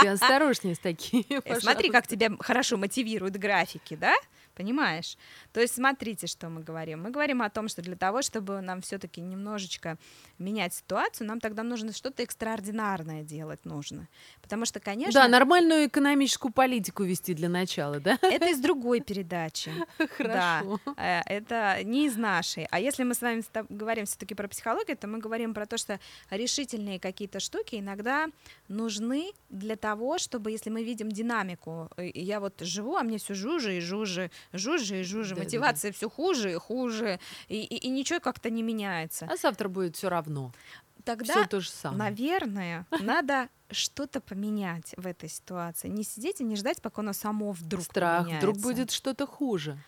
Ты 0.00 0.08
осторожнее 0.08 0.74
с 0.74 0.78
такими, 0.78 1.24
Э, 1.44 1.60
Смотри, 1.60 1.90
как 1.90 2.06
тебя 2.06 2.30
хорошо 2.40 2.76
мотивируют 2.76 3.36
графики, 3.36 3.96
да? 3.96 4.14
Понимаешь? 4.56 5.18
То 5.52 5.60
есть 5.60 5.74
смотрите, 5.74 6.26
что 6.26 6.48
мы 6.48 6.62
говорим. 6.62 7.02
Мы 7.02 7.10
говорим 7.10 7.42
о 7.42 7.50
том, 7.50 7.68
что 7.68 7.82
для 7.82 7.94
того, 7.94 8.22
чтобы 8.22 8.62
нам 8.62 8.80
все-таки 8.80 9.20
немножечко 9.20 9.98
менять 10.38 10.72
ситуацию, 10.72 11.26
нам 11.26 11.40
тогда 11.40 11.62
нужно 11.62 11.92
что-то 11.92 12.22
экстраординарное 12.22 13.22
делать 13.22 13.64
нужно. 13.66 14.08
Потому 14.40 14.64
что, 14.64 14.80
конечно, 14.80 15.12
Да, 15.12 15.28
нормальную 15.28 15.88
экономическую 15.88 16.52
политику 16.52 17.04
вести 17.04 17.34
для 17.34 17.50
начала, 17.50 18.00
да? 18.00 18.18
это 18.22 18.46
из 18.48 18.58
другой 18.60 19.00
передачи. 19.00 19.70
Да, 19.98 20.06
Хорошо. 20.62 20.80
э, 20.96 21.20
это 21.26 21.84
не 21.84 22.06
из 22.06 22.16
нашей. 22.16 22.66
А 22.70 22.80
если 22.80 23.04
мы 23.04 23.14
с 23.14 23.20
вами 23.20 23.42
говорим 23.68 24.06
все-таки 24.06 24.34
про 24.34 24.48
психологию, 24.48 24.96
то 24.96 25.06
мы 25.06 25.18
говорим 25.18 25.52
про 25.52 25.66
то, 25.66 25.76
что 25.76 26.00
решительные 26.30 26.98
какие-то 26.98 27.40
штуки 27.40 27.76
иногда 27.76 28.28
нужны 28.68 29.32
для 29.50 29.76
того, 29.76 30.18
чтобы, 30.18 30.50
если 30.50 30.70
мы 30.70 30.82
видим 30.82 31.10
динамику, 31.10 31.90
э, 31.98 32.10
я 32.14 32.40
вот 32.40 32.60
живу, 32.60 32.96
а 32.96 33.02
мне 33.02 33.18
все 33.18 33.34
жужи 33.34 33.76
и 33.76 33.80
жужи, 33.80 34.30
жужи 34.52 35.00
и 35.00 35.02
жужи, 35.02 35.30
Да-да-да. 35.30 35.44
мотивация 35.44 35.92
все 35.92 36.08
хуже 36.10 36.52
и 36.52 36.56
хуже, 36.56 37.18
и, 37.48 37.62
и- 37.62 37.76
и 37.76 37.88
ничего 37.88 38.20
как-то 38.20 38.50
не 38.50 38.62
меняется. 38.62 39.26
А 39.30 39.36
завтра 39.36 39.68
будет 39.68 39.96
все 39.96 40.08
равно. 40.08 40.52
Тогда 41.04 41.34
Все 41.34 41.46
то 41.46 41.60
же 41.60 41.70
самое. 41.70 41.98
Наверное, 42.10 42.86
надо 43.00 43.48
что-то 43.70 44.20
поменять 44.20 44.92
в 44.96 45.06
этой 45.06 45.28
ситуации. 45.28 45.88
Не 45.88 46.02
сидеть 46.02 46.40
и 46.40 46.44
не 46.44 46.56
ждать, 46.56 46.82
пока 46.82 47.02
оно 47.02 47.12
само 47.12 47.52
вдруг 47.52 47.84
Страх, 47.84 48.22
вдруг 48.26 48.40
поменяется. 48.40 48.62
будет 48.68 48.90
что-то 48.90 49.26
хуже. 49.26 49.78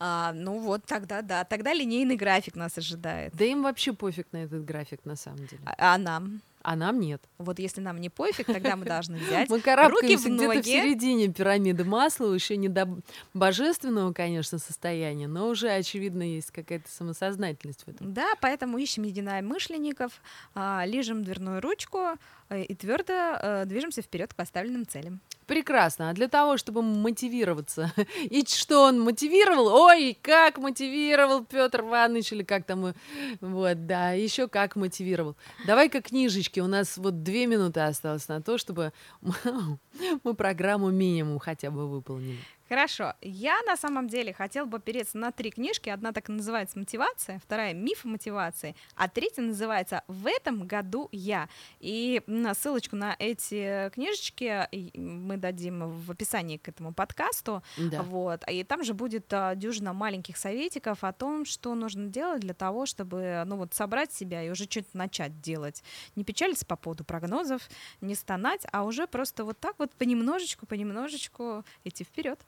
А, 0.00 0.32
ну 0.32 0.60
вот 0.60 0.84
тогда 0.84 1.22
да, 1.22 1.42
тогда 1.44 1.74
линейный 1.74 2.14
график 2.14 2.54
нас 2.54 2.78
ожидает. 2.78 3.34
Да 3.34 3.44
им 3.44 3.62
вообще 3.64 3.92
пофиг 3.92 4.28
на 4.32 4.38
этот 4.44 4.64
график 4.64 5.04
на 5.04 5.16
самом 5.16 5.38
деле. 5.46 5.60
А, 5.66 5.94
а 5.94 5.98
нам? 5.98 6.40
А 6.68 6.76
нам 6.76 7.00
нет. 7.00 7.22
Вот 7.38 7.58
если 7.58 7.80
нам 7.80 7.98
не 7.98 8.10
пофиг, 8.10 8.44
тогда 8.44 8.76
мы 8.76 8.84
должны 8.84 9.16
взять 9.26 9.48
Мы 9.48 9.56
руки 9.56 10.16
где-то 10.16 10.60
в 10.60 10.64
середине 10.66 11.28
пирамиды 11.28 11.82
масла, 11.82 12.30
еще 12.30 12.58
не 12.58 12.68
до 12.68 12.86
божественного, 13.32 14.12
конечно, 14.12 14.58
состояния, 14.58 15.28
но 15.28 15.48
уже, 15.48 15.70
очевидно, 15.70 16.22
есть 16.22 16.50
какая-то 16.50 16.86
самосознательность 16.90 17.84
в 17.84 17.88
этом. 17.88 18.12
Да, 18.12 18.34
поэтому 18.42 18.76
ищем 18.76 19.04
единомышленников, 19.04 20.20
а, 20.54 20.84
лижем 20.84 21.24
дверную 21.24 21.62
ручку 21.62 22.18
и 22.56 22.74
твердо 22.74 23.12
э, 23.12 23.64
движемся 23.66 24.02
вперед 24.02 24.32
к 24.32 24.36
поставленным 24.36 24.86
целям. 24.86 25.20
Прекрасно. 25.46 26.10
А 26.10 26.12
для 26.12 26.28
того, 26.28 26.56
чтобы 26.56 26.82
мотивироваться, 26.82 27.92
и 28.22 28.44
что 28.46 28.84
он 28.84 29.00
мотивировал? 29.00 29.68
Ой, 29.68 30.16
как 30.20 30.58
мотивировал 30.58 31.44
Петр 31.44 31.80
Иванович, 31.80 32.32
или 32.32 32.42
как 32.42 32.64
там, 32.64 32.86
э, 32.86 32.94
вот, 33.40 33.86
да, 33.86 34.12
еще 34.12 34.48
как 34.48 34.76
мотивировал. 34.76 35.36
Давай-ка 35.66 36.02
книжечки, 36.02 36.60
у 36.60 36.66
нас 36.66 36.98
вот 36.98 37.22
две 37.22 37.46
минуты 37.46 37.80
осталось 37.80 38.28
на 38.28 38.42
то, 38.42 38.58
чтобы 38.58 38.92
мы 40.24 40.34
программу 40.34 40.90
минимум 40.90 41.38
хотя 41.38 41.70
бы 41.70 41.88
выполнили. 41.88 42.38
Хорошо. 42.68 43.14
Я 43.22 43.60
на 43.66 43.76
самом 43.76 44.08
деле 44.08 44.34
хотела 44.34 44.66
бы 44.66 44.76
опереться 44.76 45.16
на 45.16 45.32
три 45.32 45.50
книжки. 45.50 45.88
Одна 45.88 46.12
так 46.12 46.28
и 46.28 46.32
называется 46.32 46.78
«Мотивация», 46.78 47.38
вторая 47.38 47.72
«Миф 47.72 48.04
мотивации», 48.04 48.76
а 48.94 49.08
третья 49.08 49.40
называется 49.40 50.02
«В 50.06 50.26
этом 50.26 50.66
году 50.66 51.08
я». 51.10 51.48
И 51.80 52.22
м, 52.26 52.54
ссылочку 52.54 52.94
на 52.94 53.16
эти 53.18 53.88
книжечки 53.94 54.68
мы 54.98 55.38
дадим 55.38 55.88
в 55.88 56.10
описании 56.10 56.58
к 56.58 56.68
этому 56.68 56.92
подкасту. 56.92 57.62
Да. 57.78 58.02
Вот. 58.02 58.42
И 58.46 58.62
там 58.64 58.84
же 58.84 58.92
будет 58.92 59.32
а, 59.32 59.54
дюжина 59.54 59.94
маленьких 59.94 60.36
советиков 60.36 61.04
о 61.04 61.12
том, 61.14 61.46
что 61.46 61.74
нужно 61.74 62.08
делать 62.08 62.40
для 62.40 62.54
того, 62.54 62.84
чтобы 62.84 63.44
ну, 63.46 63.56
вот, 63.56 63.72
собрать 63.72 64.12
себя 64.12 64.42
и 64.42 64.50
уже 64.50 64.64
что-то 64.64 64.90
начать 64.92 65.40
делать. 65.40 65.82
Не 66.16 66.24
печалиться 66.24 66.66
по 66.66 66.76
поводу 66.76 67.04
прогнозов, 67.04 67.62
не 68.02 68.14
стонать, 68.14 68.66
а 68.72 68.84
уже 68.84 69.06
просто 69.06 69.44
вот 69.44 69.58
так 69.58 69.76
вот 69.78 69.94
понемножечку, 69.94 70.66
понемножечку 70.66 71.64
идти 71.84 72.04
вперед. 72.04 72.38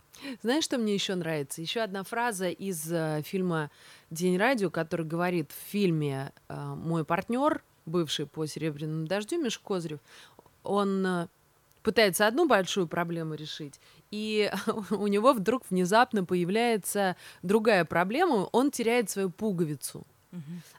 Знаешь, 0.42 0.64
что 0.64 0.78
мне 0.78 0.94
еще 0.94 1.14
нравится? 1.14 1.60
Еще 1.60 1.80
одна 1.80 2.02
фраза 2.02 2.48
из 2.48 2.90
э, 2.90 3.22
фильма 3.24 3.70
День 4.10 4.36
радио, 4.36 4.70
который 4.70 5.06
говорит 5.06 5.50
в 5.52 5.70
фильме 5.70 6.32
э, 6.48 6.54
мой 6.76 7.04
партнер, 7.04 7.62
бывший 7.86 8.26
по 8.26 8.46
серебряному 8.46 9.06
дождю, 9.06 9.40
Миш 9.40 9.58
Козырев, 9.58 10.00
он 10.62 11.06
э, 11.06 11.28
пытается 11.82 12.26
одну 12.26 12.46
большую 12.46 12.86
проблему 12.86 13.34
решить, 13.34 13.80
и 14.10 14.50
у 14.90 15.06
него 15.06 15.32
вдруг 15.32 15.64
внезапно 15.70 16.24
появляется 16.24 17.16
другая 17.42 17.84
проблема, 17.84 18.48
он 18.52 18.70
теряет 18.70 19.10
свою 19.10 19.30
пуговицу. 19.30 20.06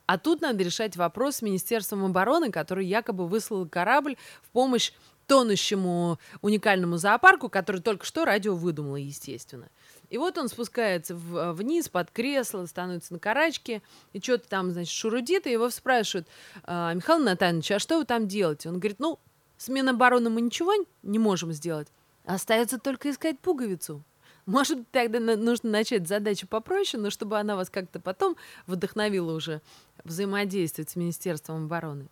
А 0.06 0.18
тут 0.18 0.42
надо 0.42 0.64
решать 0.64 0.96
вопрос 0.96 1.38
с 1.38 1.42
Министерством 1.42 2.06
обороны, 2.06 2.52
который 2.52 2.86
якобы 2.86 3.28
выслал 3.28 3.68
корабль 3.68 4.16
в 4.42 4.50
помощь 4.50 4.94
тонущему 5.32 6.20
уникальному 6.42 6.98
зоопарку, 6.98 7.48
который 7.48 7.80
только 7.80 8.06
что 8.06 8.26
радио 8.26 8.54
выдумало, 8.54 8.98
естественно. 8.98 9.70
И 10.10 10.18
вот 10.18 10.38
он 10.38 10.50
спускается 10.50 11.16
в- 11.16 11.54
вниз 11.54 11.88
под 11.88 12.12
кресло, 12.12 12.66
становится 12.66 13.14
на 13.14 13.20
карачке, 13.20 13.82
и 14.12 14.20
что-то 14.20 14.50
там, 14.50 14.72
значит, 14.72 14.92
шурудит, 14.92 15.48
и 15.48 15.52
его 15.54 15.70
спрашивают, 15.70 16.28
«А, 16.66 16.94
Михаил 16.94 17.20
Натанович, 17.24 17.72
а 17.72 17.80
что 17.80 17.98
вы 17.98 18.04
там 18.04 18.28
делаете? 18.28 18.68
Он 18.68 18.80
говорит, 18.80 19.00
ну, 19.00 19.20
с 19.56 19.70
Минобороны 19.70 20.30
мы 20.30 20.42
ничего 20.42 20.74
не 21.02 21.18
можем 21.18 21.54
сделать, 21.54 21.88
остается 22.26 22.78
только 22.78 23.10
искать 23.10 23.40
пуговицу. 23.40 24.04
Может, 24.46 24.80
тогда 24.92 25.22
нужно 25.22 25.70
начать 25.70 26.10
задачу 26.10 26.46
попроще, 26.46 27.02
но 27.02 27.10
чтобы 27.10 27.40
она 27.40 27.56
вас 27.56 27.70
как-то 27.70 28.02
потом 28.02 28.36
вдохновила 28.68 29.32
уже 29.32 29.62
взаимодействовать 30.04 30.90
с 30.90 30.98
Министерством 30.98 31.68
обороны. 31.68 32.10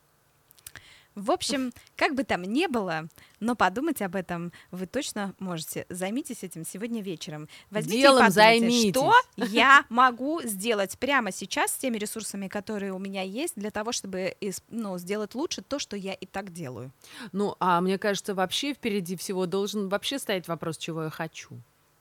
В 1.15 1.31
общем, 1.31 1.71
как 1.95 2.15
бы 2.15 2.23
там 2.23 2.43
ни 2.43 2.67
было, 2.67 3.07
но 3.39 3.55
подумать 3.55 4.01
об 4.01 4.15
этом 4.15 4.51
вы 4.71 4.85
точно 4.85 5.33
можете. 5.39 5.85
Займитесь 5.89 6.43
этим 6.43 6.65
сегодня 6.65 7.01
вечером. 7.01 7.49
Возьмите 7.71 7.99
и 7.99 8.01
Делом 8.01 8.27
подумайте, 8.27 8.59
займитесь. 8.59 8.91
что 8.91 9.13
я 9.35 9.85
могу 9.89 10.41
сделать 10.43 10.97
прямо 10.97 11.31
сейчас 11.31 11.71
с 11.71 11.77
теми 11.77 11.97
ресурсами, 11.97 12.47
которые 12.47 12.93
у 12.93 12.99
меня 12.99 13.21
есть, 13.21 13.55
для 13.55 13.71
того, 13.71 13.91
чтобы 13.91 14.35
ну, 14.69 14.97
сделать 14.97 15.35
лучше 15.35 15.61
то, 15.61 15.79
что 15.79 15.97
я 15.97 16.13
и 16.13 16.25
так 16.25 16.51
делаю. 16.53 16.91
Ну, 17.31 17.55
а 17.59 17.81
мне 17.81 17.97
кажется, 17.97 18.33
вообще 18.33 18.73
впереди 18.73 19.15
всего 19.15 19.45
должен 19.45 19.89
вообще 19.89 20.19
стоять 20.19 20.47
вопрос, 20.47 20.77
чего 20.77 21.03
я 21.03 21.09
хочу. 21.09 21.59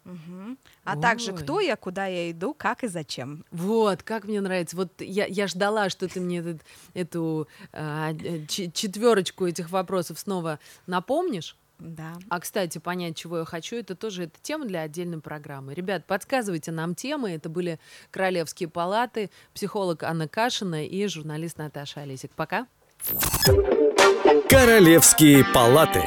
Мгм. 0.09 0.57
А 0.85 0.97
также 0.97 1.33
Ой. 1.33 1.39
кто 1.39 1.61
я, 1.61 1.77
куда 1.77 2.07
я 2.07 2.31
иду, 2.31 2.55
как 2.55 2.83
и 2.83 2.89
зачем. 2.89 3.45
Вот, 3.51 4.03
как 4.03 4.25
мне 4.25 4.41
нравится. 4.41 4.75
Вот 4.75 4.91
я, 5.01 5.27
я 5.27 5.47
ждала, 5.47 5.91
что 5.91 6.09
ты 6.09 6.19
мне 6.21 6.39
этот- 6.39 6.63
эту 6.95 7.47
а, 7.73 8.13
э, 8.13 8.47
четверочку 8.47 9.47
этих 9.47 9.69
вопросов 9.71 10.19
снова 10.19 10.59
напомнишь. 10.87 11.57
Да. 11.79 12.15
А, 12.29 12.41
кстати, 12.41 12.79
понять, 12.79 13.17
чего 13.17 13.39
я 13.39 13.45
хочу, 13.45 13.77
это 13.77 13.95
тоже 13.95 14.25
это 14.25 14.35
тема 14.43 14.65
для 14.65 14.81
отдельной 14.81 15.21
программы. 15.21 15.75
Ребят, 15.75 16.07
подсказывайте 16.07 16.73
нам 16.73 16.95
темы. 16.97 17.31
Это 17.33 17.49
были 17.49 17.79
Королевские 18.11 18.69
палаты, 18.69 19.31
психолог 19.55 20.03
Анна 20.03 20.27
Кашина 20.27 20.85
и 20.87 21.07
журналист 21.07 21.59
Наташа 21.59 22.01
Олесик. 22.01 22.33
Пока. 22.33 22.67
Королевские 24.49 25.45
палаты. 25.45 26.03